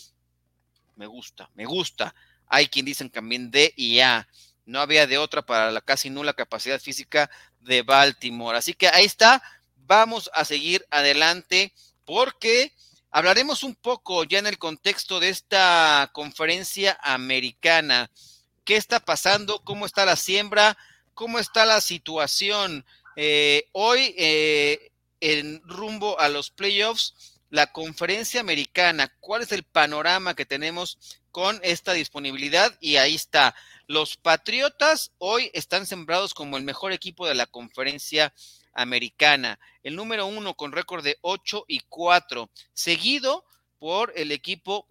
Me 0.97 1.07
gusta, 1.07 1.49
me 1.55 1.65
gusta. 1.65 2.15
Hay 2.49 2.69
quien 2.69 2.87
dicen 2.87 3.11
también 3.11 3.51
D 3.51 3.73
y 3.77 4.01
A. 4.01 4.29
No 4.65 4.81
había 4.81 5.07
de 5.07 5.19
otra 5.19 5.43
para 5.43 5.71
la 5.71 5.81
casi 5.81 6.11
nula 6.11 6.35
capacidad 6.35 6.81
física 6.81 7.31
de 7.61 7.83
Baltimore. 7.83 8.59
Así 8.59 8.75
que 8.75 8.89
ahí 8.89 9.05
está. 9.05 9.43
Vamos 9.87 10.31
a 10.35 10.45
seguir 10.45 10.85
adelante 10.91 11.73
porque 12.05 12.73
hablaremos 13.11 13.63
un 13.63 13.75
poco 13.75 14.25
ya 14.25 14.39
en 14.39 14.47
el 14.47 14.59
contexto 14.59 15.21
de 15.21 15.29
esta 15.29 16.11
conferencia 16.13 16.99
americana. 17.03 18.11
¿Qué 18.65 18.77
está 18.77 18.99
pasando? 18.99 19.63
¿Cómo 19.63 19.87
está 19.87 20.05
la 20.05 20.17
siembra? 20.17 20.77
¿Cómo 21.15 21.39
está 21.39 21.65
la 21.65 21.81
situación? 21.81 22.85
Eh, 23.15 23.69
hoy, 23.73 24.15
eh, 24.19 24.91
en 25.21 25.63
rumbo 25.65 26.19
a 26.19 26.29
los 26.29 26.51
playoffs, 26.51 27.15
la 27.49 27.73
conferencia 27.73 28.41
americana, 28.41 29.13
¿cuál 29.21 29.43
es 29.43 29.53
el 29.53 29.63
panorama 29.63 30.35
que 30.35 30.45
tenemos 30.45 30.99
con 31.37 31.61
esta 31.63 31.93
disponibilidad 31.93 32.75
y 32.81 32.97
ahí 32.97 33.15
está. 33.15 33.55
Los 33.89 34.17
Patriotas 34.17 35.13
hoy 35.19 35.51
están 35.53 35.85
sembrados 35.85 36.33
como 36.33 36.57
el 36.57 36.63
mejor 36.63 36.93
equipo 36.93 37.29
de 37.29 37.35
la 37.35 37.45
conferencia 37.45 38.33
americana. 38.73 39.59
El 39.83 39.97
número 39.97 40.25
uno 40.25 40.55
con 40.55 40.73
récord 40.73 41.05
de 41.05 41.19
8 41.21 41.67
y 41.69 41.81
4, 41.91 42.49
seguido 42.73 43.45
por 43.79 44.15
el 44.17 44.33
equipo 44.33 44.87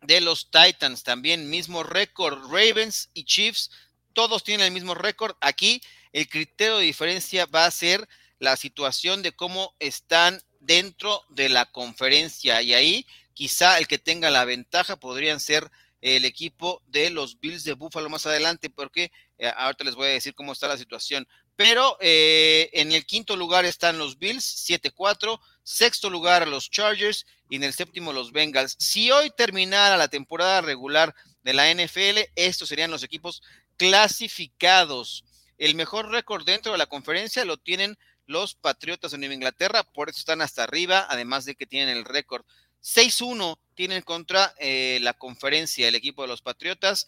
de 0.00 0.20
los 0.20 0.48
Titans, 0.48 1.02
también 1.02 1.50
mismo 1.50 1.82
récord. 1.82 2.38
Ravens 2.52 3.10
y 3.12 3.24
Chiefs, 3.24 3.72
todos 4.12 4.44
tienen 4.44 4.66
el 4.66 4.72
mismo 4.72 4.94
récord. 4.94 5.34
Aquí 5.40 5.82
el 6.12 6.28
criterio 6.28 6.78
de 6.78 6.84
diferencia 6.84 7.46
va 7.46 7.66
a 7.66 7.70
ser 7.72 8.08
la 8.38 8.54
situación 8.54 9.22
de 9.22 9.32
cómo 9.32 9.74
están 9.80 10.40
dentro 10.60 11.24
de 11.30 11.48
la 11.48 11.66
conferencia 11.66 12.62
y 12.62 12.74
ahí 12.74 13.06
Quizá 13.34 13.78
el 13.78 13.86
que 13.86 13.98
tenga 13.98 14.30
la 14.30 14.44
ventaja 14.44 14.96
podrían 14.96 15.40
ser 15.40 15.70
el 16.00 16.24
equipo 16.26 16.82
de 16.86 17.08
los 17.08 17.40
Bills 17.40 17.64
de 17.64 17.72
Buffalo 17.72 18.10
más 18.10 18.26
adelante, 18.26 18.68
porque 18.68 19.10
eh, 19.38 19.50
ahorita 19.56 19.84
les 19.84 19.94
voy 19.94 20.08
a 20.08 20.10
decir 20.10 20.34
cómo 20.34 20.52
está 20.52 20.68
la 20.68 20.76
situación. 20.76 21.26
Pero 21.56 21.96
eh, 22.00 22.68
en 22.74 22.92
el 22.92 23.06
quinto 23.06 23.36
lugar 23.36 23.64
están 23.64 23.96
los 23.96 24.18
Bills, 24.18 24.44
7-4, 24.68 25.40
sexto 25.62 26.10
lugar 26.10 26.46
los 26.46 26.70
Chargers 26.70 27.24
y 27.48 27.56
en 27.56 27.64
el 27.64 27.72
séptimo 27.72 28.12
los 28.12 28.32
Bengals. 28.32 28.76
Si 28.78 29.10
hoy 29.10 29.30
terminara 29.30 29.96
la 29.96 30.08
temporada 30.08 30.60
regular 30.60 31.14
de 31.42 31.54
la 31.54 31.72
NFL, 31.72 32.30
estos 32.34 32.68
serían 32.68 32.90
los 32.90 33.02
equipos 33.02 33.42
clasificados. 33.76 35.24
El 35.56 35.74
mejor 35.74 36.10
récord 36.10 36.44
dentro 36.44 36.72
de 36.72 36.78
la 36.78 36.86
conferencia 36.86 37.44
lo 37.44 37.56
tienen 37.56 37.96
los 38.26 38.54
Patriotas 38.54 39.12
de 39.12 39.18
Nueva 39.18 39.34
Inglaterra, 39.34 39.84
por 39.84 40.08
eso 40.08 40.18
están 40.18 40.40
hasta 40.40 40.64
arriba, 40.64 41.06
además 41.08 41.44
de 41.44 41.54
que 41.54 41.66
tienen 41.66 41.96
el 41.96 42.04
récord 42.04 42.44
6-1 42.84 43.58
tienen 43.74 44.02
contra 44.02 44.54
eh, 44.58 44.98
la 45.00 45.14
conferencia 45.14 45.88
el 45.88 45.94
equipo 45.94 46.22
de 46.22 46.28
los 46.28 46.42
Patriotas. 46.42 47.06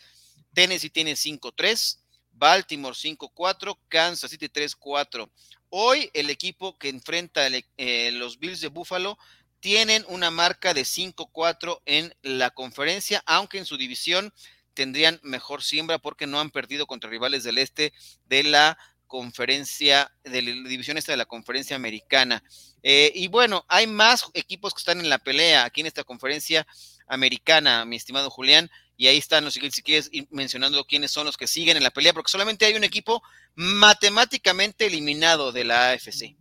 Tennessee 0.54 0.90
tiene 0.90 1.12
5-3, 1.12 1.98
Baltimore 2.32 2.94
5-4, 2.94 3.78
Kansas 3.88 4.30
City 4.30 4.48
3-4. 4.48 5.30
Hoy 5.68 6.10
el 6.14 6.30
equipo 6.30 6.78
que 6.78 6.88
enfrenta 6.88 7.46
eh, 7.76 8.10
los 8.12 8.38
Bills 8.38 8.60
de 8.60 8.68
Buffalo 8.68 9.18
tienen 9.60 10.04
una 10.08 10.30
marca 10.30 10.72
de 10.72 10.82
5-4 10.82 11.82
en 11.84 12.14
la 12.22 12.50
conferencia, 12.50 13.22
aunque 13.26 13.58
en 13.58 13.66
su 13.66 13.76
división 13.76 14.32
tendrían 14.74 15.20
mejor 15.22 15.62
siembra 15.62 15.98
porque 15.98 16.26
no 16.26 16.40
han 16.40 16.50
perdido 16.50 16.86
contra 16.86 17.10
rivales 17.10 17.44
del 17.44 17.58
este 17.58 17.92
de 18.26 18.44
la 18.44 18.78
conferencia, 19.06 20.12
de 20.24 20.42
la 20.42 20.68
división 20.68 20.98
esta 20.98 21.12
de 21.12 21.18
la 21.18 21.26
conferencia 21.26 21.76
americana. 21.76 22.42
Eh, 22.82 23.12
y 23.14 23.28
bueno, 23.28 23.64
hay 23.68 23.86
más 23.86 24.26
equipos 24.34 24.74
que 24.74 24.78
están 24.78 25.00
en 25.00 25.08
la 25.08 25.18
pelea 25.18 25.64
aquí 25.64 25.80
en 25.80 25.86
esta 25.86 26.04
conferencia 26.04 26.66
americana, 27.06 27.84
mi 27.84 27.96
estimado 27.96 28.30
Julián. 28.30 28.70
Y 28.96 29.08
ahí 29.08 29.18
están 29.18 29.44
los 29.44 29.54
si 29.54 29.82
quieres 29.82 30.08
ir 30.10 30.26
mencionando 30.30 30.84
quiénes 30.84 31.10
son 31.10 31.26
los 31.26 31.36
que 31.36 31.46
siguen 31.46 31.76
en 31.76 31.82
la 31.82 31.90
pelea, 31.90 32.14
porque 32.14 32.30
solamente 32.30 32.64
hay 32.64 32.74
un 32.74 32.84
equipo 32.84 33.22
matemáticamente 33.54 34.86
eliminado 34.86 35.52
de 35.52 35.64
la 35.64 35.90
AFC. 35.90 36.36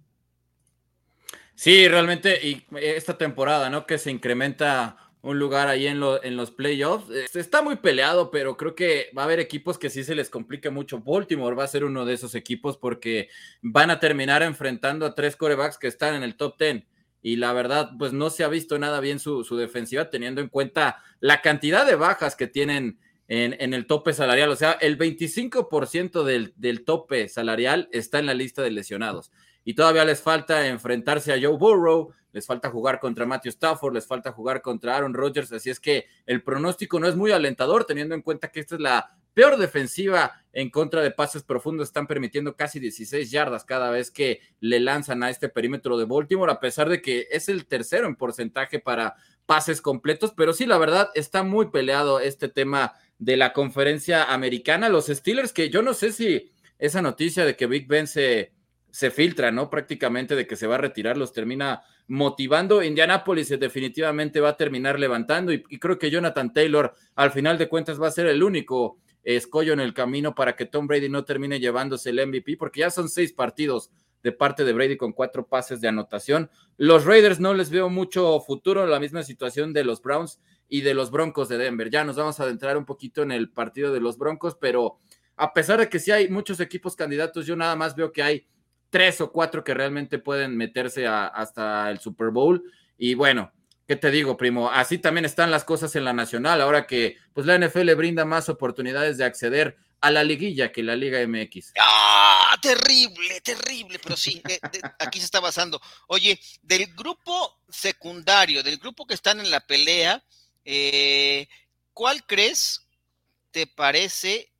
Sí, 1.53 1.87
realmente, 1.87 2.39
y 2.45 2.65
esta 2.81 3.17
temporada, 3.17 3.69
¿no? 3.69 3.85
Que 3.85 3.97
se 3.97 4.11
incrementa 4.11 5.04
un 5.25 5.39
lugar 5.39 5.67
ahí 5.67 5.87
en, 5.87 6.01
en 6.21 6.37
los 6.37 6.51
playoffs. 6.51 7.09
Este, 7.09 7.39
está 7.39 7.63
muy 7.63 7.77
peleado, 7.77 8.29
pero 8.29 8.55
creo 8.57 8.75
que 8.75 9.09
va 9.17 9.23
a 9.23 9.25
haber 9.25 9.39
equipos 9.39 9.79
que 9.79 9.89
sí 9.89 10.03
se 10.03 10.13
les 10.13 10.29
complica 10.29 10.69
mucho. 10.69 10.99
Baltimore 10.99 11.55
va 11.55 11.63
a 11.63 11.67
ser 11.67 11.83
uno 11.83 12.05
de 12.05 12.13
esos 12.13 12.35
equipos 12.35 12.77
porque 12.77 13.29
van 13.63 13.89
a 13.89 13.99
terminar 13.99 14.43
enfrentando 14.43 15.03
a 15.03 15.15
tres 15.15 15.35
corebacks 15.35 15.79
que 15.79 15.87
están 15.87 16.13
en 16.13 16.21
el 16.21 16.35
top 16.35 16.59
10. 16.59 16.83
Y 17.23 17.37
la 17.37 17.53
verdad, 17.53 17.89
pues 17.97 18.13
no 18.13 18.29
se 18.29 18.43
ha 18.43 18.49
visto 18.49 18.77
nada 18.77 18.99
bien 18.99 19.17
su, 19.17 19.43
defensiva, 19.57 20.11
teniendo 20.11 20.41
en 20.41 20.47
cuenta 20.47 21.01
la 21.19 21.41
cantidad 21.41 21.87
de 21.87 21.95
bajas 21.95 22.35
que 22.35 22.45
tienen 22.45 22.99
en, 23.27 23.57
en 23.59 23.73
el 23.73 23.87
tope 23.87 24.13
salarial. 24.13 24.51
O 24.51 24.55
sea, 24.55 24.73
el 24.73 24.95
25% 24.95 26.23
del, 26.23 26.53
del 26.55 26.85
tope 26.85 27.29
salarial 27.29 27.89
está 27.91 28.19
en 28.19 28.27
la 28.27 28.35
lista 28.35 28.61
de 28.61 28.69
lesionados 28.69 29.31
y 29.65 29.73
todavía 29.73 30.05
les 30.05 30.21
falta 30.21 30.67
enfrentarse 30.67 31.33
a 31.33 31.41
Joe 31.41 31.57
Burrow, 31.57 32.13
les 32.31 32.45
falta 32.45 32.69
jugar 32.69 32.99
contra 32.99 33.25
Matthew 33.25 33.49
Stafford, 33.49 33.95
les 33.95 34.05
falta 34.05 34.31
jugar 34.31 34.61
contra 34.61 34.95
Aaron 34.95 35.13
Rodgers, 35.13 35.51
así 35.51 35.69
es 35.69 35.79
que 35.79 36.05
el 36.25 36.43
pronóstico 36.43 36.99
no 36.99 37.07
es 37.07 37.15
muy 37.15 37.31
alentador 37.31 37.85
teniendo 37.85 38.13
en 38.15 38.21
cuenta 38.21 38.51
que 38.51 38.59
esta 38.61 38.75
es 38.75 38.81
la 38.81 39.17
peor 39.33 39.57
defensiva 39.57 40.31
en 40.53 40.69
contra 40.69 41.01
de 41.01 41.11
pases 41.11 41.43
profundos, 41.43 41.89
están 41.89 42.07
permitiendo 42.07 42.55
casi 42.55 42.79
16 42.79 43.29
yardas 43.31 43.65
cada 43.65 43.89
vez 43.89 44.11
que 44.11 44.39
le 44.61 44.79
lanzan 44.79 45.23
a 45.23 45.29
este 45.29 45.49
perímetro 45.49 45.97
de 45.97 46.05
Baltimore, 46.05 46.51
a 46.51 46.59
pesar 46.59 46.87
de 46.87 47.01
que 47.01 47.27
es 47.31 47.49
el 47.49 47.65
tercero 47.65 48.07
en 48.07 48.15
porcentaje 48.15 48.79
para 48.79 49.15
pases 49.45 49.81
completos, 49.81 50.33
pero 50.35 50.53
sí, 50.53 50.65
la 50.65 50.77
verdad, 50.77 51.09
está 51.15 51.43
muy 51.43 51.69
peleado 51.69 52.19
este 52.19 52.49
tema 52.49 52.93
de 53.19 53.37
la 53.37 53.53
conferencia 53.53 54.23
americana. 54.25 54.89
Los 54.89 55.07
Steelers, 55.07 55.53
que 55.53 55.69
yo 55.69 55.81
no 55.81 55.93
sé 55.93 56.11
si 56.11 56.51
esa 56.79 57.01
noticia 57.01 57.45
de 57.45 57.55
que 57.55 57.67
Big 57.67 57.87
Ben 57.87 58.07
se 58.07 58.54
se 58.95 59.11
filtra, 59.11 59.51
¿no? 59.51 59.69
Prácticamente 59.69 60.37
de 60.37 60.47
que 60.47 60.55
se 60.55 60.67
va 60.67 60.75
a 60.75 60.77
retirar, 60.77 61.17
los 61.17 61.33
termina 61.33 61.83
motivando. 62.07 62.81
Indianapolis 62.81 63.49
definitivamente 63.59 64.39
va 64.39 64.51
a 64.51 64.55
terminar 64.55 65.01
levantando 65.01 65.51
y, 65.51 65.61
creo 65.63 65.99
que 65.99 66.09
Jonathan 66.09 66.53
Taylor 66.53 66.95
al 67.13 67.31
final 67.31 67.57
de 67.57 67.67
cuentas 67.67 68.01
va 68.01 68.07
a 68.07 68.11
ser 68.11 68.27
el 68.27 68.41
único 68.41 68.97
escollo 69.25 69.73
en 69.73 69.81
el 69.81 69.93
camino 69.93 70.33
para 70.33 70.55
que 70.55 70.65
Tom 70.65 70.87
Brady 70.87 71.09
no 71.09 71.25
termine 71.25 71.59
llevándose 71.59 72.11
el 72.11 72.25
MVP, 72.25 72.55
porque 72.55 72.79
ya 72.79 72.89
son 72.89 73.09
seis 73.09 73.33
partidos 73.33 73.91
de 74.23 74.31
parte 74.31 74.63
de 74.63 74.71
Brady 74.71 74.95
con 74.95 75.11
cuatro 75.11 75.45
pases 75.45 75.81
de 75.81 75.89
anotación. 75.89 76.49
Los 76.77 77.03
Raiders 77.03 77.41
no 77.41 77.53
les 77.53 77.71
veo 77.71 77.89
mucho 77.89 78.39
futuro, 78.39 78.87
la 78.87 79.01
misma 79.01 79.23
situación 79.23 79.73
de 79.73 79.83
los 79.83 80.01
Browns 80.01 80.39
y 80.69 80.81
de 80.81 80.93
los 80.93 81.11
Broncos 81.11 81.49
de 81.49 81.57
Denver. 81.57 81.89
Ya 81.89 82.05
nos 82.05 82.15
vamos 82.15 82.39
a 82.39 82.43
adentrar 82.43 82.77
un 82.77 82.85
poquito 82.85 83.23
en 83.23 83.33
el 83.33 83.49
partido 83.49 83.91
de 83.91 83.99
los 83.99 84.17
Broncos, 84.17 84.55
pero 84.55 84.99
a 85.35 85.53
pesar 85.53 85.81
de 85.81 85.89
que 85.89 85.99
sí 85.99 86.11
hay 86.11 86.29
muchos 86.29 86.61
equipos 86.61 86.95
candidatos, 86.95 87.45
yo 87.45 87.57
nada 87.57 87.75
más 87.75 87.93
veo 87.93 88.13
que 88.13 88.23
hay 88.23 88.47
tres 88.95 89.19
o 89.19 89.29
cuatro 89.29 89.61
que 89.61 89.73
realmente 89.73 90.19
pueden 90.19 90.55
meterse 90.55 91.05
hasta 91.05 91.91
el 91.91 91.99
Super 91.99 92.29
Bowl. 92.29 92.63
Y 92.97 93.13
bueno, 93.13 93.51
¿qué 93.85 93.97
te 93.97 94.09
digo, 94.09 94.37
primo? 94.37 94.71
Así 94.71 94.99
también 94.99 95.25
están 95.25 95.51
las 95.51 95.65
cosas 95.65 95.93
en 95.97 96.05
la 96.05 96.13
nacional, 96.13 96.61
ahora 96.61 96.87
que 96.87 97.17
pues 97.33 97.45
la 97.45 97.57
NFL 97.57 97.93
brinda 97.95 98.23
más 98.23 98.47
oportunidades 98.47 99.17
de 99.17 99.25
acceder 99.25 99.75
a 99.99 100.11
la 100.11 100.23
liguilla 100.23 100.71
que 100.71 100.81
la 100.81 100.95
Liga 100.95 101.19
MX. 101.27 101.73
¡Ah! 101.77 102.57
Terrible, 102.61 103.41
terrible, 103.41 103.99
pero 104.01 104.15
sí, 104.15 104.41
aquí 104.97 105.19
se 105.19 105.25
está 105.25 105.41
basando. 105.41 105.81
Oye, 106.07 106.39
del 106.61 106.87
grupo 106.95 107.59
secundario, 107.67 108.63
del 108.63 108.77
grupo 108.77 109.05
que 109.05 109.13
están 109.13 109.41
en 109.41 109.51
la 109.51 109.59
pelea, 109.59 110.23
eh, 110.63 111.49
¿cuál 111.91 112.25
crees 112.25 112.87
te 113.51 113.67
parece 113.67 114.53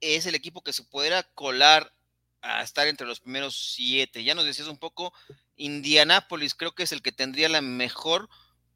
es 0.00 0.26
el 0.26 0.36
equipo 0.36 0.62
que 0.62 0.72
se 0.72 0.84
pudiera 0.84 1.24
colar 1.34 1.92
a 2.42 2.62
estar 2.62 2.88
entre 2.88 3.06
los 3.06 3.20
primeros 3.20 3.74
siete. 3.74 4.24
Ya 4.24 4.34
nos 4.34 4.44
decías 4.44 4.68
un 4.68 4.78
poco, 4.78 5.12
Indianápolis 5.56 6.54
creo 6.54 6.74
que 6.74 6.84
es 6.84 6.92
el 6.92 7.02
que 7.02 7.12
tendría 7.12 7.48
la 7.48 7.60
mejor 7.60 8.28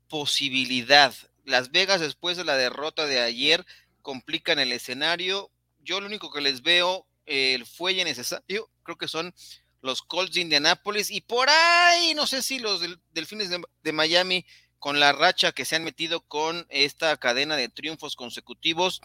posibilidad. 0.09 1.15
Las 1.45 1.71
Vegas 1.71 2.01
después 2.01 2.37
de 2.37 2.45
la 2.45 2.57
derrota 2.57 3.07
de 3.07 3.21
ayer 3.21 3.65
complican 4.03 4.59
el 4.59 4.73
escenario. 4.73 5.51
Yo 5.81 6.01
lo 6.01 6.07
único 6.07 6.31
que 6.31 6.41
les 6.41 6.63
veo 6.63 7.07
el 7.27 7.65
fuelle 7.65 8.05
necesario 8.05 8.71
creo 8.83 8.99
que 8.99 9.09
son 9.09 9.35
los 9.81 10.03
Colts 10.03 10.35
de 10.35 10.43
Indianápolis 10.43 11.11
y 11.11 11.21
por 11.21 11.49
ahí 11.51 12.15
no 12.15 12.27
sé 12.27 12.43
si 12.43 12.59
los 12.59 12.81
Delfines 13.13 13.51
de 13.83 13.93
Miami 13.93 14.47
con 14.79 15.01
la 15.01 15.13
racha 15.13 15.53
que 15.53 15.65
se 15.65 15.77
han 15.77 15.85
metido 15.85 16.21
con 16.21 16.67
esta 16.69 17.17
cadena 17.17 17.57
de 17.57 17.69
triunfos 17.69 18.17
consecutivos 18.17 19.01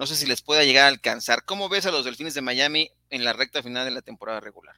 no 0.00 0.06
sé 0.06 0.16
si 0.16 0.24
les 0.24 0.40
pueda 0.40 0.64
llegar 0.64 0.86
a 0.86 0.88
alcanzar. 0.88 1.44
¿Cómo 1.44 1.68
ves 1.68 1.84
a 1.84 1.90
los 1.90 2.06
Delfines 2.06 2.32
de 2.32 2.40
Miami 2.40 2.90
en 3.10 3.22
la 3.22 3.34
recta 3.34 3.62
final 3.62 3.84
de 3.84 3.90
la 3.90 4.00
temporada 4.00 4.40
regular? 4.40 4.74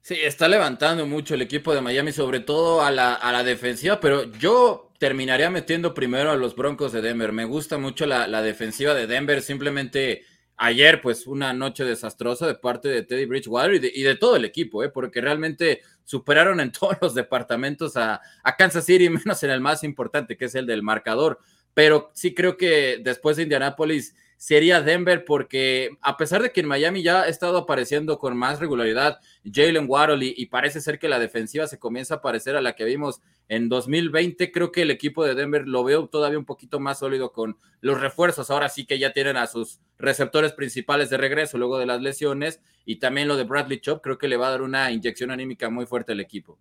Sí, 0.00 0.16
está 0.22 0.48
levantando 0.48 1.06
mucho 1.06 1.34
el 1.34 1.42
equipo 1.42 1.74
de 1.74 1.82
Miami, 1.82 2.12
sobre 2.12 2.40
todo 2.40 2.80
a 2.80 2.90
la, 2.90 3.12
a 3.12 3.30
la 3.30 3.44
defensiva, 3.44 4.00
pero 4.00 4.24
yo 4.38 4.90
terminaría 4.98 5.50
metiendo 5.50 5.92
primero 5.92 6.30
a 6.30 6.36
los 6.36 6.56
Broncos 6.56 6.92
de 6.92 7.02
Denver. 7.02 7.30
Me 7.30 7.44
gusta 7.44 7.76
mucho 7.76 8.06
la, 8.06 8.40
defensiva 8.40 8.94
de 8.94 9.06
Denver, 9.06 9.42
simplemente 9.42 10.24
ayer, 10.56 11.02
pues 11.02 11.26
una 11.26 11.52
noche 11.52 11.84
desastrosa 11.84 12.46
de 12.46 12.54
parte 12.54 12.88
de 12.88 13.02
Teddy 13.02 13.26
Bridgewater 13.26 13.74
y 13.74 13.78
de, 13.80 13.92
y 13.94 14.02
de 14.02 14.16
todo 14.16 14.36
el 14.36 14.46
equipo, 14.46 14.82
¿eh? 14.82 14.88
porque 14.88 15.20
realmente 15.20 15.82
superaron 16.04 16.58
en 16.60 16.72
todos 16.72 16.96
los 17.02 17.14
departamentos 17.14 17.98
a, 17.98 18.22
a, 18.42 18.56
Kansas 18.56 18.86
City, 18.86 19.10
menos 19.10 19.42
en 19.42 19.50
el 19.50 19.60
más 19.60 19.84
importante, 19.84 20.38
que 20.38 20.46
es 20.46 20.54
el 20.54 20.64
del 20.64 20.82
marcador. 20.82 21.38
Pero 21.74 22.10
sí 22.14 22.32
creo 22.34 22.56
que 22.56 22.98
después 23.04 23.36
de 23.36 23.42
Indianapolis 23.42 24.14
sería 24.38 24.80
Denver 24.80 25.24
porque 25.24 25.90
a 26.00 26.16
pesar 26.16 26.40
de 26.42 26.52
que 26.52 26.60
en 26.60 26.68
Miami 26.68 27.02
ya 27.02 27.22
ha 27.22 27.28
estado 27.28 27.58
apareciendo 27.58 28.18
con 28.18 28.36
más 28.36 28.60
regularidad 28.60 29.18
Jalen 29.44 29.86
Waddle 29.88 30.32
y, 30.34 30.46
parece 30.46 30.80
ser 30.80 30.98
que 31.00 31.08
la 31.08 31.18
defensiva 31.18 31.66
se 31.66 31.80
comienza 31.80 32.14
a 32.14 32.22
parecer 32.22 32.56
a 32.56 32.62
la 32.62 32.74
que 32.74 32.84
vimos 32.84 33.20
en 33.48 33.68
2020, 33.68 34.52
creo 34.52 34.70
que 34.70 34.82
el 34.82 34.92
equipo 34.92 35.24
de 35.24 35.34
Denver 35.34 35.66
lo 35.66 35.82
veo 35.82 36.06
todavía 36.06 36.38
un 36.38 36.44
poquito 36.44 36.78
más 36.78 37.00
sólido 37.00 37.32
con 37.32 37.58
los 37.80 38.00
refuerzos. 38.00 38.50
Ahora 38.50 38.68
sí 38.68 38.86
que 38.86 38.98
ya 38.98 39.12
tienen 39.12 39.36
a 39.36 39.48
sus 39.48 39.80
receptores 39.98 40.52
principales 40.52 41.10
de 41.10 41.16
regreso 41.16 41.58
luego 41.58 41.78
de 41.78 41.86
las 41.86 42.00
lesiones 42.00 42.60
y 42.84 42.96
también 42.96 43.26
lo 43.26 43.36
de 43.36 43.44
Bradley 43.44 43.80
Chop 43.80 44.02
creo 44.02 44.18
que 44.18 44.28
le 44.28 44.36
va 44.36 44.48
a 44.48 44.50
dar 44.50 44.62
una 44.62 44.92
inyección 44.92 45.32
anímica 45.32 45.68
muy 45.68 45.86
fuerte 45.86 46.12
al 46.12 46.20
equipo. 46.20 46.58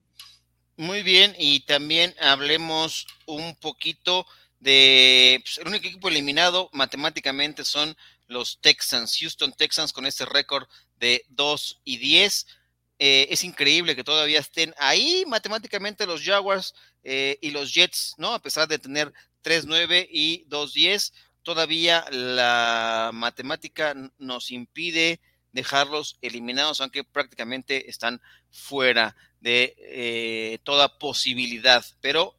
Muy 0.77 1.03
bien, 1.03 1.35
y 1.37 1.61
también 1.61 2.13
hablemos 2.21 3.07
un 3.25 3.55
poquito 3.55 4.25
de 4.59 5.39
pues, 5.43 5.57
el 5.59 5.67
único 5.67 5.87
equipo 5.87 6.09
eliminado 6.09 6.69
matemáticamente 6.73 7.63
son 7.63 7.95
los 8.27 8.59
Texans, 8.61 9.17
Houston 9.19 9.53
Texans 9.53 9.93
con 9.93 10.05
este 10.05 10.25
récord 10.25 10.67
de 10.99 11.23
2 11.29 11.81
y 11.83 11.97
10. 11.97 12.47
Eh, 12.99 13.27
es 13.29 13.43
increíble 13.43 13.95
que 13.95 14.03
todavía 14.03 14.39
estén 14.39 14.73
ahí 14.77 15.23
matemáticamente 15.27 16.07
los 16.07 16.23
Jaguars 16.23 16.73
eh, 17.03 17.37
y 17.41 17.51
los 17.51 17.73
Jets, 17.73 18.15
¿no? 18.17 18.33
A 18.33 18.41
pesar 18.41 18.67
de 18.67 18.79
tener 18.79 19.13
3-9 19.43 20.07
y 20.09 20.45
2-10, 20.49 21.13
todavía 21.43 22.05
la 22.11 23.11
matemática 23.13 23.93
nos 24.17 24.51
impide 24.51 25.21
dejarlos 25.53 26.17
eliminados, 26.21 26.81
aunque 26.81 27.03
prácticamente 27.03 27.89
están 27.89 28.21
fuera 28.49 29.15
de 29.39 29.75
eh, 29.77 30.59
toda 30.63 30.97
posibilidad. 30.97 31.85
Pero 32.01 32.35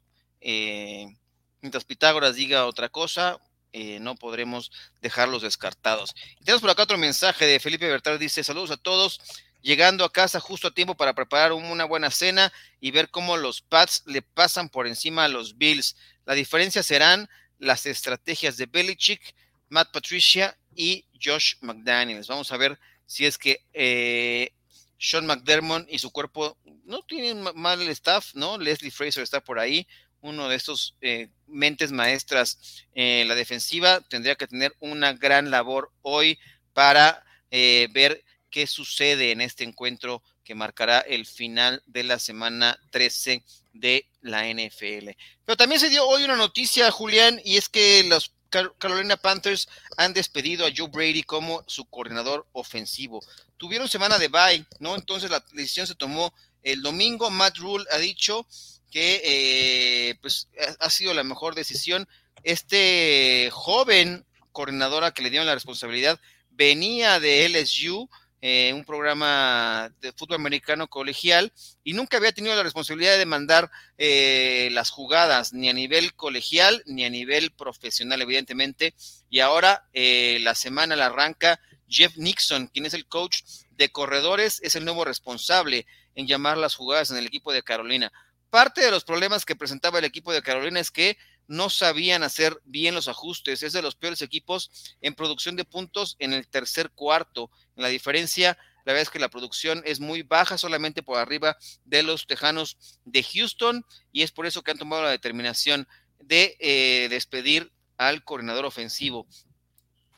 mientras 1.61 1.85
Pitágoras 1.85 2.37
diga 2.37 2.67
otra 2.67 2.89
cosa, 2.89 3.39
eh, 3.73 3.99
no 4.01 4.15
podremos 4.15 4.71
dejarlos 5.03 5.43
descartados. 5.43 6.15
tenemos 6.45 6.61
por 6.61 6.71
acá 6.71 6.85
otro 6.85 6.99
mensaje 6.99 7.47
de 7.47 7.61
Felipe 7.61 7.89
Bertal, 7.89 8.19
dice, 8.19 8.43
saludos 8.43 8.71
a 8.71 8.77
todos, 8.77 9.21
llegando 9.61 10.05
a 10.05 10.13
casa 10.13 10.41
justo 10.41 10.69
a 10.69 10.75
tiempo 10.75 10.97
para 10.97 11.15
preparar 11.15 11.53
una 11.53 11.85
buena 11.85 12.11
cena 12.11 12.53
y 12.81 12.91
ver 12.91 13.11
cómo 13.11 13.37
los 13.37 13.61
Pats 13.61 14.03
le 14.07 14.23
pasan 14.23 14.69
por 14.69 14.87
encima 14.87 15.25
a 15.25 15.29
los 15.29 15.59
Bills. 15.59 15.97
La 16.25 16.35
diferencia 16.35 16.83
serán 16.83 17.29
las 17.59 17.87
estrategias 17.87 18.57
de 18.57 18.67
Belichick, 18.67 19.35
Matt 19.69 19.93
Patricia 19.93 20.57
y 20.75 21.05
Josh 21.23 21.57
McDaniels. 21.61 22.29
Vamos 22.29 22.53
a 22.53 22.57
ver 22.57 22.79
si 23.07 23.27
es 23.27 23.37
que 23.37 23.65
eh, 23.73 24.53
Sean 24.99 25.27
McDermott 25.27 25.87
y 25.89 25.99
su 25.99 26.11
cuerpo 26.11 26.57
no 26.85 27.03
tienen 27.03 27.45
mal 27.55 27.81
staff, 27.89 28.35
¿no? 28.35 28.59
Leslie 28.59 28.91
Fraser 28.91 29.23
está 29.23 29.41
por 29.43 29.59
ahí, 29.59 29.87
uno 30.21 30.49
de 30.49 30.57
estos 30.57 30.97
eh, 31.01 31.29
mentes 31.47 31.93
maestras 31.93 32.87
en 32.95 33.29
la 33.29 33.35
defensiva, 33.35 34.01
tendría 34.09 34.37
que 34.37 34.47
tener 34.47 34.75
una 34.81 35.13
gran 35.13 35.51
labor 35.51 35.93
hoy 36.03 36.39
para 36.73 37.25
eh, 37.51 37.89
ver 37.93 38.25
qué 38.51 38.67
sucede 38.67 39.33
en 39.33 39.41
este 39.41 39.65
encuentro 39.65 40.23
que 40.45 40.55
marcará 40.55 41.01
el 41.01 41.27
final 41.27 41.83
de 41.87 42.05
la 42.05 42.19
semana 42.19 42.79
13 42.91 43.43
de 43.75 44.07
la 44.23 44.47
NFL. 44.47 45.11
Pero 45.45 45.57
también 45.57 45.81
se 45.81 45.91
dio 45.91 46.07
hoy 46.07 46.25
una 46.25 46.37
noticia, 46.37 46.91
Julián, 46.91 47.41
y 47.45 47.57
es 47.57 47.69
que 47.69 48.05
los 48.05 48.33
Carolina 48.51 49.17
Panthers 49.17 49.69
han 49.97 50.15
despedido 50.15 50.67
a 50.67 50.71
Joe 50.75 50.89
Brady 50.89 51.23
como 51.23 51.63
su 51.67 51.85
coordinador 51.85 52.47
ofensivo. 52.53 53.21
Tuvieron 53.59 53.89
semana 53.89 54.19
de 54.19 54.29
bye, 54.29 54.65
¿no? 54.81 54.95
Entonces 54.95 55.31
la 55.31 55.45
decisión 55.53 55.87
se 55.87 55.95
tomó 55.95 56.33
el 56.63 56.81
domingo. 56.81 57.31
Matt 57.31 57.59
Rule 57.59 57.85
ha 57.93 57.99
dicho 57.99 58.47
que 58.91 59.21
eh, 59.25 60.15
pues 60.21 60.49
ha 60.81 60.91
sido 60.91 61.15
la 61.15 61.25
mejor 61.25 61.55
decisión. 61.55 62.09
Este 62.43 63.51
joven 63.53 64.25
coordinadora 64.53 65.13
que 65.13 65.23
le 65.23 65.31
dieron 65.31 65.47
la 65.47 65.55
responsabilidad 65.55 66.19
venía 66.59 67.21
de 67.21 67.49
LSU, 67.49 68.11
eh, 68.41 68.73
un 68.75 68.85
programa 68.85 69.93
de 70.01 70.13
fútbol 70.13 70.37
americano 70.37 70.89
colegial, 70.89 71.53
y 71.85 71.93
nunca 71.93 72.17
había 72.17 72.33
tenido 72.33 72.55
la 72.57 72.65
responsabilidad 72.65 73.17
de 73.17 73.27
mandar 73.27 73.71
eh, 73.97 74.69
las 74.73 74.91
jugadas, 74.91 75.53
ni 75.53 75.69
a 75.69 75.73
nivel 75.73 76.15
colegial, 76.15 76.83
ni 76.87 77.05
a 77.05 77.11
nivel 77.11 77.53
profesional, 77.53 78.21
evidentemente. 78.21 78.95
Y 79.31 79.41
ahora 79.41 79.89
eh, 79.93 80.39
la 80.41 80.57
semana 80.57 80.97
la 80.97 81.07
arranca 81.07 81.61
Jeff 81.89 82.17
Nixon, 82.17 82.67
quien 82.67 82.87
es 82.87 82.95
el 82.95 83.07
coach 83.07 83.43
de 83.71 83.91
corredores, 83.91 84.61
es 84.63 84.75
el 84.75 84.85
nuevo 84.85 85.05
responsable 85.05 85.87
en 86.17 86.27
llamar 86.27 86.59
las 86.59 86.75
jugadas 86.75 87.13
en 87.13 87.17
el 87.17 87.27
equipo 87.27 87.53
de 87.53 87.63
Carolina. 87.63 88.13
Parte 88.51 88.81
de 88.81 88.91
los 88.91 89.05
problemas 89.05 89.45
que 89.45 89.57
presentaba 89.57 89.99
el 89.99 90.05
equipo 90.05 90.33
de 90.33 90.43
Carolina 90.43 90.81
es 90.81 90.91
que 90.91 91.19
no 91.49 91.71
sabían 91.71 92.23
hacer 92.23 92.61
bien 92.65 92.95
los 92.95 93.09
ajustes. 93.09 93.63
Es 93.63 93.73
de 93.73 93.83
los 93.83 93.95
peores 93.95 94.23
equipos 94.23 94.97
en 95.01 95.15
producción 95.15 95.57
de 95.57 95.65
puntos 95.65 96.17
en 96.19 96.33
el 96.33 96.49
tercer 96.49 96.91
cuarto. 96.91 97.51
La 97.75 97.89
diferencia, 97.89 98.59
la 98.85 98.93
verdad 98.93 99.03
es 99.03 99.11
que 99.11 99.19
la 99.19 99.31
producción 99.31 99.83
es 99.85 100.01
muy 100.01 100.23
baja, 100.23 100.57
solamente 100.57 101.03
por 101.03 101.19
arriba 101.19 101.57
de 101.85 102.03
los 102.03 102.27
Tejanos 102.27 102.99
de 103.05 103.23
Houston, 103.23 103.85
y 104.13 104.23
es 104.23 104.31
por 104.31 104.47
eso 104.47 104.63
que 104.63 104.71
han 104.71 104.79
tomado 104.79 105.03
la 105.03 105.11
determinación 105.11 105.89
de 106.19 106.57
eh, 106.61 107.09
despedir 107.11 107.73
al 107.97 108.25
coordinador 108.25 108.65
ofensivo. 108.65 109.27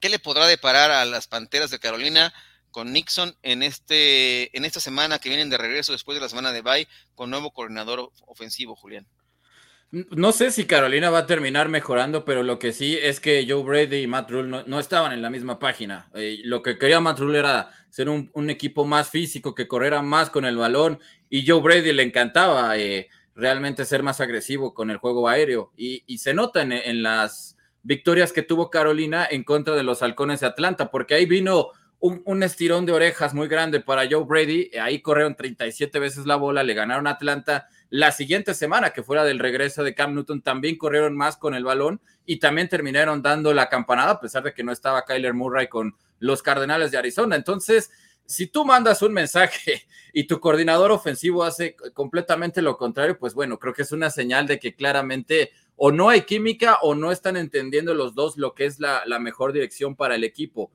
¿Qué 0.00 0.08
le 0.08 0.18
podrá 0.18 0.46
deparar 0.46 0.90
a 0.90 1.04
las 1.04 1.26
Panteras 1.26 1.70
de 1.70 1.78
Carolina 1.78 2.32
con 2.70 2.92
Nixon 2.92 3.36
en, 3.42 3.62
este, 3.62 4.56
en 4.56 4.64
esta 4.64 4.80
semana 4.80 5.18
que 5.18 5.28
vienen 5.28 5.50
de 5.50 5.58
regreso 5.58 5.92
después 5.92 6.16
de 6.16 6.22
la 6.22 6.28
semana 6.28 6.52
de 6.52 6.62
bye 6.62 6.88
con 7.14 7.30
nuevo 7.30 7.52
coordinador 7.52 8.10
ofensivo, 8.26 8.76
Julián? 8.76 9.06
No 9.92 10.30
sé 10.30 10.52
si 10.52 10.66
Carolina 10.66 11.10
va 11.10 11.18
a 11.18 11.26
terminar 11.26 11.68
mejorando, 11.68 12.24
pero 12.24 12.44
lo 12.44 12.60
que 12.60 12.72
sí 12.72 12.96
es 12.96 13.18
que 13.18 13.44
Joe 13.48 13.64
Brady 13.64 14.02
y 14.02 14.06
Matt 14.06 14.30
Rule 14.30 14.62
no, 14.64 14.78
estaban 14.78 15.10
en 15.10 15.20
la 15.20 15.30
misma 15.30 15.58
página. 15.58 16.08
Eh, 16.14 16.38
lo 16.44 16.62
que 16.62 16.78
quería 16.78 17.00
Matt 17.00 17.18
Rule 17.18 17.40
era 17.40 17.72
ser 17.90 18.08
un, 18.08 18.30
equipo 18.50 18.84
más 18.84 19.10
físico, 19.10 19.52
que 19.52 19.66
corriera 19.66 20.00
más 20.00 20.30
con 20.30 20.44
el 20.44 20.56
balón, 20.56 21.00
y 21.28 21.44
Joe 21.44 21.60
Brady 21.60 21.92
le 21.92 22.04
encantaba 22.04 22.78
eh, 22.78 23.08
realmente 23.34 23.84
ser 23.84 24.04
más 24.04 24.20
agresivo 24.20 24.74
con 24.74 24.92
el 24.92 24.98
juego 24.98 25.28
aéreo. 25.28 25.72
Y, 25.76 26.18
se 26.18 26.34
nota 26.34 26.62
en, 26.62 27.02
las 27.02 27.56
victorias 27.82 28.32
que 28.32 28.42
tuvo 28.42 28.70
Carolina 28.70 29.26
en 29.28 29.42
contra 29.42 29.74
de 29.74 29.82
los 29.82 30.02
halcones 30.02 30.38
de 30.38 30.46
Atlanta, 30.46 30.92
porque 30.92 31.14
ahí 31.14 31.26
vino 31.26 31.70
un, 32.00 32.42
estirón 32.42 32.86
de 32.86 32.92
orejas 32.92 33.34
muy 33.34 33.46
grande 33.46 33.80
para 33.80 34.08
Joe 34.10 34.24
Brady. 34.24 34.70
Ahí 34.80 35.00
corrieron 35.00 35.36
37 35.36 35.98
veces 35.98 36.26
la 36.26 36.36
bola, 36.36 36.62
le 36.62 36.74
ganaron 36.74 37.06
a 37.06 37.10
Atlanta 37.10 37.68
la 37.90 38.10
siguiente 38.10 38.54
semana, 38.54 38.90
que 38.90 39.02
fuera 39.02 39.24
del 39.24 39.38
regreso 39.38 39.84
de 39.84 39.94
Cam 39.94 40.14
Newton, 40.14 40.42
también 40.42 40.78
corrieron 40.78 41.16
más 41.16 41.36
con 41.36 41.54
el 41.54 41.64
balón 41.64 42.00
y 42.24 42.38
también 42.38 42.68
terminaron 42.68 43.20
dando 43.20 43.52
la 43.52 43.68
campanada, 43.68 44.12
a 44.12 44.20
pesar 44.20 44.42
de 44.44 44.54
que 44.54 44.64
no 44.64 44.72
estaba 44.72 45.04
Kyler 45.04 45.34
Murray 45.34 45.68
con 45.68 45.94
los 46.20 46.42
Cardenales 46.42 46.90
de 46.90 46.98
Arizona. 46.98 47.36
Entonces, 47.36 47.90
si 48.24 48.46
tú 48.46 48.64
mandas 48.64 49.02
un 49.02 49.12
mensaje 49.12 49.82
y 50.14 50.24
tu 50.24 50.40
coordinador 50.40 50.92
ofensivo 50.92 51.44
hace 51.44 51.76
completamente 51.92 52.62
lo 52.62 52.78
contrario, 52.78 53.18
pues 53.18 53.34
bueno, 53.34 53.58
creo 53.58 53.74
que 53.74 53.82
es 53.82 53.92
una 53.92 54.08
señal 54.08 54.46
de 54.46 54.58
que 54.58 54.74
claramente 54.74 55.50
o 55.76 55.92
no 55.92 56.08
hay 56.08 56.22
química 56.22 56.78
o 56.82 56.94
no 56.94 57.12
están 57.12 57.36
entendiendo 57.36 57.92
los 57.92 58.14
dos 58.14 58.38
lo 58.38 58.54
que 58.54 58.66
es 58.66 58.78
la 58.80 59.18
mejor 59.18 59.52
dirección 59.52 59.96
para 59.96 60.14
el 60.14 60.24
equipo 60.24 60.70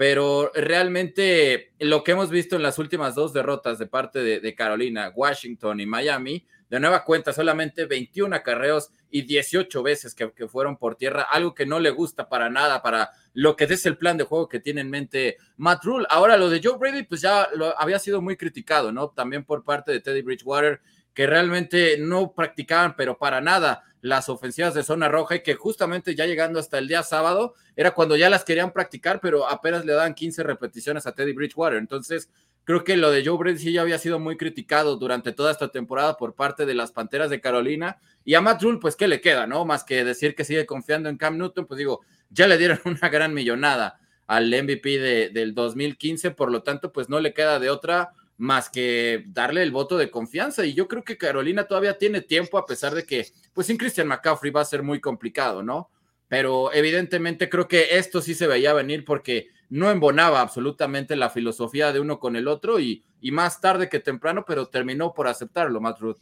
pero 0.00 0.50
realmente 0.54 1.74
lo 1.78 2.02
que 2.02 2.12
hemos 2.12 2.30
visto 2.30 2.56
en 2.56 2.62
las 2.62 2.78
últimas 2.78 3.14
dos 3.14 3.34
derrotas 3.34 3.78
de 3.78 3.86
parte 3.86 4.20
de, 4.22 4.54
Carolina, 4.54 5.12
Washington 5.14 5.78
y 5.78 5.84
Miami, 5.84 6.46
de 6.70 6.80
nueva 6.80 7.04
cuenta, 7.04 7.34
solamente 7.34 7.84
21 7.84 8.34
acarreos 8.34 8.92
y 9.10 9.20
18 9.26 9.82
veces 9.82 10.14
que, 10.14 10.48
fueron 10.48 10.78
por 10.78 10.96
tierra, 10.96 11.26
algo 11.30 11.54
que 11.54 11.66
no 11.66 11.78
le 11.78 11.90
gusta 11.90 12.30
para 12.30 12.48
nada, 12.48 12.80
para 12.80 13.10
lo 13.34 13.56
que 13.56 13.64
es 13.64 13.84
el 13.84 13.98
plan 13.98 14.16
de 14.16 14.24
juego 14.24 14.48
que 14.48 14.58
tiene 14.58 14.80
en 14.80 14.88
mente 14.88 15.36
Matt 15.58 15.84
Rule. 15.84 16.06
Ahora, 16.08 16.38
lo 16.38 16.48
de 16.48 16.62
Joe 16.64 16.78
Brady, 16.78 17.02
pues 17.02 17.20
ya 17.20 17.50
lo, 17.54 17.78
había 17.78 17.98
sido 17.98 18.22
muy 18.22 18.38
criticado, 18.38 18.92
¿no? 18.92 19.10
También 19.10 19.44
por 19.44 19.64
parte 19.64 19.92
de 19.92 20.00
Teddy 20.00 20.22
Bridgewater, 20.22 20.80
que 21.20 21.26
realmente 21.26 21.98
no 21.98 22.32
practicaban, 22.32 22.96
pero 22.96 23.18
para 23.18 23.42
nada 23.42 23.84
las 24.00 24.30
ofensivas 24.30 24.72
de 24.72 24.82
zona 24.82 25.06
roja 25.06 25.34
y 25.34 25.42
que 25.42 25.54
justamente 25.54 26.14
ya 26.14 26.24
llegando 26.24 26.58
hasta 26.58 26.78
el 26.78 26.88
día 26.88 27.02
sábado 27.02 27.52
era 27.76 27.90
cuando 27.90 28.16
ya 28.16 28.30
las 28.30 28.42
querían 28.42 28.72
practicar, 28.72 29.20
pero 29.20 29.46
apenas 29.46 29.84
le 29.84 29.92
daban 29.92 30.14
15 30.14 30.42
repeticiones 30.44 31.06
a 31.06 31.12
Teddy 31.12 31.34
Bridgewater. 31.34 31.76
Entonces, 31.76 32.30
creo 32.64 32.84
que 32.84 32.96
lo 32.96 33.10
de 33.10 33.22
Joe 33.22 33.36
Brady 33.36 33.58
sí 33.58 33.70
ya 33.70 33.82
había 33.82 33.98
sido 33.98 34.18
muy 34.18 34.38
criticado 34.38 34.96
durante 34.96 35.32
toda 35.32 35.50
esta 35.50 35.68
temporada 35.68 36.16
por 36.16 36.34
parte 36.34 36.64
de 36.64 36.72
las 36.72 36.90
Panteras 36.90 37.28
de 37.28 37.42
Carolina. 37.42 37.98
Y 38.24 38.32
a 38.32 38.40
Matt 38.40 38.62
Rule, 38.62 38.78
pues, 38.80 38.96
¿qué 38.96 39.06
le 39.06 39.20
queda, 39.20 39.46
no? 39.46 39.66
Más 39.66 39.84
que 39.84 40.02
decir 40.06 40.34
que 40.34 40.46
sigue 40.46 40.64
confiando 40.64 41.10
en 41.10 41.18
Cam 41.18 41.36
Newton, 41.36 41.66
pues 41.66 41.76
digo, 41.76 42.00
ya 42.30 42.46
le 42.46 42.56
dieron 42.56 42.80
una 42.86 43.10
gran 43.10 43.34
millonada 43.34 44.00
al 44.26 44.48
MVP 44.48 44.98
de, 44.98 45.28
del 45.28 45.54
2015, 45.54 46.30
por 46.30 46.50
lo 46.50 46.62
tanto, 46.62 46.94
pues 46.94 47.10
no 47.10 47.20
le 47.20 47.34
queda 47.34 47.58
de 47.58 47.68
otra 47.68 48.14
más 48.40 48.70
que 48.70 49.22
darle 49.28 49.62
el 49.62 49.70
voto 49.70 49.98
de 49.98 50.10
confianza. 50.10 50.64
Y 50.64 50.72
yo 50.72 50.88
creo 50.88 51.04
que 51.04 51.18
Carolina 51.18 51.64
todavía 51.64 51.98
tiene 51.98 52.22
tiempo, 52.22 52.56
a 52.56 52.64
pesar 52.64 52.94
de 52.94 53.04
que, 53.04 53.28
pues 53.52 53.66
sin 53.66 53.76
Christian 53.76 54.08
McCaffrey 54.08 54.50
va 54.50 54.62
a 54.62 54.64
ser 54.64 54.82
muy 54.82 54.98
complicado, 54.98 55.62
¿no? 55.62 55.90
Pero 56.26 56.72
evidentemente 56.72 57.50
creo 57.50 57.68
que 57.68 57.98
esto 57.98 58.22
sí 58.22 58.34
se 58.34 58.46
veía 58.46 58.72
venir 58.72 59.04
porque 59.04 59.48
no 59.68 59.90
embonaba 59.90 60.40
absolutamente 60.40 61.16
la 61.16 61.28
filosofía 61.28 61.92
de 61.92 62.00
uno 62.00 62.18
con 62.18 62.34
el 62.34 62.48
otro 62.48 62.80
y, 62.80 63.04
y 63.20 63.30
más 63.30 63.60
tarde 63.60 63.90
que 63.90 64.00
temprano, 64.00 64.44
pero 64.46 64.68
terminó 64.68 65.12
por 65.12 65.28
aceptarlo, 65.28 65.80
Matt 65.80 66.00
Ruth. 66.00 66.18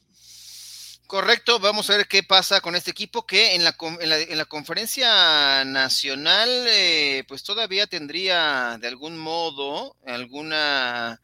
Correcto, 1.07 1.61
vamos 1.61 1.89
a 1.89 1.97
ver 1.97 2.09
qué 2.09 2.23
pasa 2.23 2.61
con 2.61 2.75
este 2.75 2.91
equipo 2.91 3.25
que 3.25 3.55
en 3.55 3.65
la, 3.65 3.77
en 4.01 4.39
la, 4.39 4.45
conferencia 4.45 5.65
nacional 5.65 6.51
eh, 6.69 7.25
pues 7.27 7.45
todavía 7.45 7.87
tendría 7.87 8.77
de 8.79 8.89
algún 8.89 9.17
modo 9.17 9.97
alguna 10.05 11.19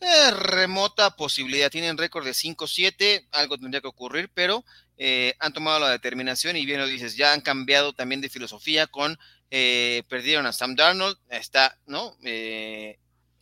eh, 0.00 0.30
remota 0.30 1.16
posibilidad. 1.16 1.70
Tienen 1.70 1.96
récord 1.96 2.24
de 2.24 2.32
5-7, 2.32 3.28
algo 3.32 3.58
tendría 3.58 3.80
que 3.80 3.88
ocurrir, 3.88 4.30
pero 4.34 4.64
eh, 4.98 5.34
han 5.38 5.52
tomado 5.52 5.80
la 5.80 5.90
determinación 5.90 6.56
y 6.56 6.66
bien 6.66 6.80
lo 6.80 6.86
dices, 6.86 7.16
ya 7.16 7.32
han 7.32 7.40
cambiado 7.40 7.92
también 7.92 8.20
de 8.20 8.28
filosofía 8.28 8.86
con, 8.86 9.18
eh, 9.50 10.02
perdieron 10.08 10.46
a 10.46 10.52
Sam 10.52 10.74
Darnold, 10.74 11.16
está, 11.30 11.78
¿no? 11.86 12.16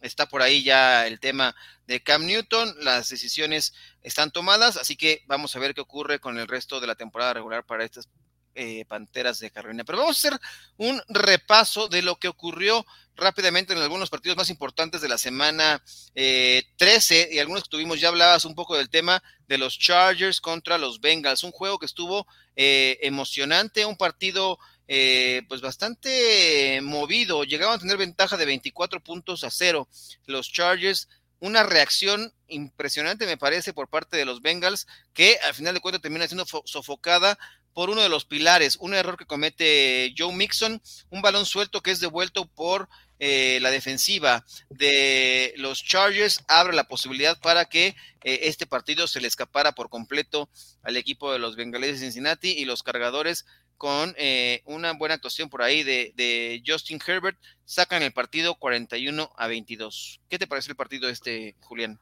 está 0.00 0.26
por 0.26 0.42
ahí 0.42 0.62
ya 0.62 1.06
el 1.06 1.18
tema 1.18 1.56
de 1.86 2.02
Cam 2.02 2.26
Newton, 2.26 2.74
las 2.80 3.08
decisiones 3.08 3.72
están 4.02 4.30
tomadas, 4.30 4.76
así 4.76 4.96
que 4.96 5.22
vamos 5.26 5.56
a 5.56 5.58
ver 5.58 5.74
qué 5.74 5.80
ocurre 5.80 6.20
con 6.20 6.38
el 6.38 6.46
resto 6.46 6.78
de 6.80 6.86
la 6.86 6.94
temporada 6.94 7.34
regular 7.34 7.64
para 7.64 7.84
estas 7.84 8.08
eh, 8.56 8.84
Panteras 8.86 9.40
de 9.40 9.50
Carolina. 9.50 9.82
Pero 9.84 9.98
vamos 9.98 10.16
a 10.16 10.28
hacer 10.28 10.40
un 10.76 11.02
repaso 11.08 11.88
de 11.88 12.02
lo 12.02 12.16
que 12.16 12.28
ocurrió 12.28 12.86
rápidamente 13.16 13.72
en 13.72 13.80
algunos 13.80 14.10
partidos 14.10 14.36
más 14.36 14.48
importantes 14.48 15.00
de 15.00 15.08
la 15.08 15.18
semana 15.18 15.82
13 16.14 16.14
eh, 16.14 17.28
y 17.32 17.38
algunos 17.40 17.64
que 17.64 17.70
tuvimos, 17.70 18.00
ya 18.00 18.08
hablabas 18.08 18.44
un 18.44 18.54
poco 18.54 18.76
del 18.76 18.90
tema 18.90 19.22
de 19.48 19.58
los 19.58 19.76
Chargers 19.78 20.40
contra 20.40 20.78
los 20.78 21.00
Bengals, 21.00 21.42
un 21.42 21.50
juego 21.50 21.80
que 21.80 21.86
estuvo 21.86 22.28
eh, 22.54 22.98
emocionante, 23.02 23.86
un 23.86 23.96
partido 23.96 24.58
pues 24.86 25.60
bastante 25.60 26.80
movido, 26.82 27.42
llegaban 27.42 27.76
a 27.76 27.78
tener 27.80 27.96
ventaja 27.96 28.36
de 28.36 28.44
24 28.44 29.00
puntos 29.00 29.42
a 29.42 29.50
cero 29.50 29.88
los 30.26 30.52
Chargers. 30.52 31.08
Una 31.40 31.62
reacción 31.62 32.32
impresionante, 32.48 33.26
me 33.26 33.36
parece, 33.36 33.74
por 33.74 33.88
parte 33.88 34.16
de 34.16 34.24
los 34.24 34.40
Bengals, 34.40 34.86
que 35.12 35.38
al 35.44 35.54
final 35.54 35.74
de 35.74 35.80
cuentas 35.80 36.00
termina 36.00 36.26
siendo 36.26 36.46
sofocada 36.64 37.38
por 37.74 37.90
uno 37.90 38.00
de 38.00 38.08
los 38.08 38.24
pilares, 38.24 38.76
un 38.80 38.94
error 38.94 39.18
que 39.18 39.26
comete 39.26 40.14
Joe 40.16 40.32
Mixon, 40.32 40.80
un 41.10 41.22
balón 41.22 41.44
suelto 41.44 41.82
que 41.82 41.90
es 41.90 42.00
devuelto 42.00 42.46
por 42.46 42.88
eh, 43.18 43.58
la 43.60 43.70
defensiva 43.70 44.44
de 44.70 45.54
los 45.56 45.84
Chargers, 45.84 46.44
abre 46.48 46.74
la 46.74 46.88
posibilidad 46.88 47.38
para 47.40 47.66
que 47.66 47.88
eh, 48.22 48.40
este 48.42 48.66
partido 48.66 49.06
se 49.06 49.20
le 49.20 49.28
escapara 49.28 49.72
por 49.72 49.88
completo 49.88 50.48
al 50.82 50.96
equipo 50.96 51.32
de 51.32 51.38
los 51.38 51.56
Bengales 51.56 51.92
de 51.92 51.98
Cincinnati 51.98 52.50
y 52.50 52.64
los 52.64 52.82
cargadores 52.82 53.44
con 53.76 54.14
eh, 54.18 54.62
una 54.64 54.92
buena 54.92 55.14
actuación 55.14 55.48
por 55.50 55.62
ahí 55.62 55.82
de, 55.82 56.12
de, 56.14 56.62
Justin 56.66 57.00
Herbert, 57.04 57.38
sacan 57.64 58.02
el 58.02 58.12
partido 58.12 58.54
41 58.54 59.32
a 59.36 59.46
22. 59.48 60.20
¿Qué 60.28 60.38
te 60.38 60.46
parece 60.46 60.70
el 60.70 60.76
partido 60.76 61.08
este, 61.08 61.56
Julián? 61.60 61.98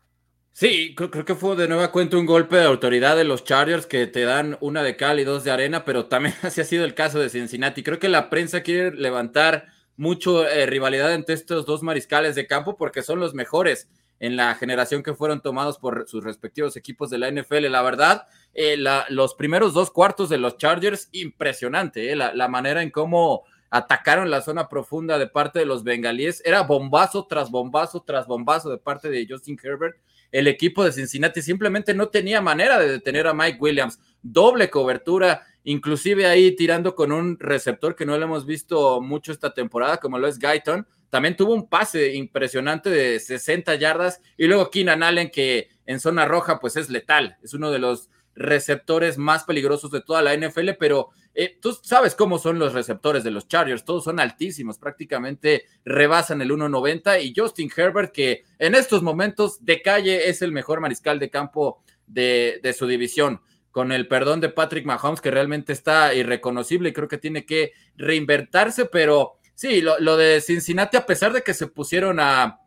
Sí, 0.54 0.94
creo, 0.94 1.24
que 1.24 1.34
fue 1.34 1.56
de 1.56 1.66
nueva 1.66 1.90
cuenta 1.90 2.18
un 2.18 2.26
golpe 2.26 2.56
de 2.56 2.64
autoridad 2.64 3.16
de 3.16 3.24
los 3.24 3.42
Chargers 3.42 3.86
que 3.86 4.06
te 4.06 4.24
dan 4.24 4.58
una 4.60 4.82
de 4.82 4.96
cal 4.96 5.18
y 5.18 5.24
dos 5.24 5.44
de 5.44 5.50
arena, 5.50 5.84
pero 5.86 6.06
también 6.06 6.34
así 6.42 6.60
ha 6.60 6.64
sido 6.64 6.84
el 6.84 6.94
caso 6.94 7.18
de 7.18 7.30
Cincinnati. 7.30 7.82
Creo 7.82 7.98
que 7.98 8.10
la 8.10 8.28
prensa 8.28 8.62
quiere 8.62 8.94
levantar 8.94 9.68
mucho 9.96 10.46
eh, 10.46 10.66
rivalidad 10.66 11.14
entre 11.14 11.34
estos 11.34 11.64
dos 11.64 11.82
mariscales 11.82 12.34
de 12.34 12.46
campo 12.46 12.76
porque 12.76 13.02
son 13.02 13.18
los 13.18 13.34
mejores 13.34 13.88
en 14.20 14.36
la 14.36 14.54
generación 14.54 15.02
que 15.02 15.14
fueron 15.14 15.40
tomados 15.40 15.78
por 15.78 16.06
sus 16.06 16.22
respectivos 16.22 16.76
equipos 16.76 17.08
de 17.08 17.18
la 17.18 17.30
NFL. 17.30 17.70
La 17.70 17.82
verdad, 17.82 18.26
eh, 18.52 18.76
los 19.08 19.34
primeros 19.34 19.72
dos 19.72 19.90
cuartos 19.90 20.28
de 20.28 20.38
los 20.38 20.58
Chargers, 20.58 21.08
impresionante, 21.12 22.12
eh, 22.12 22.16
la, 22.16 22.34
la 22.34 22.48
manera 22.48 22.82
en 22.82 22.90
cómo 22.90 23.44
atacaron 23.70 24.30
la 24.30 24.42
zona 24.42 24.68
profunda 24.68 25.18
de 25.18 25.28
parte 25.28 25.58
de 25.58 25.66
los 25.66 25.82
bengalíes, 25.82 26.42
era 26.44 26.62
bombazo 26.62 27.26
tras 27.26 27.50
bombazo 27.50 28.02
tras 28.02 28.26
bombazo 28.26 28.70
de 28.70 28.76
parte 28.76 29.08
de 29.08 29.26
Justin 29.28 29.58
Herbert 29.60 29.96
el 30.32 30.48
equipo 30.48 30.84
de 30.84 30.92
Cincinnati 30.92 31.42
simplemente 31.42 31.94
no 31.94 32.08
tenía 32.08 32.40
manera 32.40 32.78
de 32.78 32.88
detener 32.88 33.26
a 33.26 33.34
Mike 33.34 33.58
Williams. 33.60 34.00
Doble 34.22 34.70
cobertura, 34.70 35.42
inclusive 35.62 36.26
ahí 36.26 36.56
tirando 36.56 36.94
con 36.94 37.12
un 37.12 37.38
receptor 37.38 37.94
que 37.94 38.06
no 38.06 38.16
lo 38.16 38.24
hemos 38.24 38.46
visto 38.46 39.00
mucho 39.02 39.30
esta 39.30 39.52
temporada, 39.52 39.98
como 39.98 40.18
lo 40.18 40.26
es 40.26 40.38
Guyton. 40.38 40.86
También 41.10 41.36
tuvo 41.36 41.52
un 41.52 41.68
pase 41.68 42.14
impresionante 42.14 42.88
de 42.88 43.20
60 43.20 43.74
yardas. 43.74 44.22
Y 44.38 44.46
luego 44.46 44.70
Keenan 44.70 45.02
Allen, 45.02 45.30
que 45.30 45.68
en 45.84 46.00
zona 46.00 46.24
roja, 46.24 46.58
pues 46.58 46.76
es 46.76 46.88
letal. 46.88 47.36
Es 47.42 47.52
uno 47.52 47.70
de 47.70 47.78
los 47.78 48.08
receptores 48.34 49.18
más 49.18 49.44
peligrosos 49.44 49.90
de 49.90 50.00
toda 50.00 50.22
la 50.22 50.34
NFL, 50.34 50.70
pero 50.78 51.10
eh, 51.34 51.58
tú 51.60 51.72
sabes 51.82 52.14
cómo 52.14 52.38
son 52.38 52.58
los 52.58 52.74
receptores 52.74 53.24
de 53.24 53.30
los 53.30 53.48
Chargers, 53.48 53.84
todos 53.84 54.04
son 54.04 54.20
altísimos, 54.20 54.78
prácticamente 54.78 55.64
rebasan 55.84 56.42
el 56.42 56.50
1.90 56.50 57.22
y 57.22 57.32
Justin 57.34 57.70
Herbert, 57.74 58.12
que 58.12 58.44
en 58.58 58.74
estos 58.74 59.02
momentos 59.02 59.64
de 59.64 59.80
calle 59.80 60.28
es 60.28 60.42
el 60.42 60.52
mejor 60.52 60.80
mariscal 60.80 61.18
de 61.18 61.30
campo 61.30 61.82
de, 62.06 62.74
su 62.76 62.86
división. 62.86 63.40
Con 63.70 63.90
el 63.90 64.06
perdón 64.06 64.40
de 64.40 64.50
Patrick 64.50 64.84
Mahomes, 64.84 65.22
que 65.22 65.30
realmente 65.30 65.72
está 65.72 66.12
irreconocible 66.12 66.90
y 66.90 66.92
creo 66.92 67.08
que 67.08 67.16
tiene 67.16 67.46
que 67.46 67.72
reinvertirse, 67.96 68.84
pero 68.84 69.38
sí, 69.54 69.80
lo, 69.80 70.16
de 70.18 70.42
Cincinnati, 70.42 70.98
a 70.98 71.06
pesar 71.06 71.32
de 71.32 71.42
que 71.42 71.54
se 71.54 71.68
pusieron 71.68 72.20
a 72.20 72.60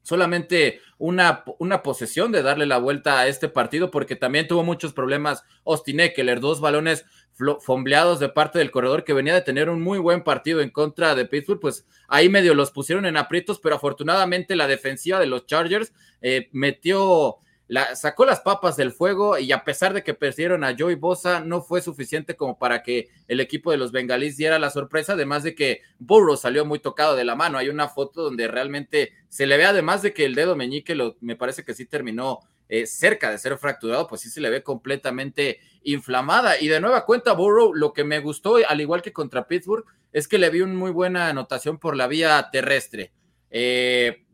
solamente 0.00 0.80
una, 0.98 1.44
una, 1.58 1.82
posesión 1.82 2.32
de 2.32 2.42
darle 2.42 2.66
la 2.66 2.78
vuelta 2.78 3.20
a 3.20 3.28
este 3.28 3.48
partido, 3.48 3.90
porque 3.90 4.16
también 4.16 4.48
tuvo 4.48 4.64
muchos 4.64 4.92
problemas 4.92 5.44
Austin 5.64 6.00
Eckler, 6.00 6.40
dos 6.40 6.60
balones 6.60 7.04
fombleados 7.60 8.18
de 8.18 8.28
parte 8.28 8.58
del 8.58 8.72
corredor 8.72 9.04
que 9.04 9.12
venía 9.12 9.34
de 9.34 9.42
tener 9.42 9.70
un 9.70 9.80
muy 9.80 9.98
buen 9.98 10.24
partido 10.24 10.60
en 10.60 10.70
contra 10.70 11.14
de 11.14 11.24
Pittsburgh, 11.24 11.60
pues 11.60 11.86
ahí 12.08 12.28
medio 12.28 12.54
los 12.54 12.72
pusieron 12.72 13.06
en 13.06 13.16
aprietos, 13.16 13.60
pero 13.60 13.76
afortunadamente 13.76 14.56
la 14.56 14.66
defensiva 14.66 15.20
de 15.20 15.26
los 15.26 15.46
Chargers 15.46 15.92
eh, 16.20 16.48
metió 16.52 17.36
la, 17.68 17.94
sacó 17.94 18.24
las 18.24 18.40
papas 18.40 18.76
del 18.76 18.92
fuego 18.92 19.38
y 19.38 19.52
a 19.52 19.62
pesar 19.62 19.92
de 19.92 20.02
que 20.02 20.14
perdieron 20.14 20.64
a 20.64 20.74
Joey 20.76 20.94
Bosa, 20.94 21.40
no 21.40 21.60
fue 21.60 21.82
suficiente 21.82 22.34
como 22.34 22.58
para 22.58 22.82
que 22.82 23.08
el 23.28 23.40
equipo 23.40 23.70
de 23.70 23.76
los 23.76 23.92
bengalíes 23.92 24.38
diera 24.38 24.58
la 24.58 24.70
sorpresa, 24.70 25.12
además 25.12 25.42
de 25.42 25.54
que 25.54 25.82
Burrow 25.98 26.36
salió 26.36 26.64
muy 26.64 26.78
tocado 26.78 27.14
de 27.14 27.24
la 27.24 27.36
mano. 27.36 27.58
Hay 27.58 27.68
una 27.68 27.88
foto 27.88 28.22
donde 28.22 28.48
realmente 28.48 29.12
se 29.28 29.46
le 29.46 29.58
ve, 29.58 29.66
además 29.66 30.00
de 30.00 30.14
que 30.14 30.24
el 30.24 30.34
dedo 30.34 30.56
meñique 30.56 30.94
lo, 30.94 31.16
me 31.20 31.36
parece 31.36 31.62
que 31.62 31.74
sí 31.74 31.84
terminó 31.84 32.40
eh, 32.70 32.86
cerca 32.86 33.30
de 33.30 33.38
ser 33.38 33.56
fracturado, 33.58 34.06
pues 34.06 34.22
sí 34.22 34.30
se 34.30 34.40
le 34.40 34.48
ve 34.48 34.62
completamente 34.62 35.60
inflamada. 35.82 36.60
Y 36.60 36.68
de 36.68 36.80
nueva 36.80 37.04
cuenta, 37.04 37.32
Burrow, 37.32 37.74
lo 37.74 37.92
que 37.92 38.04
me 38.04 38.20
gustó, 38.20 38.56
al 38.66 38.80
igual 38.80 39.02
que 39.02 39.12
contra 39.12 39.46
Pittsburgh, 39.46 39.84
es 40.12 40.26
que 40.26 40.38
le 40.38 40.48
vi 40.48 40.62
una 40.62 40.74
muy 40.74 40.90
buena 40.90 41.28
anotación 41.28 41.78
por 41.78 41.96
la 41.96 42.06
vía 42.06 42.48
terrestre. 42.50 43.12
Eh, 43.50 44.24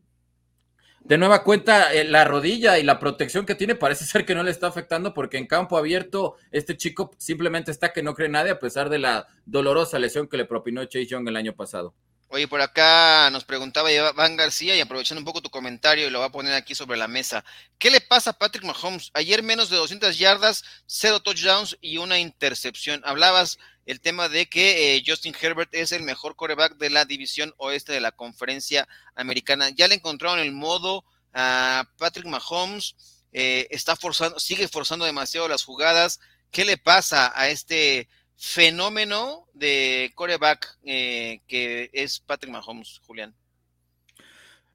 de 1.04 1.18
nueva 1.18 1.44
cuenta, 1.44 1.92
eh, 1.92 2.04
la 2.04 2.24
rodilla 2.24 2.78
y 2.78 2.82
la 2.82 2.98
protección 2.98 3.44
que 3.44 3.54
tiene 3.54 3.74
parece 3.74 4.04
ser 4.06 4.24
que 4.24 4.34
no 4.34 4.42
le 4.42 4.50
está 4.50 4.66
afectando 4.66 5.14
porque 5.14 5.36
en 5.36 5.46
campo 5.46 5.76
abierto 5.76 6.36
este 6.50 6.76
chico 6.76 7.10
simplemente 7.18 7.70
está 7.70 7.92
que 7.92 8.02
no 8.02 8.14
cree 8.14 8.28
nadie 8.28 8.52
a 8.52 8.58
pesar 8.58 8.88
de 8.88 8.98
la 8.98 9.28
dolorosa 9.44 9.98
lesión 9.98 10.28
que 10.28 10.38
le 10.38 10.46
propinó 10.46 10.84
Chase 10.84 11.06
Young 11.06 11.28
el 11.28 11.36
año 11.36 11.54
pasado. 11.54 11.94
Oye, 12.28 12.48
por 12.48 12.60
acá 12.60 13.28
nos 13.30 13.44
preguntaba 13.44 13.92
Iván 13.92 14.36
García 14.36 14.74
y 14.74 14.80
aprovechando 14.80 15.20
un 15.20 15.24
poco 15.24 15.42
tu 15.42 15.50
comentario 15.50 16.06
y 16.06 16.10
lo 16.10 16.18
va 16.18 16.26
a 16.26 16.32
poner 16.32 16.54
aquí 16.54 16.74
sobre 16.74 16.96
la 16.96 17.06
mesa. 17.06 17.44
¿Qué 17.78 17.90
le 17.90 18.00
pasa 18.00 18.30
a 18.30 18.38
Patrick 18.38 18.64
Mahomes? 18.64 19.10
Ayer 19.14 19.42
menos 19.44 19.70
de 19.70 19.76
200 19.76 20.18
yardas, 20.18 20.64
cero 20.86 21.20
touchdowns 21.20 21.76
y 21.80 21.98
una 21.98 22.18
intercepción. 22.18 23.02
Hablabas 23.04 23.58
el 23.86 24.00
tema 24.00 24.28
de 24.28 24.46
que 24.46 24.96
eh, 24.96 25.02
Justin 25.06 25.34
Herbert 25.40 25.74
es 25.74 25.92
el 25.92 26.02
mejor 26.02 26.36
coreback 26.36 26.76
de 26.76 26.90
la 26.90 27.04
división 27.04 27.52
oeste 27.58 27.92
de 27.92 28.00
la 28.00 28.12
conferencia 28.12 28.88
americana. 29.14 29.70
Ya 29.70 29.88
le 29.88 29.96
encontraron 29.96 30.38
el 30.38 30.52
modo 30.52 31.04
a 31.32 31.88
Patrick 31.98 32.26
Mahomes, 32.26 32.96
eh, 33.32 33.66
está 33.70 33.96
forzando, 33.96 34.38
sigue 34.38 34.68
forzando 34.68 35.04
demasiado 35.04 35.48
las 35.48 35.64
jugadas. 35.64 36.20
¿Qué 36.50 36.64
le 36.64 36.78
pasa 36.78 37.32
a 37.34 37.48
este 37.48 38.08
fenómeno 38.36 39.46
de 39.52 40.12
coreback 40.14 40.78
eh, 40.84 41.40
que 41.46 41.90
es 41.92 42.20
Patrick 42.20 42.52
Mahomes, 42.52 43.00
Julián? 43.06 43.34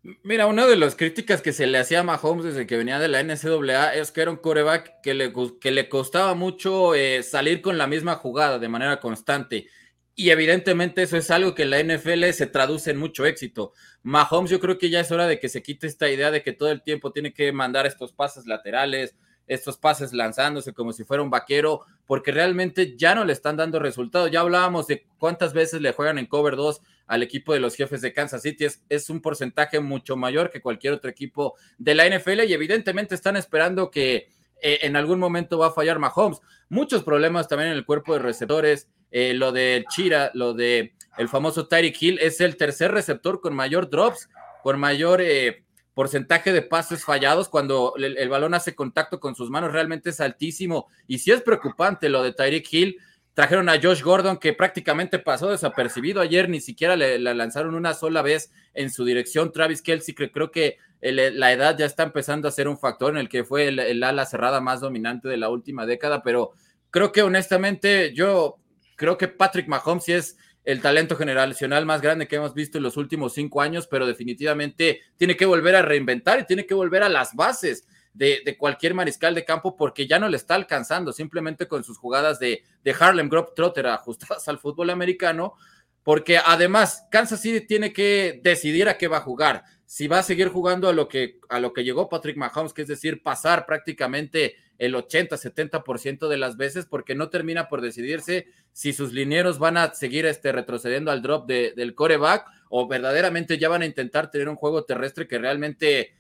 Mira, 0.02 0.48
una 0.48 0.66
de 0.66 0.78
las 0.78 0.96
críticas 0.96 1.42
que 1.42 1.52
se 1.52 1.68
le 1.68 1.78
hacía 1.78 2.00
a 2.00 2.04
Mahomes 2.04 2.46
desde 2.46 2.66
que 2.66 2.78
venía 2.78 3.00
de 3.00 3.10
la 3.10 3.22
NCAA 3.22 3.96
es 3.96 4.12
que 4.12 4.22
era 4.22 4.32
un 4.32 4.38
coreback 4.38 5.02
que 5.04 5.14
le, 5.14 5.34
que 5.60 5.72
le 5.72 5.90
costaba 5.90 6.36
mucho 6.36 6.96
eh, 6.96 7.22
salir 7.22 7.62
con 7.62 7.78
la 7.78 7.86
misma 7.86 8.16
jugada 8.16 8.60
de 8.60 8.70
manera 8.70 9.02
constante. 9.02 9.68
Y 10.16 10.30
evidentemente 10.30 11.02
eso 11.02 11.18
es 11.18 11.30
algo 11.32 11.54
que 11.54 11.64
en 11.64 11.70
la 11.72 11.84
NFL 11.84 12.30
se 12.32 12.48
traduce 12.48 12.92
en 12.92 12.98
mucho 12.98 13.26
éxito. 13.26 13.74
Mahomes 14.04 14.50
yo 14.52 14.62
creo 14.62 14.78
que 14.78 14.90
ya 14.90 15.02
es 15.02 15.12
hora 15.12 15.28
de 15.28 15.38
que 15.38 15.50
se 15.50 15.62
quite 15.62 15.88
esta 15.88 16.10
idea 16.10 16.32
de 16.32 16.44
que 16.44 16.54
todo 16.54 16.72
el 16.72 16.82
tiempo 16.82 17.12
tiene 17.12 17.34
que 17.34 17.52
mandar 17.52 17.86
estos 17.86 18.14
pases 18.14 18.46
laterales, 18.46 19.16
estos 19.50 19.78
pases 19.78 20.14
lanzándose 20.14 20.74
como 20.74 20.94
si 20.94 21.04
fuera 21.04 21.24
un 21.24 21.32
vaquero, 21.32 21.82
porque 22.06 22.32
realmente 22.32 22.96
ya 22.96 23.16
no 23.16 23.26
le 23.26 23.34
están 23.34 23.58
dando 23.58 23.80
resultados. 23.80 24.30
Ya 24.32 24.42
hablábamos 24.42 24.86
de 24.88 25.06
cuántas 25.18 25.54
veces 25.54 25.82
le 25.82 25.92
juegan 25.92 26.20
en 26.20 26.28
cover 26.28 26.56
2 26.56 26.82
al 27.08 27.24
equipo 27.24 27.52
de 27.52 27.60
los 27.60 27.76
jefes 27.76 28.02
de 28.02 28.14
Kansas 28.14 28.44
City. 28.44 28.68
Es, 28.88 29.10
un 29.10 29.22
porcentaje 29.22 29.80
mucho 29.80 30.16
mayor 30.16 30.52
que 30.52 30.62
cualquier 30.62 30.94
otro 30.94 31.10
equipo 31.10 31.56
de 31.80 31.96
la 31.96 32.08
NFL 32.08 32.44
y 32.44 32.54
evidentemente 32.54 33.16
están 33.16 33.36
esperando 33.36 33.90
que 33.90 34.30
eh, 34.62 34.80
en 34.84 34.96
algún 34.96 35.18
momento 35.20 35.58
va 35.58 35.68
a 35.68 35.72
fallar 35.72 35.98
Mahomes. 35.98 36.42
Muchos 36.70 37.04
problemas 37.04 37.48
también 37.48 37.72
en 37.72 37.78
el 37.78 37.86
cuerpo 37.86 38.14
de 38.14 38.20
receptores. 38.20 38.88
Eh, 39.10 39.34
lo 39.34 39.52
de 39.52 39.84
Chira, 39.90 40.30
lo 40.36 40.54
de 40.54 40.94
el 41.18 41.28
famoso 41.28 41.68
Tyreek 41.68 42.00
Hill, 42.00 42.20
es 42.22 42.40
el 42.40 42.56
tercer 42.56 42.92
receptor 42.92 43.42
con 43.42 43.56
mayor 43.56 43.90
drops, 43.90 44.30
con 44.62 44.80
mayor 44.80 45.22
eh, 45.22 45.64
porcentaje 46.00 46.54
de 46.54 46.62
pases 46.62 47.04
fallados 47.04 47.50
cuando 47.50 47.94
el, 47.98 48.30
balón 48.30 48.54
hace 48.54 48.74
contacto 48.74 49.20
con 49.20 49.36
sus 49.36 49.50
manos 49.50 49.74
realmente 49.74 50.12
es 50.12 50.22
altísimo. 50.22 50.88
Y 51.08 51.20
si 51.20 51.32
es 51.32 51.42
preocupante 51.42 52.08
lo 52.08 52.24
de 52.24 52.32
Tyreek 52.32 52.72
Hill. 52.72 52.98
Trajeron 53.34 53.68
a 53.68 53.82
Josh 53.82 54.02
Gordon 54.02 54.38
que 54.38 54.54
prácticamente 54.54 55.20
pasó 55.20 55.50
desapercibido 55.50 56.22
ayer, 56.22 56.48
ni 56.48 56.62
siquiera 56.62 56.96
le, 56.96 57.20
lanzaron 57.20 57.76
una 57.76 57.94
sola 57.94 58.22
vez 58.22 58.50
en 58.74 58.90
su 58.90 59.04
dirección. 59.04 59.52
Travis 59.52 59.82
Kelsey, 59.82 60.16
creo 60.16 60.52
que 60.52 60.78
la 61.02 61.52
edad 61.52 61.78
ya 61.78 61.86
está 61.86 62.04
empezando 62.04 62.48
a 62.48 62.52
ser 62.52 62.70
un 62.70 62.78
factor 62.78 63.12
en 63.12 63.18
el 63.18 63.28
que 63.28 63.44
fue 63.44 63.68
el, 63.68 64.02
ala 64.02 64.26
cerrada 64.26 64.62
más 64.62 64.80
dominante 64.80 65.28
de 65.28 65.36
la 65.36 65.50
última 65.50 65.86
década, 65.86 66.24
pero 66.24 66.54
creo 66.92 67.12
que 67.12 67.24
honestamente 67.24 68.14
yo 68.14 68.58
creo 68.96 69.18
que 69.18 69.28
Patrick 69.28 69.68
Mahomes 69.68 70.08
es 70.08 70.38
el 70.70 70.82
talento 70.82 71.16
generacional 71.16 71.88
más 71.88 72.00
grande 72.00 72.28
que 72.28 72.36
hemos 72.36 72.54
visto 72.54 72.78
en 72.78 72.84
los 72.84 72.96
últimos 72.96 73.34
cinco 73.34 73.60
años, 73.60 73.88
pero 73.88 74.06
definitivamente 74.06 75.02
tiene 75.18 75.36
que 75.36 75.48
volver 75.48 75.76
a 75.76 75.82
reinventar 75.82 76.40
y 76.40 76.46
tiene 76.46 76.68
que 76.68 76.76
volver 76.76 77.02
a 77.02 77.10
las 77.10 77.34
bases 77.34 77.88
de, 78.14 78.56
cualquier 78.56 78.94
mariscal 78.94 79.34
de 79.34 79.46
campo 79.46 79.76
porque 79.76 80.06
ya 80.06 80.20
no 80.20 80.30
le 80.30 80.38
está 80.38 80.54
alcanzando 80.54 81.12
simplemente 81.12 81.68
con 81.68 81.84
sus 81.84 81.98
jugadas 81.98 82.38
de, 82.38 82.62
de 82.84 82.96
Harlem 83.00 83.32
Trotter 83.56 83.88
ajustadas 83.88 84.48
al 84.48 84.60
fútbol 84.60 84.92
americano, 84.92 85.56
porque 86.04 86.38
además 86.38 87.08
Kansas 87.10 87.42
City 87.42 87.66
tiene 87.66 87.92
que 87.92 88.40
decidir 88.44 88.90
a 88.90 88.98
qué 89.00 89.08
va 89.08 89.18
a 89.18 89.22
jugar. 89.22 89.64
Si 89.88 90.08
va 90.08 90.20
a 90.20 90.24
seguir 90.24 90.50
jugando 90.50 90.88
a 90.88 90.94
lo 90.94 91.08
que, 91.08 91.40
a 91.50 91.60
lo 91.60 91.74
que 91.74 91.84
llegó 91.84 92.10
Patrick 92.10 92.38
Mahomes, 92.38 92.74
que 92.74 92.84
es 92.84 92.88
decir, 92.88 93.24
pasar 93.24 93.66
prácticamente 93.66 94.56
el 94.80 94.96
80-70% 94.96 96.28
de 96.28 96.38
las 96.38 96.58
veces 96.58 96.86
porque 96.86 97.14
no 97.14 97.30
termina 97.30 97.68
por 97.68 97.82
decidirse 97.82 98.48
si 98.72 98.94
sus 98.94 99.14
linieros 99.14 99.60
van 99.60 99.78
a 99.78 99.94
seguir 99.94 100.26
este, 100.26 100.52
retrocediendo 100.52 101.12
al 101.12 101.22
drop 101.22 101.48
del 101.48 101.94
coreback 101.94 102.48
o 102.70 102.88
verdaderamente 102.88 103.58
ya 103.58 103.70
van 103.70 103.84
a 103.84 103.86
intentar 103.86 104.32
tener 104.32 104.48
un 104.50 104.56
juego 104.56 104.86
terrestre 104.86 105.28
que 105.28 105.38
realmente 105.38 106.16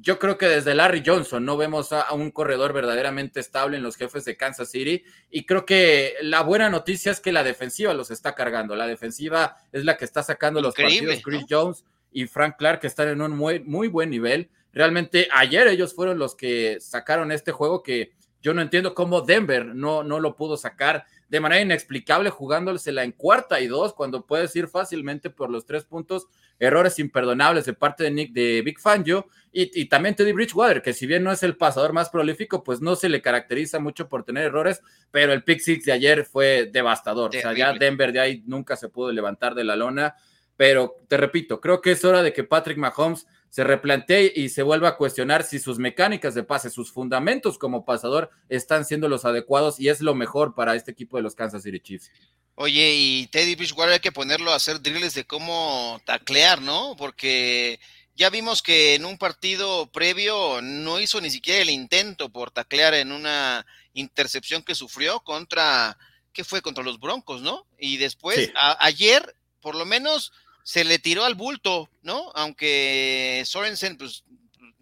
yo 0.00 0.18
creo 0.18 0.38
que 0.38 0.46
desde 0.46 0.74
Larry 0.74 1.02
Johnson 1.04 1.44
no 1.44 1.56
vemos 1.56 1.92
a, 1.92 2.12
un 2.12 2.30
corredor 2.30 2.72
verdaderamente 2.72 3.40
estable 3.40 3.78
en 3.78 3.82
los 3.82 3.96
jefes 3.96 4.24
de 4.24 4.36
Kansas 4.36 4.70
City 4.70 5.04
y 5.30 5.44
creo 5.44 5.64
que 5.64 6.14
la 6.20 6.42
buena 6.42 6.68
noticia 6.68 7.12
es 7.12 7.20
que 7.20 7.32
la 7.32 7.42
defensiva 7.42 7.94
los 7.94 8.10
está 8.10 8.34
cargando, 8.34 8.76
la 8.76 8.86
defensiva 8.86 9.56
es 9.72 9.84
la 9.84 9.96
que 9.96 10.04
está 10.04 10.22
sacando 10.22 10.60
los 10.60 10.74
partidos, 10.74 11.20
Chris 11.22 11.44
Jones 11.48 11.84
y 12.10 12.26
Frank 12.26 12.56
Clark 12.58 12.80
que 12.80 12.86
están 12.86 13.08
en 13.08 13.22
un 13.22 13.36
muy, 13.36 13.60
muy 13.60 13.88
buen 13.88 14.10
nivel 14.10 14.50
Realmente 14.72 15.28
ayer 15.32 15.66
ellos 15.68 15.94
fueron 15.94 16.18
los 16.18 16.34
que 16.34 16.78
sacaron 16.80 17.32
este 17.32 17.52
juego 17.52 17.82
que 17.82 18.12
yo 18.40 18.54
no 18.54 18.62
entiendo 18.62 18.94
cómo 18.94 19.20
Denver 19.20 19.66
no, 19.66 20.02
no 20.02 20.18
lo 20.18 20.34
pudo 20.34 20.56
sacar 20.56 21.04
de 21.28 21.40
manera 21.40 21.62
inexplicable 21.62 22.28
jugándosela 22.28 23.04
en 23.04 23.12
cuarta 23.12 23.60
y 23.60 23.66
dos 23.66 23.94
cuando 23.94 24.26
puedes 24.26 24.54
ir 24.54 24.68
fácilmente 24.68 25.30
por 25.30 25.48
los 25.48 25.64
tres 25.64 25.84
puntos. 25.84 26.26
Errores 26.58 26.98
imperdonables 26.98 27.64
de 27.64 27.72
parte 27.72 28.04
de 28.04 28.10
Nick 28.10 28.32
de 28.32 28.60
Big 28.62 28.78
Fangio 28.78 29.26
y, 29.50 29.80
y 29.80 29.86
también 29.86 30.14
Teddy 30.14 30.32
Bridgewater, 30.32 30.82
que 30.82 30.92
si 30.92 31.06
bien 31.06 31.22
no 31.22 31.32
es 31.32 31.42
el 31.42 31.56
pasador 31.56 31.92
más 31.92 32.10
prolífico, 32.10 32.62
pues 32.62 32.82
no 32.82 32.96
se 32.96 33.08
le 33.08 33.22
caracteriza 33.22 33.78
mucho 33.78 34.08
por 34.08 34.24
tener 34.24 34.44
errores, 34.44 34.82
pero 35.10 35.32
el 35.32 35.42
pick 35.42 35.60
six 35.60 35.86
de 35.86 35.92
ayer 35.92 36.24
fue 36.24 36.68
devastador. 36.70 37.30
O 37.34 37.40
sea, 37.40 37.54
ya 37.54 37.72
Denver 37.72 38.12
de 38.12 38.20
ahí 38.20 38.42
nunca 38.46 38.76
se 38.76 38.90
pudo 38.90 39.10
levantar 39.10 39.54
de 39.54 39.64
la 39.64 39.74
lona. 39.76 40.16
Pero 40.56 40.96
te 41.08 41.16
repito, 41.16 41.60
creo 41.60 41.80
que 41.80 41.92
es 41.92 42.04
hora 42.04 42.22
de 42.22 42.32
que 42.32 42.44
Patrick 42.44 42.76
Mahomes 42.76 43.26
se 43.52 43.64
replantee 43.64 44.32
y 44.34 44.48
se 44.48 44.62
vuelva 44.62 44.88
a 44.88 44.96
cuestionar 44.96 45.44
si 45.44 45.58
sus 45.58 45.78
mecánicas 45.78 46.34
de 46.34 46.42
pase, 46.42 46.70
sus 46.70 46.90
fundamentos 46.90 47.58
como 47.58 47.84
pasador 47.84 48.30
están 48.48 48.86
siendo 48.86 49.10
los 49.10 49.26
adecuados 49.26 49.78
y 49.78 49.90
es 49.90 50.00
lo 50.00 50.14
mejor 50.14 50.54
para 50.54 50.74
este 50.74 50.92
equipo 50.92 51.18
de 51.18 51.22
los 51.22 51.34
Kansas 51.34 51.62
City 51.62 51.78
Chiefs. 51.78 52.10
Oye, 52.54 52.94
y 52.94 53.26
Teddy 53.26 53.54
Bridgewater 53.54 53.92
hay 53.92 54.00
que 54.00 54.10
ponerlo 54.10 54.52
a 54.52 54.56
hacer 54.56 54.80
drills 54.80 55.12
de 55.12 55.26
cómo 55.26 56.00
taclear, 56.06 56.62
¿no? 56.62 56.94
Porque 56.96 57.78
ya 58.14 58.30
vimos 58.30 58.62
que 58.62 58.94
en 58.94 59.04
un 59.04 59.18
partido 59.18 59.92
previo 59.92 60.62
no 60.62 60.98
hizo 60.98 61.20
ni 61.20 61.28
siquiera 61.28 61.60
el 61.60 61.68
intento 61.68 62.30
por 62.30 62.52
taclear 62.52 62.94
en 62.94 63.12
una 63.12 63.66
intercepción 63.92 64.62
que 64.62 64.74
sufrió 64.74 65.20
contra, 65.20 65.98
¿qué 66.32 66.42
fue? 66.42 66.62
Contra 66.62 66.82
los 66.82 66.98
Broncos, 66.98 67.42
¿no? 67.42 67.66
Y 67.78 67.98
después, 67.98 68.50
ayer, 68.78 69.36
por 69.60 69.74
lo 69.74 69.84
menos, 69.84 70.32
se 70.64 70.84
le 70.84 70.98
tiró 70.98 71.24
al 71.24 71.34
bulto, 71.34 71.90
¿no? 72.02 72.30
Aunque 72.34 73.42
Sorensen, 73.46 73.96
pues, 73.96 74.24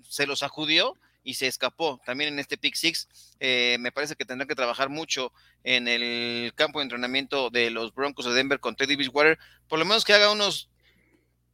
se 0.09 0.27
los 0.27 0.43
acudió 0.43 0.97
y 1.23 1.35
se 1.35 1.47
escapó. 1.47 2.01
También 2.05 2.35
en 2.35 2.39
este 2.39 2.59
pick 2.59 2.75
six, 2.75 3.09
eh, 3.39 3.77
me 3.81 3.93
parece 3.93 4.17
que 4.17 4.25
tendrá 4.25 4.47
que 4.47 4.55
trabajar 4.55 4.89
mucho 4.89 5.33
en 5.65 5.89
el 5.89 6.53
campo 6.55 6.79
de 6.79 6.85
entrenamiento 6.85 7.51
de 7.51 7.71
los 7.71 7.95
Broncos 7.95 8.25
de 8.27 8.33
Denver 8.33 8.61
con 8.61 8.77
Teddy 8.77 8.97
Bridgewater. 8.97 9.39
Por 9.69 9.79
lo 9.79 9.85
menos 9.85 10.05
que 10.05 10.15
haga 10.15 10.33
unos 10.33 10.69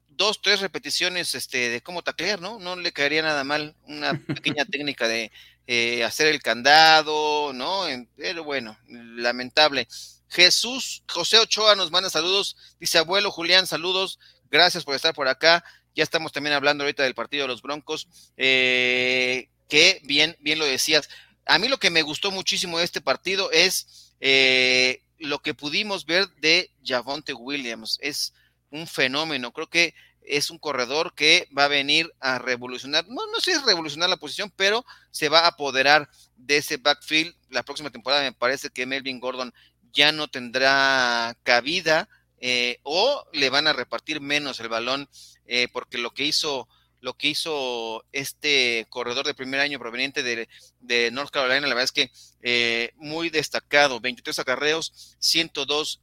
dos, 0.09 0.41
tres 0.41 0.61
repeticiones 0.61 1.35
este, 1.35 1.69
de 1.69 1.83
cómo 1.83 2.03
taclear, 2.03 2.41
¿no? 2.41 2.59
No 2.59 2.77
le 2.77 2.93
caería 2.93 3.23
nada 3.23 3.45
mal 3.45 3.77
una 3.85 4.15
pequeña 4.27 4.65
técnica 4.65 5.09
de 5.09 5.31
eh, 5.67 6.05
hacer 6.05 6.29
el 6.29 6.43
candado, 6.43 7.53
¿no? 7.53 7.85
Pero 8.17 8.45
bueno, 8.45 8.79
lamentable. 8.89 9.89
Jesús 10.29 11.03
José 11.09 11.39
Ochoa 11.39 11.77
nos 11.77 11.91
manda 11.91 12.11
saludos, 12.11 12.57
dice 12.81 12.99
abuelo 12.99 13.31
Julián, 13.31 13.67
saludos, 13.67 14.19
gracias 14.51 14.85
por 14.85 14.95
estar 14.95 15.15
por 15.15 15.29
acá. 15.29 15.65
Ya 15.95 16.03
estamos 16.03 16.33
también 16.33 16.55
hablando 16.55 16.85
ahorita 16.85 17.05
del 17.05 17.15
partido 17.15 17.45
de 17.45 17.49
los 17.49 17.63
Broncos, 17.63 18.07
eh, 18.37 19.49
que 19.69 20.01
bien, 20.05 20.37
bien 20.41 20.59
lo 20.59 20.67
decías. 20.67 21.09
A 21.47 21.59
mí 21.59 21.69
lo 21.69 21.79
que 21.79 21.91
me 21.91 22.03
gustó 22.03 22.31
muchísimo 22.31 22.79
de 22.79 22.85
este 22.85 23.01
partido 23.01 23.51
es 23.51 24.15
eh, 24.21 25.03
lo 25.19 25.41
que 25.41 25.55
pudimos 25.55 26.05
ver 26.05 26.29
de 26.41 26.71
Javonte 26.85 27.33
Williams. 27.33 27.99
Es 28.03 28.35
un 28.71 28.87
fenómeno. 28.87 29.53
Creo 29.53 29.69
que 29.69 29.95
es 30.27 30.51
un 30.51 30.59
corredor 30.59 31.15
que 31.15 31.49
va 31.57 31.65
a 31.65 31.69
venir 31.69 32.13
a 32.21 32.39
revolucionar, 32.39 33.07
no, 33.09 33.27
no 33.29 33.41
sé 33.41 33.53
si 33.53 33.59
es 33.59 33.65
revolucionar 33.65 34.11
la 34.11 34.17
posición, 34.17 34.53
pero 34.57 34.85
se 35.11 35.29
va 35.29 35.41
a 35.41 35.49
apoderar 35.49 36.11
de 36.37 36.57
ese 36.57 36.77
backfield. 36.77 37.35
La 37.49 37.63
próxima 37.63 37.91
temporada 37.91 38.23
me 38.23 38.33
parece 38.33 38.71
que 38.71 38.87
Melvin 38.87 39.21
Gordon 39.21 39.55
ya 39.97 40.13
no 40.13 40.29
tendrá 40.29 41.37
cabida 41.43 42.09
eh, 42.39 42.79
o 42.83 43.27
le 43.33 43.51
van 43.51 43.67
a 43.67 43.73
repartir 43.73 44.21
menos 44.21 44.61
el 44.61 44.69
balón, 44.69 45.09
eh, 45.47 45.69
porque 45.73 45.99
lo 45.99 46.13
que 46.13 46.25
hizo 46.25 46.69
lo 47.01 47.15
que 47.15 47.29
hizo 47.29 48.05
este 48.11 48.87
corredor 48.89 49.27
de 49.27 49.35
primer 49.35 49.61
año 49.61 49.79
proveniente 49.79 50.25
de, 50.25 51.11
North 51.13 51.31
Carolina, 51.31 51.61
la 51.61 51.75
verdad 51.75 51.85
es 51.85 51.93
que 51.93 52.11
eh, 52.43 52.91
muy 52.97 53.31
destacado, 53.31 54.01
23 54.01 54.37
acarreos, 54.41 55.17
102 55.21 56.01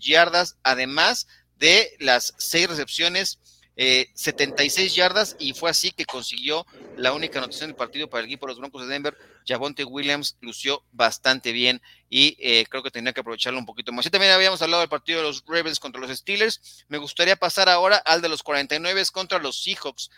yardas, 0.00 0.56
además 0.64 1.28
de 1.58 1.94
las 2.00 2.34
seis 2.38 2.66
recepciones, 2.68 3.38
76 3.76 4.92
eh, 4.92 4.94
yardas, 4.94 5.36
y 5.38 5.54
fue 5.54 5.70
así 5.70 5.92
que 5.92 6.04
consiguió 6.04 6.66
la 6.96 7.12
única 7.12 7.38
anotación 7.38 7.70
del 7.70 7.76
partido 7.76 8.08
para 8.08 8.20
el 8.20 8.26
equipo 8.26 8.46
de 8.46 8.52
los 8.52 8.58
Broncos 8.58 8.82
de 8.82 8.92
Denver. 8.92 9.16
Javonte 9.46 9.84
Williams 9.84 10.36
lució 10.40 10.84
bastante 10.92 11.52
bien 11.52 11.80
y 12.08 12.36
eh, 12.40 12.66
creo 12.68 12.82
que 12.82 12.90
tenía 12.90 13.12
que 13.12 13.20
aprovecharlo 13.20 13.58
un 13.58 13.66
poquito 13.66 13.92
más. 13.92 14.06
Y 14.06 14.10
también 14.10 14.32
habíamos 14.32 14.62
hablado 14.62 14.80
del 14.80 14.88
partido 14.88 15.20
de 15.20 15.26
los 15.26 15.44
Ravens 15.46 15.80
contra 15.80 16.00
los 16.00 16.10
Steelers. 16.16 16.84
Me 16.88 16.98
gustaría 16.98 17.36
pasar 17.36 17.68
ahora 17.68 17.96
al 17.96 18.20
de 18.20 18.28
los 18.28 18.42
49 18.42 19.02
contra 19.12 19.38
los 19.38 19.62
Seahawks. 19.62 20.10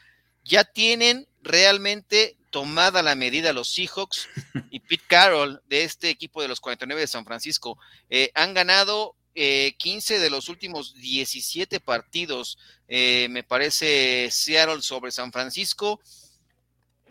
Ya 0.44 0.64
tienen 0.64 1.26
realmente 1.42 2.36
tomada 2.50 3.02
la 3.02 3.14
medida 3.14 3.52
los 3.52 3.68
Seahawks 3.74 4.28
y 4.70 4.80
Pete 4.80 5.04
Carroll 5.08 5.60
de 5.68 5.84
este 5.84 6.10
equipo 6.10 6.40
de 6.40 6.48
los 6.48 6.60
49 6.60 7.00
de 7.00 7.06
San 7.06 7.24
Francisco. 7.24 7.78
Eh, 8.10 8.30
han 8.34 8.54
ganado 8.54 9.16
15 9.34 10.16
eh, 10.16 10.18
de 10.20 10.30
los 10.30 10.48
últimos 10.48 10.94
17 10.94 11.80
partidos, 11.80 12.58
eh, 12.86 13.26
me 13.30 13.42
parece 13.42 14.28
Seattle 14.30 14.82
sobre 14.82 15.10
San 15.10 15.32
Francisco. 15.32 16.00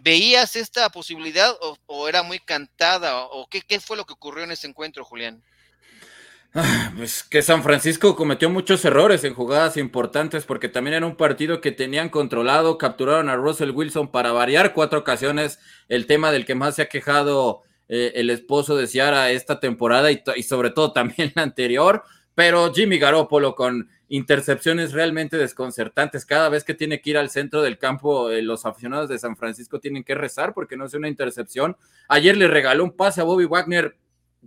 ¿Veías 0.03 0.57
esta 0.57 0.89
posibilidad 0.89 1.55
o, 1.87 2.09
era 2.09 2.23
muy 2.23 2.37
cantada? 2.37 3.23
¿O 3.23 3.47
qué, 3.49 3.79
fue 3.79 3.95
lo 3.95 4.03
que 4.03 4.11
ocurrió 4.11 4.43
en 4.43 4.51
ese 4.51 4.67
encuentro, 4.67 5.05
Julián? 5.05 5.41
Ah, 6.53 6.91
pues 6.97 7.23
que 7.23 7.41
San 7.41 7.63
Francisco 7.63 8.13
cometió 8.17 8.49
muchos 8.49 8.83
errores 8.83 9.23
en 9.23 9.33
jugadas 9.33 9.77
importantes 9.77 10.43
porque 10.43 10.67
también 10.67 10.95
era 10.95 11.05
un 11.05 11.15
partido 11.15 11.61
que 11.61 11.71
tenían 11.71 12.09
controlado, 12.09 12.77
capturaron 12.77 13.29
a 13.29 13.37
Russell 13.37 13.71
Wilson 13.71 14.11
para 14.11 14.33
variar 14.33 14.73
cuatro 14.73 14.99
ocasiones, 14.99 15.59
el 15.87 16.05
tema 16.05 16.33
del 16.33 16.45
que 16.45 16.53
más 16.53 16.75
se 16.75 16.81
ha 16.81 16.89
quejado 16.89 17.63
eh, 17.87 18.11
el 18.15 18.29
esposo 18.29 18.75
de 18.75 18.87
Ciara 18.87 19.31
esta 19.31 19.61
temporada 19.61 20.11
y, 20.11 20.43
sobre 20.43 20.69
todo 20.69 20.91
también 20.91 21.31
la 21.33 21.43
anterior, 21.43 22.03
pero 22.35 22.73
Jimmy 22.73 22.97
Garoppolo 22.97 23.55
con 23.55 23.89
intercepciones 24.09 24.91
realmente 24.91 25.37
desconcertantes. 25.37 26.25
Cada 26.25 26.49
vez 26.49 26.63
que 26.63 26.73
tiene 26.73 27.01
que 27.01 27.11
ir 27.11 27.17
al 27.17 27.29
centro 27.29 27.61
del 27.61 27.77
campo, 27.77 28.29
eh, 28.29 28.41
los 28.41 28.65
aficionados 28.65 29.09
de 29.09 29.17
San 29.17 29.35
Francisco 29.35 29.79
tienen 29.79 30.03
que 30.03 30.15
rezar 30.15 30.53
porque 30.53 30.77
no 30.77 30.85
es 30.85 30.93
una 30.93 31.07
intercepción. 31.07 31.77
Ayer 32.07 32.37
le 32.37 32.47
regaló 32.47 32.83
un 32.83 32.95
pase 32.95 33.21
a 33.21 33.23
Bobby 33.23 33.45
Wagner. 33.45 33.97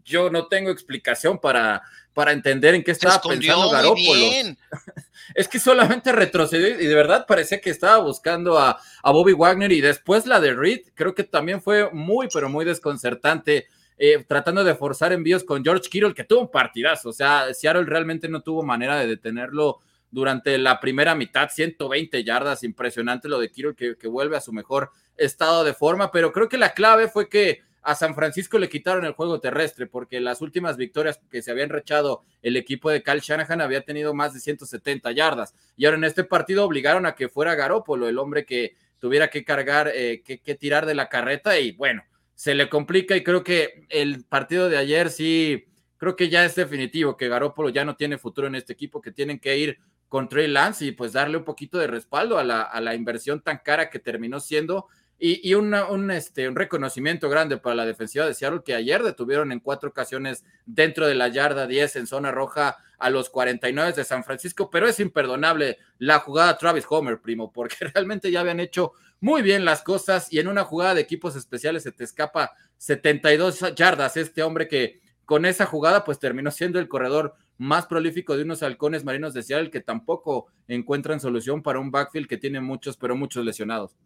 Yo 0.05 0.31
no 0.31 0.47
tengo 0.47 0.71
explicación 0.71 1.39
para, 1.39 1.83
para 2.13 2.33
entender 2.33 2.75
en 2.75 2.85
qué 2.85 2.93
estaba 2.93 3.21
pensando 3.21 3.71
Garoppolo. 3.71 4.27
es 5.35 5.49
que 5.49 5.59
solamente 5.59 6.13
retrocedió 6.13 6.69
y 6.81 6.87
de 6.87 6.95
verdad 6.95 7.27
parecía 7.27 7.61
que 7.61 7.71
estaba 7.71 7.99
buscando 7.99 8.59
a, 8.59 8.81
Bobby 9.03 9.33
Wagner 9.33 9.73
y 9.73 9.81
después 9.81 10.27
la 10.27 10.41
de 10.41 10.55
Reed, 10.55 10.81
creo 10.95 11.15
que 11.15 11.25
también 11.25 11.63
fue 11.63 11.91
muy, 11.93 12.29
pero 12.33 12.49
muy 12.49 12.65
desconcertante. 12.65 13.67
Eh, 13.99 14.25
tratando 14.29 14.63
de 14.63 14.75
forzar 14.75 15.13
envíos 15.13 15.43
con 15.45 15.65
George 15.65 15.89
Kittle, 15.89 16.15
que 16.15 16.25
tuvo 16.25 16.43
un 16.43 16.51
partidazo. 16.51 17.09
O 17.09 17.13
sea, 17.13 17.53
Seattle 17.55 17.85
realmente 17.85 18.29
no 18.29 18.43
tuvo 18.43 18.63
manera 18.63 18.97
de 18.99 19.07
detenerlo 19.07 19.81
durante 20.11 20.59
la 20.59 20.81
primera 20.81 21.15
mitad, 21.15 21.49
120 21.51 22.23
yardas, 22.23 22.63
impresionante 22.63 23.29
lo 23.29 23.39
de 23.39 23.51
Kittle, 23.51 23.75
que, 23.75 23.97
que 23.97 24.09
vuelve 24.09 24.37
a 24.37 24.41
su 24.41 24.53
mejor 24.53 24.91
estado 25.17 25.65
de 25.65 25.75
forma, 25.75 26.11
pero 26.11 26.33
creo 26.33 26.49
que 26.49 26.59
la 26.59 26.75
clave 26.75 27.09
fue 27.09 27.29
que 27.29 27.61
a 27.87 27.95
San 27.95 28.17
Francisco 28.17 28.59
le 28.59 28.69
quitaron 28.69 29.05
el 29.05 29.13
juego 29.13 29.41
terrestre 29.41 29.87
porque 29.87 30.21
las 30.21 30.41
últimas 30.41 30.77
victorias 30.77 31.21
que 31.31 31.41
se 31.41 31.53
habían 31.53 31.69
rechado 31.69 32.25
el 32.43 32.57
equipo 32.57 32.91
de 32.91 33.01
Kyle 33.01 33.21
Shanahan 33.21 33.61
había 33.61 33.83
tenido 33.83 34.13
más 34.13 34.35
de 34.35 34.41
170 34.41 35.13
yardas. 35.13 35.55
Y 35.77 35.85
ahora 35.85 35.97
en 35.97 36.03
este 36.03 36.25
partido 36.25 36.65
obligaron 36.65 37.07
a 37.07 37.15
que 37.15 37.29
fuera 37.29 37.55
Garópolo, 37.55 38.09
el 38.09 38.19
hombre 38.19 38.45
que 38.45 38.75
tuviera 38.99 39.29
que 39.29 39.45
cargar, 39.45 39.93
eh, 39.95 40.21
que, 40.25 40.55
tirar 40.57 40.85
de 40.85 40.97
la 40.97 41.09
carreta 41.09 41.61
y 41.61 41.73
bueno, 41.73 42.03
se 42.37 42.55
le 42.55 42.69
complica 42.69 43.17
y 43.17 43.25
creo 43.25 43.43
que 43.43 43.87
el 43.89 44.25
partido 44.25 44.69
de 44.69 44.77
ayer 44.77 45.11
sí, 45.11 45.65
creo 45.97 46.15
que 46.15 46.29
ya 46.29 46.45
es 46.45 46.55
definitivo 46.55 47.17
que 47.17 47.29
Garópolo 47.29 47.71
ya 47.71 47.85
no 47.85 47.97
tiene 47.97 48.19
futuro 48.19 48.47
en 48.47 48.55
este 48.55 48.75
equipo, 48.75 49.03
que 49.03 49.11
tienen 49.11 49.41
que 49.41 49.59
ir 49.59 49.79
con 50.09 50.29
Trey 50.29 50.47
Lance 50.47 50.85
y 50.85 50.93
pues 50.93 51.13
darle 51.13 51.39
un 51.39 51.45
poquito 51.45 51.79
de 51.79 51.89
respaldo 51.89 52.39
a 52.39 52.45
la, 52.45 52.63
a 52.63 52.81
la 52.81 52.95
inversión 52.95 53.41
tan 53.41 53.59
cara 53.65 53.91
que 53.91 53.99
terminó 53.99 54.39
siendo 54.39 54.87
y, 55.19 55.55
un, 55.55 56.11
este, 56.11 56.47
un 56.47 56.57
reconocimiento 56.57 57.31
grande 57.31 57.57
para 57.57 57.75
la 57.75 57.87
defensiva 57.87 58.27
de 58.27 58.35
Seattle 58.35 58.61
que 58.63 58.75
ayer 58.75 59.03
detuvieron 59.03 59.51
en 59.51 59.61
cuatro 59.61 59.89
ocasiones 59.89 60.45
dentro 60.67 61.07
de 61.07 61.15
la 61.15 61.29
yarda 61.29 61.67
10 61.67 61.97
en 61.97 62.07
zona 62.07 62.33
roja 62.33 62.77
a 62.99 63.11
los 63.11 63.31
49 63.31 63.93
de 63.93 64.05
San 64.05 64.25
Francisco, 64.25 64.71
pero 64.71 64.89
es 64.89 65.01
imperdonable 65.01 65.79
la 65.99 66.19
jugada 66.19 66.57
Travis 66.59 66.87
Homer, 66.89 67.21
primo, 67.21 67.53
porque 67.55 67.77
realmente 67.93 68.31
ya 68.31 68.41
habían 68.41 68.61
hecho 68.61 68.93
muy 69.21 69.43
bien 69.43 69.65
las 69.65 69.83
cosas 69.83 70.33
y 70.33 70.39
en 70.39 70.49
una 70.49 70.65
jugada 70.65 70.95
de 70.95 71.01
equipos 71.01 71.37
especiales 71.37 71.83
se 71.83 71.93
te 71.93 72.05
escapa 72.05 72.53
72 72.79 73.75
yardas 73.75 74.17
este 74.17 74.43
hombre 74.43 74.69
que 74.69 75.01
con 75.25 75.47
esa 75.47 75.67
jugada 75.67 76.05
pues 76.05 76.19
terminó 76.19 76.51
siendo 76.51 76.79
el 76.79 76.89
corredor 76.89 77.35
más 77.59 77.87
prolífico 77.87 78.37
de 78.37 78.43
unos 78.43 78.63
halcones 78.63 79.05
marinos 79.05 79.35
de 79.35 79.43
Seattle 79.43 79.71
que 79.71 79.81
tampoco 79.81 80.47
encuentran 80.69 81.21
solución 81.21 81.63
para 81.63 81.81
un 81.81 81.91
backfield 81.91 82.29
que 82.29 82.37
tiene 82.37 82.61
muchos, 82.61 82.97
pero 82.97 83.17
muchos 83.17 83.45
lesionados. 83.45 83.97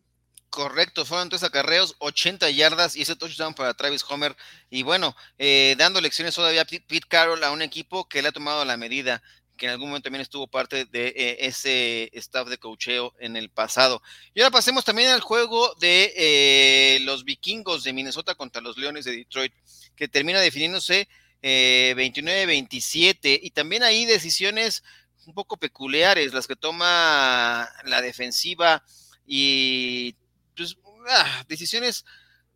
Correcto, 0.51 1.07
fueron 1.07 1.28
tres 1.28 1.44
acarreos, 1.44 1.94
80 2.01 2.51
yardas 2.51 2.96
y 2.96 3.03
ese 3.03 3.14
touchdown 3.14 3.55
para 3.55 3.72
Travis 3.74 4.05
Homer. 4.09 4.36
Y 4.68 4.82
bueno, 4.82 5.14
eh, 5.38 5.76
dando 5.78 6.01
lecciones 6.01 6.34
todavía 6.34 6.62
a 6.62 6.64
Pete 6.64 7.07
Carroll 7.07 7.44
a 7.44 7.53
un 7.53 7.62
equipo 7.62 8.09
que 8.09 8.20
le 8.20 8.28
ha 8.28 8.32
tomado 8.32 8.64
la 8.64 8.76
medida, 8.76 9.22
que 9.57 9.66
en 9.66 9.72
algún 9.72 9.90
momento 9.90 10.07
también 10.07 10.22
estuvo 10.22 10.48
parte 10.48 10.86
de 10.86 11.14
eh, 11.16 11.36
ese 11.46 12.11
staff 12.14 12.48
de 12.48 12.59
cocheo 12.59 13.14
en 13.20 13.36
el 13.36 13.48
pasado. 13.48 14.03
Y 14.34 14.40
ahora 14.40 14.51
pasemos 14.51 14.84
también 14.84 15.11
al 15.11 15.20
juego 15.20 15.72
de 15.76 16.12
eh, 16.16 16.98
los 17.03 17.24
vikingos 17.24 17.84
de 17.84 17.92
Minnesota 17.92 18.34
contra 18.34 18.61
los 18.61 18.76
Leones 18.76 19.05
de 19.05 19.12
Detroit, 19.12 19.53
que 19.94 20.09
termina 20.09 20.40
definiéndose 20.40 21.09
29-27. 21.42 23.38
Y 23.40 23.51
también 23.51 23.84
hay 23.84 24.05
decisiones 24.05 24.82
un 25.26 25.34
poco 25.34 25.59
peculiares, 25.59 26.34
las 26.34 26.48
que 26.48 26.57
toma 26.57 27.70
la 27.84 28.03
defensiva 28.03 28.82
y 29.24 30.16
pues, 30.61 30.76
ah, 31.08 31.44
decisiones 31.48 32.04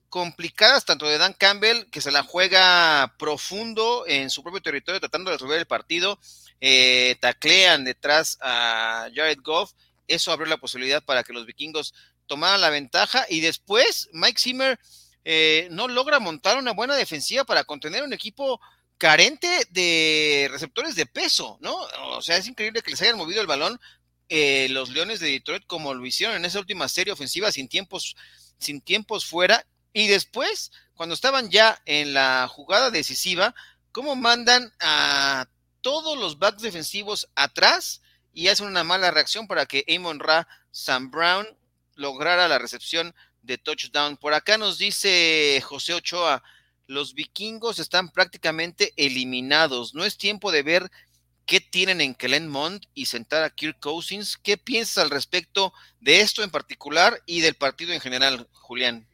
complicadas 0.09 0.84
tanto 0.84 1.07
de 1.09 1.18
Dan 1.18 1.32
Campbell, 1.32 1.90
que 1.90 2.00
se 2.00 2.12
la 2.12 2.22
juega 2.22 3.16
profundo 3.18 4.05
en 4.07 4.30
su 4.30 4.42
propio 4.42 4.62
territorio 4.62 5.00
tratando 5.00 5.30
de 5.30 5.36
resolver 5.36 5.59
el 5.59 5.66
partido, 5.66 6.20
eh, 6.61 7.16
taclean 7.20 7.84
detrás 7.84 8.38
a 8.40 9.09
Jared 9.12 9.40
Goff, 9.42 9.72
eso 10.07 10.30
abrió 10.30 10.48
la 10.48 10.59
posibilidad 10.59 11.02
para 11.02 11.24
que 11.24 11.32
los 11.32 11.46
vikingos 11.46 11.94
tomaran 12.26 12.61
la 12.61 12.70
ventaja 12.70 13.26
y 13.28 13.40
después 13.40 14.09
Mike 14.12 14.40
Zimmer 14.40 14.78
eh, 15.24 15.68
no 15.70 15.88
logra 15.88 16.20
montar 16.20 16.59
una 16.59 16.72
buena 16.72 16.94
defensiva 16.94 17.44
para 17.44 17.64
contener 17.64 18.02
un 18.02 18.12
equipo 18.12 18.61
carente 18.98 19.48
de 19.70 20.48
receptores 20.50 20.94
de 20.94 21.07
peso, 21.07 21.59
¿no? 21.61 21.74
O 22.12 22.22
sea, 22.22 22.36
es 22.36 22.46
increíble 22.46 22.82
que 22.82 22.90
les 22.90 23.02
hayan 23.02 23.16
movido 23.16 23.40
el 23.40 23.46
balón 23.46 23.80
eh, 24.29 24.68
los 24.70 24.91
Leones 24.91 25.20
de 25.20 25.31
Detroit 25.31 25.64
como 25.66 25.95
lo 25.95 26.05
hicieron 26.07 26.37
en 26.37 26.45
esa 26.45 26.59
última 26.59 26.89
serie 26.89 27.12
ofensiva 27.12 27.53
sin 27.53 27.68
tiempos, 27.68 28.16
sin 28.59 28.81
tiempos 28.81 29.27
fuera. 29.27 29.66
Y 29.93 30.09
después, 30.09 30.72
cuando 30.95 31.14
estaban 31.14 31.51
ya 31.51 31.81
en 31.85 32.14
la 32.14 32.49
jugada 32.49 32.91
decisiva, 32.91 33.55
cómo 33.93 34.16
mandan 34.16 34.72
a 34.81 35.47
todos 35.81 36.18
los 36.18 36.39
backs 36.39 36.62
defensivos 36.62 37.29
atrás 37.35 38.01
y 38.33 38.49
hacen 38.49 38.66
una 38.66 38.85
mala 38.85 39.11
reacción 39.11 39.47
para 39.47 39.66
que 39.66 39.85
Amon 39.95 40.18
Ra 40.18 40.49
Sam 40.72 41.11
Brown 41.11 41.47
lograra 41.95 42.49
la 42.49 42.59
recepción 42.59 43.14
de 43.43 43.59
touchdown. 43.59 44.16
Por 44.16 44.35
acá 44.35 44.59
nos 44.59 44.79
dice 44.79 45.62
José 45.64 45.95
Ochoa, 45.95 46.43
los 46.87 47.14
vikingos 47.14 47.79
están 47.79 48.11
prácticamente 48.11 48.93
eliminados. 48.97 49.95
No 49.95 50.05
es 50.05 50.18
tiempo 50.18 50.51
de 50.51 50.62
ver 50.62 50.91
qué 51.47 51.61
tienen 51.61 52.01
en 52.01 52.49
Mond 52.49 52.82
y 52.95 53.07
sentar 53.07 53.45
a 53.45 53.51
Kirk 53.51 53.78
Cousins. 53.80 54.38
¿Qué 54.42 54.57
piensas 54.57 55.05
al 55.05 55.11
respecto 55.11 55.72
de 56.01 56.20
esto 56.20 56.42
en 56.42 56.51
particular 56.51 57.20
y 57.26 57.40
del 57.40 57.55
partido 57.55 57.92
en 57.92 58.01
general, 58.01 58.49
Julián? 58.53 59.07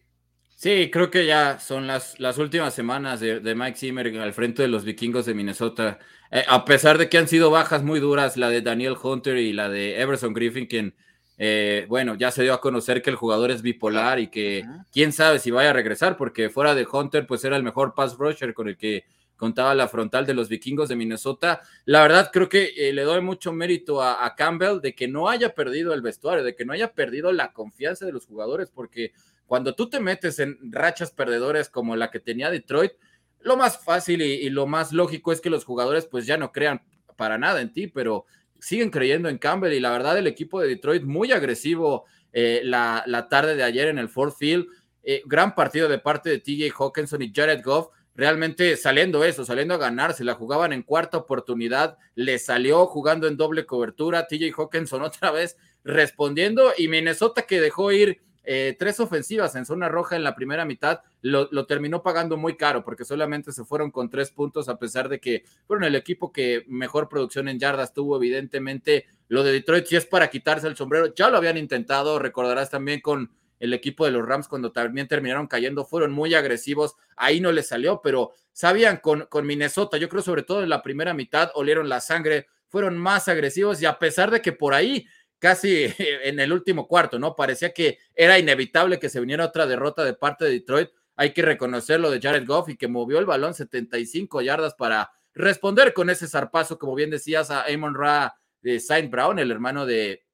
Sí, 0.56 0.90
creo 0.92 1.10
que 1.10 1.24
ya 1.24 1.58
son 1.58 1.86
las, 1.86 2.20
las 2.20 2.36
últimas 2.36 2.74
semanas 2.74 3.20
de, 3.20 3.54
Mike 3.54 3.78
Zimmer 3.78 4.14
al 4.20 4.34
frente 4.34 4.62
de 4.62 4.68
los 4.68 4.84
vikingos 4.84 5.24
de 5.24 5.34
Minnesota. 5.34 5.98
Eh, 6.30 6.44
a 6.46 6.64
pesar 6.64 6.98
de 6.98 7.08
que 7.08 7.16
han 7.16 7.28
sido 7.28 7.50
bajas 7.50 7.82
muy 7.82 7.98
duras, 7.98 8.36
la 8.36 8.50
de 8.50 8.60
Daniel 8.60 8.96
Hunter 9.02 9.38
y 9.38 9.52
la 9.54 9.70
de 9.70 10.00
Everson 10.00 10.34
Griffin, 10.34 10.66
quien 10.66 10.94
eh, 11.42 11.86
bueno, 11.88 12.16
ya 12.16 12.30
se 12.30 12.42
dio 12.42 12.52
a 12.52 12.60
conocer 12.60 13.00
que 13.00 13.08
el 13.08 13.16
jugador 13.16 13.50
es 13.50 13.62
bipolar 13.62 14.18
y 14.18 14.28
que 14.28 14.66
quién 14.92 15.14
sabe 15.14 15.38
si 15.38 15.50
vaya 15.50 15.70
a 15.70 15.72
regresar, 15.72 16.18
porque 16.18 16.50
fuera 16.50 16.74
de 16.74 16.86
Hunter, 16.86 17.26
pues 17.26 17.42
era 17.44 17.56
el 17.56 17.62
mejor 17.62 17.94
pass 17.94 18.18
rusher 18.18 18.52
con 18.52 18.68
el 18.68 18.76
que 18.76 19.06
contaba 19.40 19.74
la 19.74 19.88
frontal 19.88 20.26
de 20.26 20.34
los 20.34 20.50
vikingos 20.50 20.90
de 20.90 20.96
Minnesota. 20.96 21.62
La 21.86 22.02
verdad, 22.02 22.28
creo 22.30 22.50
que 22.50 22.74
eh, 22.76 22.92
le 22.92 23.04
doy 23.04 23.22
mucho 23.22 23.54
mérito 23.54 24.02
a, 24.02 24.34
Campbell 24.36 24.82
de 24.82 24.94
que 24.94 25.08
no 25.08 25.30
haya 25.30 25.54
perdido 25.54 25.94
el 25.94 26.02
vestuario, 26.02 26.44
de 26.44 26.54
que 26.54 26.66
no 26.66 26.74
haya 26.74 26.92
perdido 26.92 27.32
la 27.32 27.54
confianza 27.54 28.04
de 28.04 28.12
los 28.12 28.26
jugadores, 28.26 28.70
porque 28.70 29.14
cuando 29.46 29.74
tú 29.74 29.88
te 29.88 29.98
metes 29.98 30.40
en 30.40 30.58
rachas 30.70 31.10
perdedores 31.10 31.70
como 31.70 31.96
la 31.96 32.10
que 32.10 32.20
tenía 32.20 32.50
Detroit, 32.50 32.92
lo 33.40 33.56
más 33.56 33.82
fácil 33.82 34.20
y, 34.20 34.50
lo 34.50 34.66
más 34.66 34.92
lógico 34.92 35.32
es 35.32 35.40
que 35.40 35.48
los 35.48 35.64
jugadores 35.64 36.04
pues 36.04 36.26
ya 36.26 36.36
no 36.36 36.52
crean 36.52 36.82
para 37.16 37.38
nada 37.38 37.62
en 37.62 37.72
ti, 37.72 37.86
pero 37.86 38.26
siguen 38.58 38.90
creyendo 38.90 39.30
en 39.30 39.38
Campbell 39.38 39.72
y 39.72 39.80
la 39.80 39.90
verdad 39.90 40.18
el 40.18 40.26
equipo 40.26 40.60
de 40.60 40.68
Detroit 40.68 41.04
muy 41.04 41.32
agresivo 41.32 42.04
eh, 42.34 42.60
la, 42.62 43.26
tarde 43.30 43.56
de 43.56 43.62
ayer 43.62 43.88
en 43.88 43.98
el 43.98 44.10
Ford 44.10 44.34
Field. 44.38 44.66
Eh, 45.02 45.22
gran 45.24 45.54
partido 45.54 45.88
de 45.88 45.98
parte 45.98 46.28
de 46.28 46.40
TJ 46.40 46.74
Hawkinson 46.78 47.22
y 47.22 47.32
Jared 47.34 47.62
Goff, 47.64 47.88
realmente 48.20 48.76
saliendo 48.76 49.24
eso, 49.24 49.46
saliendo 49.46 49.72
a 49.72 49.78
ganar, 49.78 50.12
se 50.12 50.24
la 50.24 50.34
jugaban 50.34 50.74
en 50.74 50.82
cuarta 50.82 51.16
oportunidad, 51.16 51.96
le 52.14 52.38
salió 52.38 52.84
jugando 52.84 53.26
en 53.26 53.38
doble 53.38 53.64
cobertura, 53.64 54.26
TJ 54.26 54.52
Hawkinson 54.54 55.00
otra 55.10 55.30
vez 55.30 55.56
respondiendo 55.84 56.72
y 56.76 56.88
Minnesota 56.88 57.42
que 57.42 57.62
dejó 57.62 57.90
ir 57.92 58.20
eh, 58.44 58.76
tres 58.78 59.00
ofensivas 59.00 59.56
en 59.56 59.64
zona 59.64 59.88
roja 59.88 60.16
en 60.16 60.22
la 60.22 60.34
primera 60.34 60.66
mitad, 60.66 61.00
lo, 61.22 61.48
terminó 61.64 62.02
pagando 62.02 62.36
muy 62.36 62.58
caro 62.58 62.84
porque 62.84 63.06
solamente 63.06 63.52
se 63.52 63.64
fueron 63.64 63.90
con 63.90 64.10
tres 64.10 64.30
puntos 64.30 64.68
a 64.68 64.78
pesar 64.78 65.08
de 65.08 65.18
que 65.18 65.44
fueron 65.66 65.84
el 65.84 65.94
equipo 65.94 66.30
que 66.30 66.64
mejor 66.68 67.08
producción 67.08 67.48
en 67.48 67.58
yardas 67.58 67.94
tuvo 67.94 68.16
evidentemente. 68.16 69.06
Lo 69.28 69.44
de 69.44 69.52
Detroit 69.52 69.86
si 69.86 69.96
es 69.96 70.04
para 70.04 70.28
quitarse 70.28 70.66
el 70.66 70.76
sombrero, 70.76 71.14
ya 71.14 71.30
lo 71.30 71.38
habían 71.38 71.56
intentado, 71.56 72.18
recordarás 72.18 72.68
también 72.68 73.00
con 73.00 73.30
el 73.60 73.72
equipo 73.72 74.04
de 74.04 74.10
los 74.10 74.26
Rams 74.26 74.48
cuando 74.48 74.72
también 74.72 75.06
terminaron 75.06 75.46
cayendo, 75.46 75.84
fueron 75.84 76.10
muy 76.10 76.34
agresivos, 76.34 76.96
ahí 77.16 77.40
no 77.40 77.52
les 77.52 77.68
salió, 77.68 78.00
pero 78.02 78.32
sabían 78.52 78.96
con, 78.96 79.26
con 79.26 79.46
Minnesota, 79.46 79.98
yo 79.98 80.08
creo 80.08 80.22
sobre 80.22 80.42
todo 80.42 80.62
en 80.62 80.68
la 80.68 80.82
primera 80.82 81.14
mitad, 81.14 81.52
olieron 81.54 81.88
la 81.88 82.00
sangre, 82.00 82.48
fueron 82.68 82.98
más 82.98 83.28
agresivos 83.28 83.80
y 83.80 83.86
a 83.86 83.98
pesar 83.98 84.30
de 84.30 84.42
que 84.42 84.52
por 84.52 84.74
ahí 84.74 85.06
casi 85.40 85.86
en 85.98 86.38
el 86.38 86.52
último 86.52 86.86
cuarto, 86.86 87.18
¿no? 87.18 87.34
Parecía 87.34 87.72
que 87.72 87.98
era 88.14 88.38
inevitable 88.38 89.00
que 89.00 89.08
se 89.08 89.20
viniera 89.20 89.44
otra 89.44 89.66
derrota 89.66 90.04
de 90.04 90.14
parte 90.14 90.44
de 90.44 90.52
Detroit. 90.52 90.90
Hay 91.16 91.32
que 91.32 91.42
reconocer 91.42 92.00
lo 92.00 92.10
de 92.10 92.20
Jared 92.20 92.46
Goff 92.46 92.68
y 92.68 92.76
que 92.76 92.88
movió 92.88 93.18
el 93.18 93.26
balón 93.26 93.54
75 93.54 94.40
yardas 94.42 94.74
para 94.74 95.10
responder 95.34 95.92
con 95.92 96.08
ese 96.08 96.28
zarpazo, 96.28 96.78
como 96.78 96.94
bien 96.94 97.10
decías, 97.10 97.50
a 97.50 97.64
Amon 97.64 97.94
Ra 97.94 98.36
de 98.62 98.80
Saint 98.80 99.10
Brown, 99.10 99.38
el 99.38 99.50
hermano 99.50 99.86
de 99.86 100.24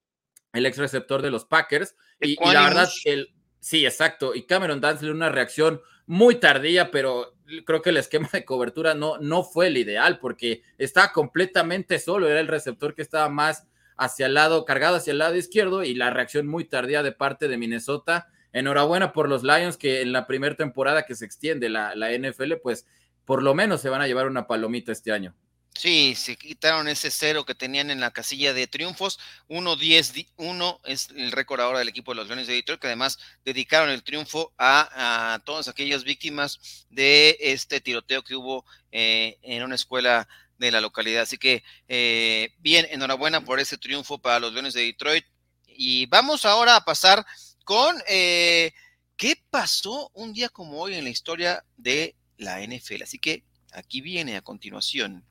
el 0.53 0.67
ex 0.67 0.79
receptor 0.79 1.23
de 1.23 1.31
los 1.31 1.45
Packers. 1.45 1.97
Y, 2.21 2.37
la 2.53 2.65
verdad, 2.65 2.89
el, 3.05 3.35
sí, 3.61 3.85
exacto. 3.85 4.35
Y 4.35 4.47
Cameron 4.47 4.81
Danzler, 4.81 5.13
una 5.13 5.29
reacción 5.29 5.81
muy 6.07 6.37
tardía, 6.37 6.91
pero 6.91 7.35
creo 7.65 7.83
que 7.83 7.91
el 7.91 7.97
esquema 7.97 8.29
de 8.33 8.45
cobertura 8.45 8.95
no, 8.95 9.19
no 9.19 9.45
fue 9.45 9.69
el 9.69 9.77
ideal 9.77 10.19
porque 10.19 10.63
estaba 10.79 11.13
completamente 11.13 11.99
solo, 11.99 12.29
era 12.29 12.41
el 12.41 12.49
receptor 12.49 12.95
que 12.95 13.03
estaba 13.03 13.29
más 13.29 13.67
hacia 13.97 14.27
el 14.27 14.35
lado, 14.35 14.65
cargado 14.65 14.97
hacia 14.97 15.13
el 15.13 15.19
lado 15.19 15.37
izquierdo 15.37 15.83
y 15.83 15.95
la 15.95 16.11
reacción 16.11 16.47
muy 16.47 16.65
tardía 16.65 17.03
de 17.03 17.13
parte 17.13 17.49
de 17.49 17.57
Minnesota. 17.57 18.29
Enhorabuena 18.53 19.13
por 19.13 19.29
los 19.29 19.43
Lions 19.43 19.77
que 19.77 20.03
en 20.03 20.13
la 20.13 20.27
primera 20.27 20.55
temporada 20.55 21.05
que 21.05 21.15
se 21.15 21.25
extiende 21.25 21.69
la, 21.69 21.95
NFL, 21.95 22.55
pues 22.63 22.87
por 23.25 23.43
lo 23.43 23.55
menos 23.55 23.81
se 23.81 23.89
van 23.89 24.03
a 24.03 24.07
llevar 24.07 24.27
una 24.27 24.47
palomita 24.47 24.93
este 24.93 25.13
año. 25.13 25.35
Sí, 25.79 26.15
se 26.17 26.37
quitaron 26.37 26.89
ese 26.89 27.11
cero 27.11 27.45
que 27.45 27.55
tenían 27.55 27.91
en 27.91 28.01
la 28.01 28.11
casilla 28.11 28.55
de 28.55 28.67
triunfos. 28.67 29.19
1-10-1 29.49 30.81
es 30.85 31.11
el 31.15 31.33
récord 31.33 31.61
ahora 31.61 31.81
del 31.81 31.89
equipo 31.89 32.13
de 32.13 32.17
los 32.17 32.29
Leones 32.29 32.47
de 32.47 32.55
Detroit, 32.55 32.81
que 32.81 32.87
además 32.87 33.19
dedicaron 33.45 33.91
el 33.91 34.03
triunfo 34.03 34.55
a, 34.57 35.39
todas 35.45 35.69
aquellas 35.69 36.05
víctimas 36.05 36.87
de 36.89 37.37
este 37.41 37.83
tiroteo 37.83 38.25
que 38.25 38.37
hubo 38.37 38.65
eh, 38.91 39.39
en 39.43 39.63
una 39.63 39.75
escuela 39.75 40.27
de 40.57 40.71
la 40.71 40.81
localidad. 40.81 41.25
Así 41.25 41.37
que 41.37 41.63
eh, 41.89 42.55
bien, 42.59 42.87
enhorabuena 42.91 43.45
por 43.45 43.61
ese 43.61 43.77
triunfo 43.77 44.19
para 44.19 44.41
los 44.41 44.55
Leones 44.55 44.73
de 44.73 44.83
Detroit. 44.83 45.27
Y 45.67 46.07
vamos 46.07 46.47
ahora 46.47 46.77
a 46.77 46.85
pasar 46.87 47.27
con 47.65 48.03
eh, 48.09 48.73
qué 49.19 49.43
pasó 49.51 50.11
un 50.15 50.33
día 50.33 50.49
como 50.49 50.81
hoy 50.81 50.95
en 50.95 51.05
la 51.05 51.11
historia 51.11 51.65
de 51.77 52.17
la 52.39 52.63
NFL. 52.63 53.03
Así 53.03 53.19
que 53.19 53.45
aquí 53.73 54.01
viene 54.01 54.37
a 54.37 54.43
continuación. 54.43 55.27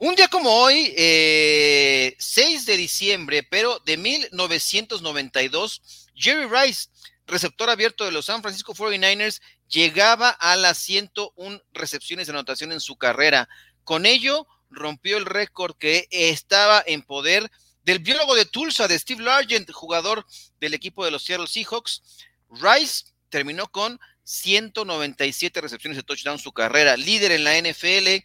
Un 0.00 0.14
día 0.14 0.28
como 0.28 0.50
hoy, 0.50 0.84
6 0.84 0.96
eh, 0.96 2.16
de 2.64 2.76
diciembre, 2.76 3.42
pero 3.42 3.80
de 3.80 3.96
1992, 3.96 5.82
Jerry 6.14 6.46
Rice, 6.46 6.88
receptor 7.26 7.68
abierto 7.68 8.04
de 8.04 8.12
los 8.12 8.26
San 8.26 8.40
Francisco 8.40 8.74
49ers, 8.74 9.40
llegaba 9.68 10.30
a 10.30 10.54
las 10.54 10.78
101 10.78 11.60
recepciones 11.72 12.28
de 12.28 12.32
anotación 12.32 12.70
en 12.70 12.78
su 12.78 12.94
carrera. 12.94 13.48
Con 13.82 14.06
ello, 14.06 14.46
rompió 14.70 15.16
el 15.16 15.26
récord 15.26 15.74
que 15.76 16.06
estaba 16.12 16.80
en 16.86 17.02
poder 17.02 17.50
del 17.82 17.98
biólogo 17.98 18.36
de 18.36 18.44
Tulsa, 18.44 18.86
de 18.86 19.00
Steve 19.00 19.24
Largent, 19.24 19.68
jugador 19.72 20.24
del 20.60 20.74
equipo 20.74 21.04
de 21.04 21.10
los 21.10 21.24
Seattle 21.24 21.48
Seahawks. 21.48 22.02
Rice 22.50 23.06
terminó 23.30 23.66
con 23.66 23.98
197 24.22 25.60
recepciones 25.60 25.96
de 25.96 26.04
touchdown 26.04 26.38
su 26.38 26.52
carrera, 26.52 26.96
líder 26.96 27.32
en 27.32 27.42
la 27.42 27.58
NFL. 27.58 28.24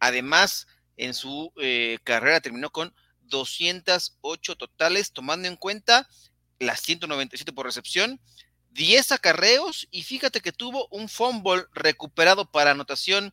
Además, 0.00 0.66
en 0.96 1.14
su 1.14 1.52
eh, 1.56 1.98
carrera 2.04 2.40
terminó 2.40 2.70
con 2.70 2.94
208 3.22 4.56
totales, 4.56 5.12
tomando 5.12 5.48
en 5.48 5.56
cuenta 5.56 6.08
las 6.58 6.80
197 6.80 7.52
por 7.52 7.66
recepción, 7.66 8.20
10 8.70 9.12
acarreos 9.12 9.86
y 9.90 10.02
fíjate 10.02 10.40
que 10.40 10.52
tuvo 10.52 10.88
un 10.90 11.08
fumble 11.08 11.64
recuperado 11.72 12.50
para 12.50 12.72
anotación 12.72 13.32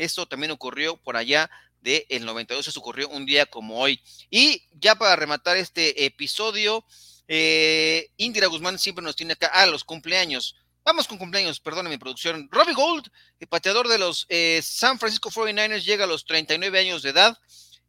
esto 0.00 0.26
también 0.26 0.50
ocurrió 0.50 0.96
por 0.96 1.16
allá 1.16 1.50
del 1.82 2.04
el 2.08 2.24
92, 2.24 2.68
eso 2.68 2.80
ocurrió 2.80 3.08
un 3.10 3.26
día 3.26 3.46
como 3.46 3.78
hoy. 3.78 4.02
Y 4.30 4.64
ya 4.72 4.94
para 4.94 5.14
rematar 5.14 5.58
este 5.58 6.06
episodio, 6.06 6.84
eh, 7.28 8.10
Indira 8.16 8.46
Guzmán 8.46 8.78
siempre 8.78 9.04
nos 9.04 9.16
tiene 9.16 9.34
acá 9.34 9.48
a 9.48 9.66
los 9.66 9.84
cumpleaños. 9.84 10.56
Vamos 10.84 11.06
con 11.06 11.18
cumpleaños, 11.18 11.60
perdone 11.60 11.90
mi 11.90 11.98
producción. 11.98 12.48
Robbie 12.50 12.74
Gold, 12.74 13.08
el 13.38 13.46
pateador 13.48 13.88
de 13.88 13.98
los 13.98 14.26
eh, 14.28 14.60
San 14.62 14.98
Francisco 14.98 15.30
49ers, 15.30 15.84
llega 15.84 16.04
a 16.04 16.06
los 16.06 16.24
39 16.24 16.78
años 16.78 17.02
de 17.02 17.10
edad. 17.10 17.38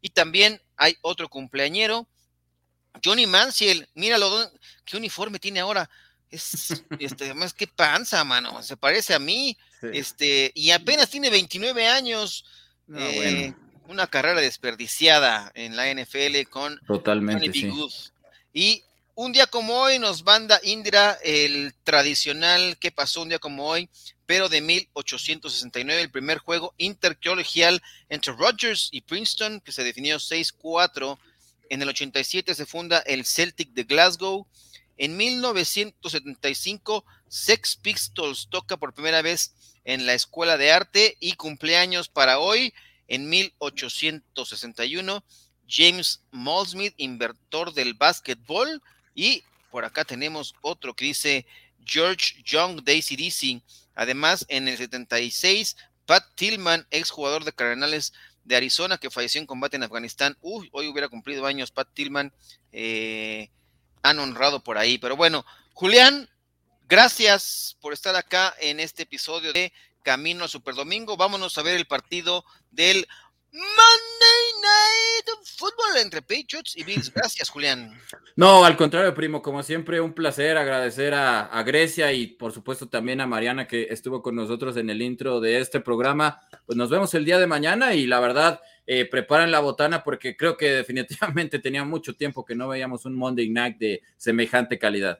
Y 0.02 0.10
también 0.10 0.62
hay 0.78 0.98
otro 1.02 1.30
cumpleañero, 1.30 2.08
Johnny 3.04 3.28
Manziel. 3.28 3.88
Míralo, 3.94 4.52
qué 4.84 4.98
uniforme 4.98 5.40
tiene 5.40 5.60
ahora. 5.60 5.90
Es, 6.30 6.84
este, 7.00 7.26
además, 7.26 7.54
qué 7.54 7.68
panza, 7.68 8.24
mano. 8.24 8.62
Se 8.64 8.78
parece 8.78 9.14
a 9.14 9.20
mí. 9.20 9.58
Este, 9.82 10.52
y 10.54 10.72
apenas 10.72 11.10
tiene 11.10 11.30
29 11.30 11.88
años. 11.88 12.46
Eh, 12.94 13.54
una 13.88 14.08
carrera 14.08 14.42
desperdiciada 14.42 15.52
en 15.54 15.76
la 15.76 15.94
NFL 15.94 16.50
con 16.50 16.80
Totalmente, 16.88 17.52
Y 18.54 18.84
un 19.24 19.34
día 19.34 19.46
como 19.46 19.76
hoy 19.76 20.00
nos 20.00 20.26
manda 20.26 20.60
Indra 20.64 21.16
el 21.24 21.76
tradicional 21.84 22.80
que 22.80 22.92
pasó 22.92 23.22
un 23.22 23.30
día 23.30 23.38
como 23.38 23.68
hoy, 23.68 23.88
pero 24.26 24.50
de 24.50 24.62
1869, 24.62 26.02
el 26.02 26.10
primer 26.10 26.40
juego 26.40 26.74
intercolegial 26.78 27.84
entre 28.10 28.34
Rogers 28.34 28.90
y 28.92 29.02
Princeton, 29.02 29.62
que 29.62 29.72
se 29.72 29.84
definió 29.84 30.18
6-4. 30.18 31.20
En 31.70 31.84
el 31.84 31.90
87 31.90 32.56
se 32.56 32.66
funda 32.66 32.98
el 33.06 33.24
Celtic 33.24 33.70
de 33.74 33.84
Glasgow. 33.84 34.48
En 34.98 35.16
1975, 35.16 37.06
Sex 37.28 37.76
Pistols 37.76 38.48
toca 38.50 38.78
por 38.78 38.96
primera 38.96 39.22
vez 39.22 39.54
en 39.84 40.08
la 40.08 40.16
Escuela 40.16 40.58
de 40.58 40.72
Arte 40.72 41.16
y 41.20 41.34
cumpleaños 41.34 42.10
para 42.10 42.40
hoy. 42.40 42.74
En 43.08 43.30
1861, 43.30 45.24
James 45.70 46.24
Molsmith, 46.32 46.96
inventor 46.98 47.76
del 47.76 47.94
básquetbol. 47.94 48.82
Y 49.14 49.44
por 49.70 49.86
acá 49.86 50.04
tenemos 50.06 50.56
otro 50.62 50.94
que 50.94 51.06
dice 51.06 51.46
George 51.86 52.42
Young 52.44 52.84
de 52.84 52.98
ACDC. 52.98 53.64
Además, 53.96 54.46
en 54.50 54.68
el 54.68 54.78
76, 54.78 55.78
Pat 56.06 56.26
Tillman, 56.36 56.88
exjugador 56.92 57.44
de 57.44 57.54
Cardenales 57.54 58.14
de 58.44 58.56
Arizona, 58.56 58.98
que 58.98 59.10
falleció 59.10 59.40
en 59.40 59.48
combate 59.48 59.78
en 59.78 59.84
Afganistán. 59.84 60.38
Uy, 60.42 60.70
hoy 60.74 60.88
hubiera 60.88 61.10
cumplido 61.10 61.46
años 61.46 61.72
Pat 61.72 61.90
Tillman. 61.94 62.34
Eh, 62.72 63.50
han 64.04 64.20
honrado 64.20 64.64
por 64.64 64.78
ahí. 64.78 64.98
Pero 64.98 65.16
bueno, 65.16 65.46
Julián, 65.74 66.30
gracias 66.88 67.78
por 67.82 67.94
estar 67.94 68.16
acá 68.16 68.54
en 68.60 68.80
este 68.80 69.04
episodio 69.04 69.54
de 69.54 69.72
Camino 70.04 70.46
a 70.46 70.48
Super 70.48 70.76
Domingo. 70.76 71.18
Vámonos 71.18 71.58
a 71.58 71.62
ver 71.62 71.76
el 71.76 71.86
partido 71.86 72.44
del 72.72 73.08
Monday 73.54 74.62
Night 74.62 75.46
Football 75.58 75.98
entre 76.02 76.22
Patriots 76.22 76.78
y 76.78 76.84
Bills. 76.84 77.14
Gracias, 77.14 77.50
Julián. 77.50 78.00
No, 78.36 78.64
al 78.64 78.78
contrario, 78.78 79.14
primo, 79.14 79.42
como 79.42 79.62
siempre, 79.62 80.00
un 80.00 80.14
placer 80.14 80.58
agradecer 80.58 81.14
a, 81.14 81.62
Grecia 81.64 82.14
y 82.14 82.28
por 82.28 82.54
supuesto 82.54 82.88
también 82.88 83.20
a 83.22 83.28
Mariana 83.28 83.68
que 83.68 83.88
estuvo 83.90 84.22
con 84.22 84.36
nosotros 84.36 84.78
en 84.78 84.90
el 84.90 85.02
intro 85.02 85.42
de 85.42 85.60
este 85.60 85.82
programa. 85.82 86.42
Pues 86.66 86.78
nos 86.78 86.90
vemos 86.90 87.14
el 87.14 87.26
día 87.26 87.40
de 87.40 87.48
mañana 87.48 87.94
y 87.94 88.08
la 88.08 88.20
verdad, 88.20 88.62
eh, 88.88 89.06
preparen 89.06 89.52
la 89.52 89.60
botana 89.60 90.04
porque 90.04 90.38
creo 90.38 90.58
que 90.58 90.72
definitivamente 90.72 91.60
tenía 91.60 91.84
mucho 91.84 92.16
tiempo 92.16 92.46
que 92.46 92.56
no 92.56 92.70
veíamos 92.70 93.06
un 93.06 93.16
Monday 93.16 93.50
Night 93.50 93.78
de 93.78 94.02
semejante 94.18 94.80
calidad. 94.80 95.20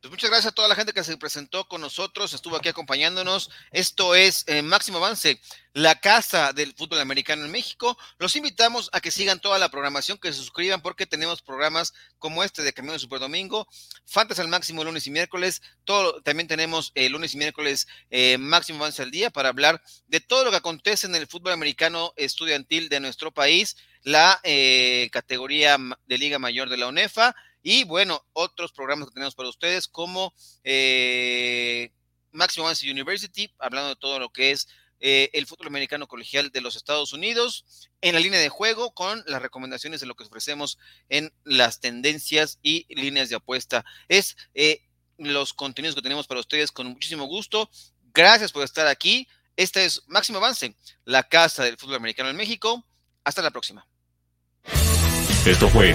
Pues 0.00 0.12
muchas 0.12 0.30
gracias 0.30 0.52
a 0.52 0.54
toda 0.54 0.68
la 0.68 0.76
gente 0.76 0.92
que 0.92 1.02
se 1.02 1.16
presentó 1.16 1.66
con 1.66 1.80
nosotros, 1.80 2.32
estuvo 2.32 2.54
aquí 2.54 2.68
acompañándonos. 2.68 3.50
Esto 3.72 4.14
es 4.14 4.44
eh, 4.46 4.62
Máximo 4.62 4.98
Avance, 4.98 5.40
la 5.72 5.98
casa 5.98 6.52
del 6.52 6.72
fútbol 6.76 7.00
americano 7.00 7.44
en 7.44 7.50
México. 7.50 7.98
Los 8.16 8.36
invitamos 8.36 8.90
a 8.92 9.00
que 9.00 9.10
sigan 9.10 9.40
toda 9.40 9.58
la 9.58 9.70
programación, 9.70 10.16
que 10.18 10.32
se 10.32 10.38
suscriban 10.38 10.82
porque 10.82 11.06
tenemos 11.06 11.42
programas 11.42 11.94
como 12.20 12.44
este 12.44 12.62
de 12.62 12.72
Camino 12.72 12.92
de 12.92 13.00
Super 13.00 13.18
Domingo, 13.18 13.66
Fantasy 14.06 14.40
al 14.40 14.46
Máximo 14.46 14.84
lunes 14.84 15.04
y 15.08 15.10
miércoles. 15.10 15.62
Todo, 15.82 16.22
también 16.22 16.46
tenemos 16.46 16.92
el 16.94 17.10
lunes 17.10 17.34
y 17.34 17.38
miércoles 17.38 17.88
eh, 18.10 18.38
Máximo 18.38 18.78
Avance 18.78 19.02
al 19.02 19.10
día 19.10 19.30
para 19.30 19.48
hablar 19.48 19.82
de 20.06 20.20
todo 20.20 20.44
lo 20.44 20.52
que 20.52 20.58
acontece 20.58 21.08
en 21.08 21.16
el 21.16 21.26
fútbol 21.26 21.54
americano 21.54 22.12
estudiantil 22.14 22.88
de 22.88 23.00
nuestro 23.00 23.32
país, 23.32 23.76
la 24.04 24.38
eh, 24.44 25.08
categoría 25.10 25.76
de 26.06 26.18
Liga 26.18 26.38
Mayor 26.38 26.68
de 26.68 26.76
la 26.76 26.86
UNEFA 26.86 27.34
y 27.62 27.84
bueno, 27.84 28.24
otros 28.32 28.72
programas 28.72 29.08
que 29.08 29.14
tenemos 29.14 29.34
para 29.34 29.48
ustedes 29.48 29.88
como 29.88 30.34
eh, 30.64 31.92
Maximum 32.32 32.72
University, 32.84 33.52
hablando 33.58 33.90
de 33.90 33.96
todo 33.96 34.18
lo 34.18 34.30
que 34.30 34.52
es 34.52 34.68
eh, 35.00 35.30
el 35.32 35.46
fútbol 35.46 35.68
americano 35.68 36.08
colegial 36.08 36.50
de 36.50 36.60
los 36.60 36.76
Estados 36.76 37.12
Unidos, 37.12 37.90
en 38.00 38.14
la 38.14 38.20
línea 38.20 38.40
de 38.40 38.48
juego 38.48 38.92
con 38.92 39.22
las 39.26 39.40
recomendaciones 39.40 40.00
de 40.00 40.06
lo 40.06 40.14
que 40.14 40.24
ofrecemos 40.24 40.78
en 41.08 41.32
las 41.44 41.80
tendencias 41.80 42.58
y 42.62 42.86
líneas 42.88 43.28
de 43.28 43.36
apuesta. 43.36 43.84
Es 44.08 44.36
eh, 44.54 44.82
los 45.16 45.52
contenidos 45.52 45.94
que 45.94 46.02
tenemos 46.02 46.26
para 46.26 46.40
ustedes 46.40 46.72
con 46.72 46.88
muchísimo 46.88 47.26
gusto. 47.26 47.70
Gracias 48.12 48.52
por 48.52 48.64
estar 48.64 48.86
aquí. 48.86 49.28
Este 49.56 49.84
es 49.84 50.02
Máximo 50.06 50.38
Avance, 50.38 50.76
la 51.04 51.24
casa 51.24 51.64
del 51.64 51.76
fútbol 51.76 51.96
americano 51.96 52.30
en 52.30 52.36
México. 52.36 52.84
Hasta 53.24 53.42
la 53.42 53.50
próxima. 53.50 53.86
Esto 55.44 55.68
fue 55.68 55.94